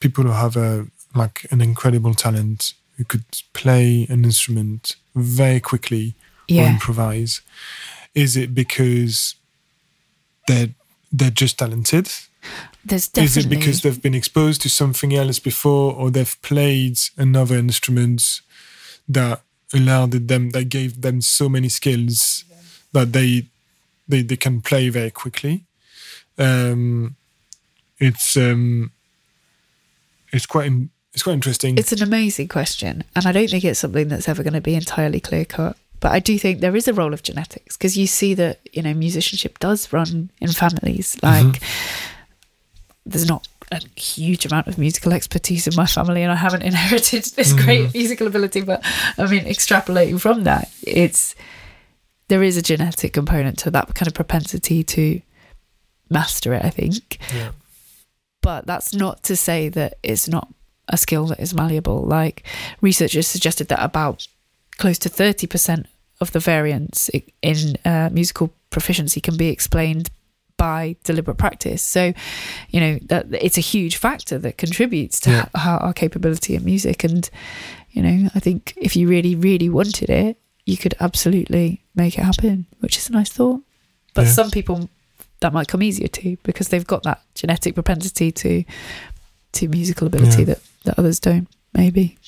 people 0.00 0.24
who 0.24 0.30
have 0.30 0.56
a 0.56 0.86
like 1.14 1.46
an 1.50 1.60
incredible 1.60 2.14
talent 2.14 2.74
who 2.96 3.04
could 3.04 3.24
play 3.52 4.06
an 4.08 4.24
instrument 4.24 4.96
very 5.14 5.60
quickly 5.60 6.14
or 6.50 6.66
improvise? 6.66 7.40
Is 8.14 8.36
it 8.36 8.54
because 8.54 9.34
they're 10.46 10.70
they're 11.12 11.30
just 11.30 11.58
talented? 11.58 12.10
there's 12.84 13.36
Is 13.36 13.36
it 13.36 13.48
because 13.48 13.82
they've 13.82 14.00
been 14.00 14.14
exposed 14.14 14.62
to 14.62 14.68
something 14.68 15.14
else 15.14 15.38
before, 15.38 15.92
or 15.94 16.10
they've 16.10 16.36
played 16.42 16.98
another 17.16 17.56
instrument 17.56 18.40
that 19.08 19.42
allowed 19.74 20.12
them 20.12 20.50
that 20.50 20.68
gave 20.68 21.02
them 21.02 21.20
so 21.20 21.48
many 21.48 21.68
skills 21.68 22.44
that 22.92 23.12
they 23.12 23.46
they, 24.08 24.22
they 24.22 24.36
can 24.36 24.60
play 24.60 24.88
very 24.88 25.10
quickly? 25.10 25.64
Um, 26.38 27.16
it's 27.98 28.36
um, 28.36 28.92
it's 30.32 30.46
quite 30.46 30.66
in- 30.66 30.90
it's 31.12 31.22
quite 31.22 31.32
interesting. 31.32 31.78
It's 31.78 31.92
an 31.92 32.02
amazing 32.02 32.48
question, 32.48 33.02
and 33.14 33.26
I 33.26 33.32
don't 33.32 33.48
think 33.48 33.64
it's 33.64 33.80
something 33.80 34.08
that's 34.08 34.28
ever 34.28 34.42
going 34.42 34.52
to 34.52 34.60
be 34.60 34.74
entirely 34.74 35.18
clear 35.18 35.46
cut. 35.46 35.76
But 35.98 36.12
I 36.12 36.18
do 36.18 36.38
think 36.38 36.60
there 36.60 36.76
is 36.76 36.88
a 36.88 36.92
role 36.92 37.14
of 37.14 37.22
genetics 37.22 37.76
because 37.76 37.96
you 37.96 38.06
see 38.06 38.34
that 38.34 38.60
you 38.72 38.82
know 38.82 38.92
musicianship 38.92 39.58
does 39.58 39.90
run 39.94 40.30
in 40.40 40.48
families. 40.52 41.16
Like, 41.22 41.62
there's 43.06 43.26
not 43.26 43.48
a 43.72 43.80
huge 43.98 44.44
amount 44.44 44.66
of 44.68 44.76
musical 44.76 45.14
expertise 45.14 45.66
in 45.66 45.74
my 45.74 45.86
family, 45.86 46.22
and 46.22 46.30
I 46.30 46.36
haven't 46.36 46.62
inherited 46.70 47.24
this 47.24 47.54
great 47.54 47.94
musical 47.94 48.26
ability. 48.26 48.60
But 48.60 48.84
I 49.16 49.26
mean, 49.26 49.46
extrapolating 49.46 50.20
from 50.20 50.44
that, 50.44 50.70
it's 50.82 51.34
there 52.28 52.42
is 52.42 52.56
a 52.56 52.62
genetic 52.62 53.12
component 53.12 53.58
to 53.60 53.70
that 53.70 53.94
kind 53.94 54.06
of 54.08 54.14
propensity 54.14 54.82
to 54.82 55.20
master 56.10 56.54
it. 56.54 56.64
I 56.64 56.70
think 56.70 57.18
yeah. 57.34 57.50
but 58.42 58.66
that's 58.66 58.94
not 58.94 59.22
to 59.24 59.36
say 59.36 59.68
that 59.70 59.94
it's 60.02 60.28
not 60.28 60.48
a 60.88 60.96
skill 60.96 61.26
that 61.26 61.40
is 61.40 61.54
malleable. 61.54 62.02
Like 62.02 62.44
researchers 62.80 63.26
suggested 63.26 63.68
that 63.68 63.82
about 63.82 64.26
close 64.78 64.98
to 65.00 65.08
30% 65.08 65.86
of 66.20 66.32
the 66.32 66.38
variance 66.40 67.10
in 67.42 67.76
uh, 67.84 68.08
musical 68.12 68.52
proficiency 68.70 69.20
can 69.20 69.36
be 69.36 69.48
explained 69.48 70.10
by 70.56 70.96
deliberate 71.04 71.36
practice. 71.36 71.82
So, 71.82 72.14
you 72.70 72.80
know, 72.80 72.98
that 73.06 73.26
it's 73.32 73.58
a 73.58 73.62
huge 73.62 73.96
factor 73.96 74.38
that 74.38 74.56
contributes 74.56 75.20
to 75.20 75.30
Yeah. 75.30 75.48
how 75.54 75.76
our 75.78 75.92
capability 75.92 76.54
in 76.54 76.64
music. 76.64 77.04
And, 77.04 77.28
you 77.90 78.02
know, 78.02 78.30
I 78.34 78.40
think 78.40 78.72
if 78.76 78.96
you 78.96 79.08
really, 79.08 79.34
really 79.34 79.68
wanted 79.68 80.08
it, 80.08 80.38
you 80.66 80.76
could 80.76 80.94
absolutely 81.00 81.80
make 81.94 82.18
it 82.18 82.22
happen, 82.24 82.66
which 82.80 82.96
is 82.98 83.08
a 83.08 83.12
nice 83.12 83.30
thought. 83.30 83.62
But 84.14 84.26
Yeah. 84.26 84.32
some 84.32 84.50
people 84.50 84.90
that 85.40 85.52
might 85.52 85.68
come 85.68 85.82
easier 85.82 86.08
to 86.08 86.36
because 86.42 86.68
they've 86.68 86.86
got 86.86 87.02
that 87.04 87.22
genetic 87.34 87.74
propensity 87.74 88.30
to 88.32 88.64
to 89.52 89.68
musical 89.68 90.06
ability 90.06 90.40
Yeah. 90.40 90.44
that, 90.54 90.60
that 90.84 90.98
others 90.98 91.18
don't, 91.20 91.48
maybe. 91.72 92.18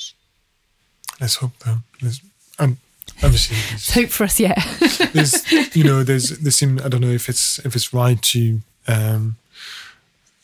Let's 1.20 1.34
hope 1.36 1.52
though. 1.64 1.78
Let's, 2.00 2.20
um, 2.58 2.78
obviously, 3.22 3.56
there's- 3.68 3.90
hope 3.90 4.08
for 4.10 4.24
us, 4.24 4.38
yeah. 4.40 4.54
there's 5.12 5.34
you 5.76 5.84
know 5.84 6.02
there's 6.04 6.30
there 6.38 6.52
seem 6.52 6.78
I 6.84 6.88
don't 6.88 7.00
know 7.02 7.10
if 7.10 7.28
it's 7.28 7.58
if 7.66 7.74
it's 7.76 7.92
right 7.92 8.20
to 8.22 8.60
um 8.86 9.36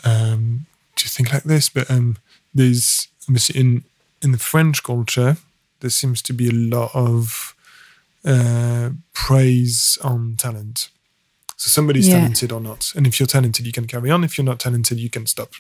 um 0.05 0.67
to 0.97 1.09
think 1.09 1.33
like 1.33 1.45
this, 1.45 1.69
but 1.69 1.91
um 1.91 2.17
there's 2.55 3.09
obviously 3.29 3.61
in 3.61 3.85
in 4.23 4.33
the 4.33 4.39
French 4.39 4.83
culture 4.83 5.37
there 5.81 5.91
seems 5.91 6.23
to 6.23 6.33
be 6.33 6.49
a 6.49 6.53
lot 6.53 6.91
of 6.95 7.54
uh 8.25 8.91
praise 9.13 9.99
on 10.03 10.37
talent. 10.37 10.89
So 11.57 11.69
somebody's 11.71 12.09
Yeah. 12.09 12.19
talented 12.19 12.53
or 12.53 12.61
not, 12.61 12.93
and 12.97 13.07
if 13.07 13.19
you're 13.21 13.27
talented, 13.29 13.65
you 13.67 13.73
can 13.73 13.87
carry 13.87 14.11
on. 14.11 14.25
If 14.25 14.37
you're 14.37 14.45
not 14.45 14.59
talented, 14.59 14.99
you 14.99 15.09
can 15.11 15.27
stop. 15.27 15.51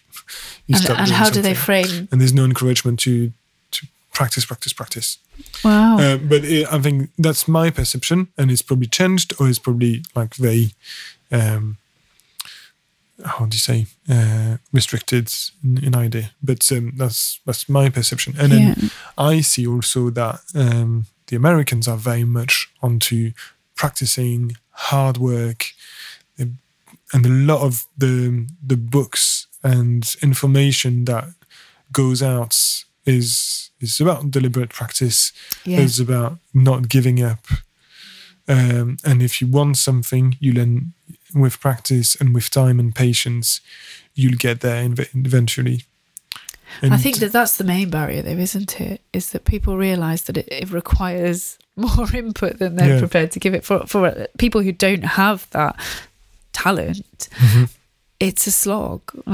You 0.66 0.74
and 0.76 0.84
stop 0.84 0.98
and 0.98 1.10
how 1.10 1.30
do 1.30 1.40
they 1.40 1.54
something. 1.54 1.84
frame? 1.86 2.08
And 2.10 2.20
there's 2.20 2.32
no 2.34 2.44
encouragement 2.44 2.98
to 3.00 3.32
to 3.70 3.86
practice, 4.12 4.44
practice, 4.46 4.72
practice. 4.74 5.18
Wow. 5.62 5.98
Uh, 5.98 6.16
but 6.16 6.44
it, 6.44 6.66
I 6.72 6.78
think 6.80 7.10
that's 7.18 7.46
my 7.48 7.70
perception, 7.70 8.28
and 8.36 8.50
it's 8.50 8.62
probably 8.62 8.88
changed, 8.88 9.34
or 9.38 9.48
it's 9.48 9.58
probably 9.60 10.02
like 10.14 10.34
very, 10.34 10.74
um, 11.30 11.76
how 13.24 13.46
do 13.46 13.54
you 13.54 13.60
say, 13.60 13.86
uh, 14.08 14.56
restricted 14.72 15.32
in, 15.62 15.78
in 15.84 15.94
idea. 15.94 16.30
But 16.42 16.70
um, 16.72 16.92
that's 16.96 17.40
that's 17.46 17.68
my 17.68 17.88
perception, 17.90 18.34
and 18.38 18.52
then. 18.52 18.90
I 19.16 19.42
see 19.42 19.66
also 19.66 20.10
that 20.10 20.40
um, 20.54 21.06
the 21.27 21.37
Americans 21.37 21.89
are 21.89 21.97
very 21.97 22.25
much 22.25 22.70
onto 22.83 23.33
practicing 23.75 24.57
hard 24.70 25.18
work, 25.18 25.66
and 27.14 27.27
a 27.27 27.29
lot 27.29 27.62
of 27.62 27.87
the 27.97 28.47
the 28.66 28.77
books 28.77 29.47
and 29.62 30.14
information 30.22 31.05
that 31.05 31.27
goes 31.93 32.22
out 32.22 32.85
is 33.07 33.70
is 33.81 34.01
about 34.01 34.31
deliberate 34.31 34.70
practice. 34.70 35.33
Yeah. 35.64 35.81
It's 35.81 35.99
about 35.99 36.39
not 36.53 36.89
giving 36.89 37.22
up. 37.22 37.47
Um, 38.47 38.99
and 39.05 39.22
if 39.22 39.41
you 39.41 39.47
want 39.47 39.77
something, 39.77 40.37
you 40.39 40.53
learn 40.53 40.93
with 41.35 41.61
practice 41.61 42.14
and 42.14 42.35
with 42.35 42.51
time 42.51 42.79
and 42.79 42.95
patience, 42.95 43.61
you'll 44.14 44.37
get 44.37 44.61
there 44.61 44.87
inve- 44.87 45.11
eventually. 46.79 46.91
I 46.99 47.03
think 47.03 47.16
that 47.18 47.33
that's 47.33 47.57
the 47.57 47.64
main 47.64 47.91
barrier, 47.91 48.22
though, 48.22 48.31
isn't 48.31 48.81
it? 48.81 49.01
Is 49.12 49.31
that 49.31 49.45
people 49.45 49.77
realise 49.77 50.22
that 50.22 50.37
it, 50.37 50.49
it 50.51 50.70
requires 50.70 51.59
more 51.77 52.09
input 52.14 52.59
than 52.59 52.77
they're 52.77 52.95
Yeah. 52.95 52.99
prepared 53.01 53.31
to 53.33 53.41
give 53.41 53.55
it. 53.55 53.64
For 53.64 53.87
for 53.87 54.27
people 54.39 54.61
who 54.62 54.72
don't 54.72 55.05
have 55.05 55.49
that 55.51 55.77
talent, 56.53 57.29
Mhm. 57.41 57.68
it's 58.20 58.47
a 58.47 58.51
slog, 58.53 59.01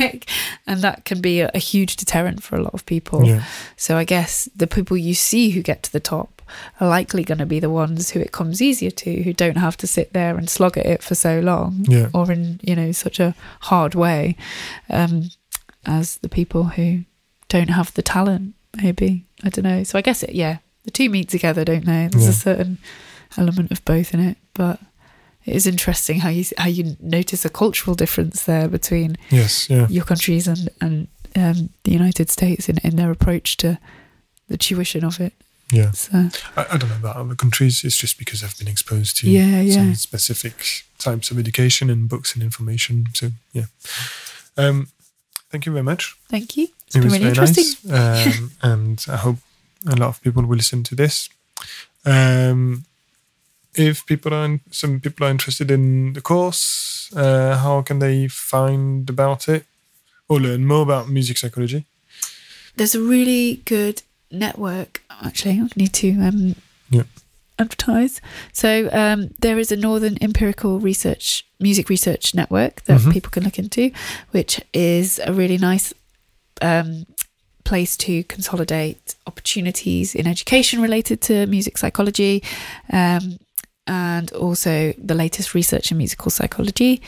like, 0.00 0.28
and 0.66 0.80
that 0.82 1.04
can 1.04 1.20
be 1.20 1.40
a, 1.40 1.50
a 1.54 1.58
huge 1.58 1.96
deterrent 1.96 2.42
for 2.42 2.56
a 2.56 2.62
lot 2.62 2.72
of 2.74 2.86
people. 2.86 3.24
yeah, 3.26 3.44
So 3.76 3.96
I 3.96 4.04
guess 4.04 4.48
the 4.56 4.66
people 4.66 4.96
you 4.96 5.14
see 5.14 5.50
who 5.50 5.62
get 5.62 5.82
to 5.84 5.92
the 5.92 6.00
top 6.00 6.40
are 6.80 6.88
likely 6.88 7.24
going 7.24 7.38
to 7.38 7.46
be 7.46 7.60
the 7.60 7.68
ones 7.68 8.10
who 8.10 8.20
it 8.20 8.32
comes 8.32 8.62
easier 8.62 8.90
to, 8.92 9.22
who 9.22 9.32
don't 9.34 9.56
have 9.58 9.76
to 9.78 9.86
sit 9.86 10.12
there 10.14 10.38
and 10.38 10.48
slog 10.48 10.78
at 10.78 10.86
it 10.86 11.02
for 11.02 11.14
so 11.14 11.40
long, 11.40 11.84
yeah, 11.88 12.08
or 12.14 12.30
in 12.32 12.58
you 12.62 12.74
know 12.76 12.92
such 12.92 13.20
a 13.20 13.34
hard 13.62 13.94
way, 13.94 14.34
um, 14.88 15.28
as 15.88 16.16
the 16.18 16.28
people 16.28 16.64
who 16.64 17.04
don't 17.48 17.70
have 17.70 17.92
the 17.94 18.02
talent. 18.02 18.54
Maybe 18.80 19.24
I 19.42 19.48
don't 19.48 19.64
know. 19.64 19.82
So 19.84 19.98
I 19.98 20.02
guess 20.02 20.22
it. 20.22 20.34
Yeah, 20.34 20.58
the 20.84 20.90
two 20.92 21.08
meet 21.10 21.28
together, 21.28 21.64
don't 21.64 21.84
they? 21.86 22.08
There's 22.10 22.24
Yeah. 22.24 22.30
a 22.30 22.32
certain 22.34 22.78
element 23.36 23.70
of 23.72 23.84
both 23.84 24.14
in 24.14 24.20
it, 24.20 24.36
but. 24.54 24.78
It 25.46 25.56
is 25.56 25.66
interesting 25.66 26.20
how 26.20 26.28
you 26.28 26.44
how 26.58 26.68
you 26.68 26.96
notice 27.00 27.46
a 27.46 27.48
cultural 27.48 27.96
difference 27.96 28.44
there 28.44 28.68
between 28.68 29.16
yes, 29.30 29.70
yeah, 29.70 29.88
your 29.88 30.04
countries 30.04 30.46
and 30.46 30.68
and 30.78 31.08
um, 31.36 31.70
the 31.84 31.92
United 31.92 32.28
States 32.28 32.68
in, 32.68 32.76
in 32.84 32.96
their 32.96 33.10
approach 33.10 33.56
to 33.58 33.78
the 34.48 34.58
tuition 34.58 35.04
of 35.04 35.20
it. 35.20 35.32
yeah. 35.72 35.92
So 35.92 36.28
I, 36.54 36.66
I 36.72 36.76
don't 36.76 36.90
know 36.90 36.96
about 36.96 37.16
other 37.16 37.34
countries. 37.34 37.82
It's 37.82 37.96
just 37.96 38.18
because 38.18 38.44
I've 38.44 38.58
been 38.58 38.68
exposed 38.68 39.16
to 39.18 39.30
Yeah, 39.30 39.62
yeah. 39.62 39.74
some 39.74 39.94
specific 39.94 40.84
types 40.98 41.30
of 41.30 41.38
education 41.38 41.88
and 41.88 42.10
books 42.10 42.34
and 42.34 42.42
information. 42.42 43.06
So 43.14 43.30
yeah. 43.54 43.66
Um, 44.58 44.88
thank 45.50 45.66
you 45.66 45.72
very 45.72 45.84
much. 45.84 46.16
thank 46.28 46.56
you. 46.56 46.68
It's 46.86 46.96
it 46.96 47.00
been 47.00 47.04
was 47.04 47.12
really 47.12 47.32
very 47.34 47.46
interesting. 47.48 47.90
nice, 47.90 48.26
um, 48.26 48.50
and 48.62 49.06
I 49.08 49.16
hope 49.16 49.36
a 49.86 49.96
lot 49.96 50.08
of 50.08 50.20
people 50.22 50.42
will 50.44 50.56
listen 50.56 50.82
to 50.84 50.94
this. 50.94 51.28
Um, 52.04 52.84
if 53.74 54.04
people 54.06 54.32
are 54.34 54.44
in, 54.44 54.60
some 54.70 55.00
people 55.00 55.26
are 55.26 55.30
interested 55.30 55.70
in 55.70 56.12
the 56.14 56.20
course, 56.20 57.12
uh, 57.14 57.56
how 57.58 57.82
can 57.82 57.98
they 57.98 58.28
find 58.28 59.08
about 59.10 59.48
it 59.48 59.64
or 60.28 60.40
learn 60.40 60.66
more 60.66 60.82
about 60.82 61.08
music 61.08 61.38
psychology? 61.38 61.84
There's 62.76 62.94
a 62.94 63.00
really 63.00 63.60
good 63.64 64.02
network. 64.30 65.02
Actually, 65.22 65.60
I 65.60 65.68
need 65.76 65.92
to 65.94 66.10
um, 66.22 66.54
Yeah. 66.90 67.04
Advertise. 67.58 68.20
So 68.52 68.88
um, 68.92 69.30
there 69.40 69.58
is 69.58 69.72
a 69.72 69.76
Northern 69.76 70.16
Empirical 70.20 70.78
Research 70.80 71.44
Music 71.60 71.88
Research 71.88 72.34
Network 72.34 72.84
that 72.84 73.00
Mhm. 73.00 73.12
people 73.12 73.30
can 73.30 73.44
look 73.44 73.58
into, 73.58 73.90
which 74.30 74.60
is 74.72 75.20
a 75.24 75.32
really 75.32 75.58
nice 75.58 75.92
um, 76.60 77.06
place 77.64 77.96
to 77.96 78.24
consolidate 78.24 79.14
opportunities 79.26 80.14
in 80.14 80.26
education 80.26 80.80
related 80.82 81.20
to 81.20 81.46
music 81.46 81.78
psychology, 81.78 82.42
um, 82.92 83.38
and 83.86 84.32
also 84.32 84.92
the 84.98 85.14
latest 85.14 85.54
research 85.54 85.90
in 85.92 85.98
musical 85.98 86.30
psychology. 86.30 87.00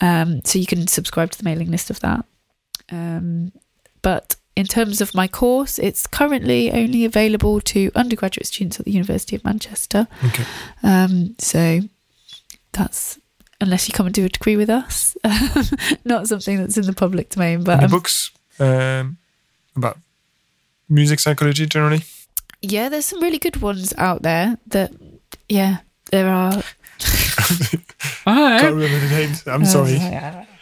Um, 0.00 0.40
so 0.44 0.58
you 0.58 0.66
can 0.66 0.86
subscribe 0.86 1.30
to 1.32 1.38
the 1.38 1.44
mailing 1.44 1.70
list 1.70 1.90
of 1.90 2.00
that. 2.00 2.24
Um, 2.90 3.52
but 4.02 4.36
in 4.58 4.66
terms 4.66 5.00
of 5.00 5.14
my 5.14 5.28
course, 5.28 5.78
it's 5.78 6.08
currently 6.08 6.72
only 6.72 7.04
available 7.04 7.60
to 7.60 7.92
undergraduate 7.94 8.48
students 8.48 8.80
at 8.80 8.86
the 8.86 8.90
University 8.90 9.36
of 9.36 9.44
Manchester. 9.44 10.08
Okay. 10.24 10.44
Um, 10.82 11.36
so 11.38 11.82
that's 12.72 13.20
unless 13.60 13.88
you 13.88 13.92
come 13.92 14.06
and 14.06 14.14
do 14.14 14.24
a 14.24 14.28
degree 14.28 14.56
with 14.56 14.68
us, 14.68 15.16
not 16.04 16.26
something 16.26 16.58
that's 16.58 16.76
in 16.76 16.86
the 16.86 16.92
public 16.92 17.28
domain. 17.28 17.62
But 17.62 17.84
um, 17.84 17.90
books 17.90 18.32
um, 18.58 19.18
about 19.76 19.96
music 20.88 21.20
psychology 21.20 21.64
generally? 21.66 22.02
yeah, 22.60 22.88
there's 22.88 23.06
some 23.06 23.20
really 23.22 23.38
good 23.38 23.62
ones 23.62 23.94
out 23.96 24.22
there. 24.22 24.58
That 24.66 24.92
yeah, 25.48 25.78
there 26.10 26.28
are. 26.28 26.52
I 28.26 28.58
Can't 28.60 28.74
remember 28.74 28.98
the 28.98 29.08
names. 29.08 29.46
I'm 29.46 29.64
sorry. 29.64 29.98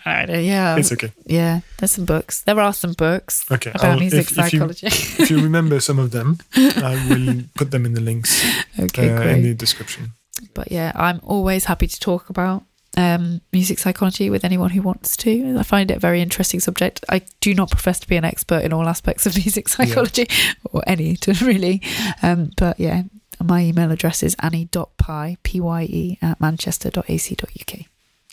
Yeah, 0.06 0.76
It's 0.76 0.92
okay. 0.92 1.12
yeah. 1.26 1.60
There's 1.78 1.92
some 1.92 2.04
books. 2.04 2.42
There 2.42 2.60
are 2.60 2.72
some 2.72 2.92
books 2.92 3.44
Okay. 3.50 3.70
about 3.70 3.84
I'll- 3.84 3.98
music 3.98 4.20
if, 4.30 4.38
if 4.38 4.52
you 4.52 4.58
psychology. 4.60 4.86
if 4.86 5.30
you 5.30 5.40
remember 5.42 5.80
some 5.80 5.98
of 5.98 6.10
them, 6.10 6.38
I 6.54 6.94
will 7.08 7.42
put 7.54 7.70
them 7.70 7.84
in 7.84 7.94
the 7.94 8.00
links 8.00 8.42
okay, 8.78 9.10
uh, 9.10 9.16
great. 9.16 9.36
in 9.36 9.42
the 9.42 9.54
description. 9.54 10.12
but 10.54 10.70
yeah, 10.70 10.92
I'm 10.94 11.20
always 11.22 11.64
happy 11.64 11.86
to 11.88 11.98
talk 12.00 12.30
about 12.30 12.62
um, 12.96 13.40
music 13.52 13.78
psychology 13.78 14.30
with 14.30 14.44
anyone 14.44 14.70
who 14.70 14.80
wants 14.82 15.16
to. 15.18 15.56
I 15.58 15.62
find 15.64 15.90
it 15.90 15.96
a 15.96 16.00
very 16.00 16.22
interesting 16.22 16.60
subject. 16.60 17.04
I 17.10 17.22
do 17.40 17.52
not 17.52 17.70
profess 17.70 17.98
to 18.00 18.08
be 18.08 18.16
an 18.16 18.24
expert 18.24 18.62
in 18.64 18.72
all 18.72 18.88
aspects 18.88 19.26
of 19.26 19.36
music 19.44 19.68
psychology 19.68 20.28
or 20.72 20.82
any 20.86 21.16
to 21.16 21.32
really. 21.44 21.82
Um, 22.22 22.52
but 22.56 22.78
yeah, 22.80 23.02
my 23.42 23.60
email 23.64 23.90
address 23.90 24.22
is 24.22 24.34
annie.pye, 24.40 25.36
P-Y-E, 25.42 26.18
at 26.22 26.40
manchester.ac.uk. 26.40 27.80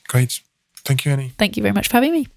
Great. 0.08 0.40
Thank 0.86 1.06
you, 1.06 1.12
Annie. 1.12 1.34
Thank 1.38 1.56
you 1.58 1.64
very 1.64 1.74
much 1.74 1.88
for 1.88 1.94
having 1.98 2.12
me. 2.12 2.28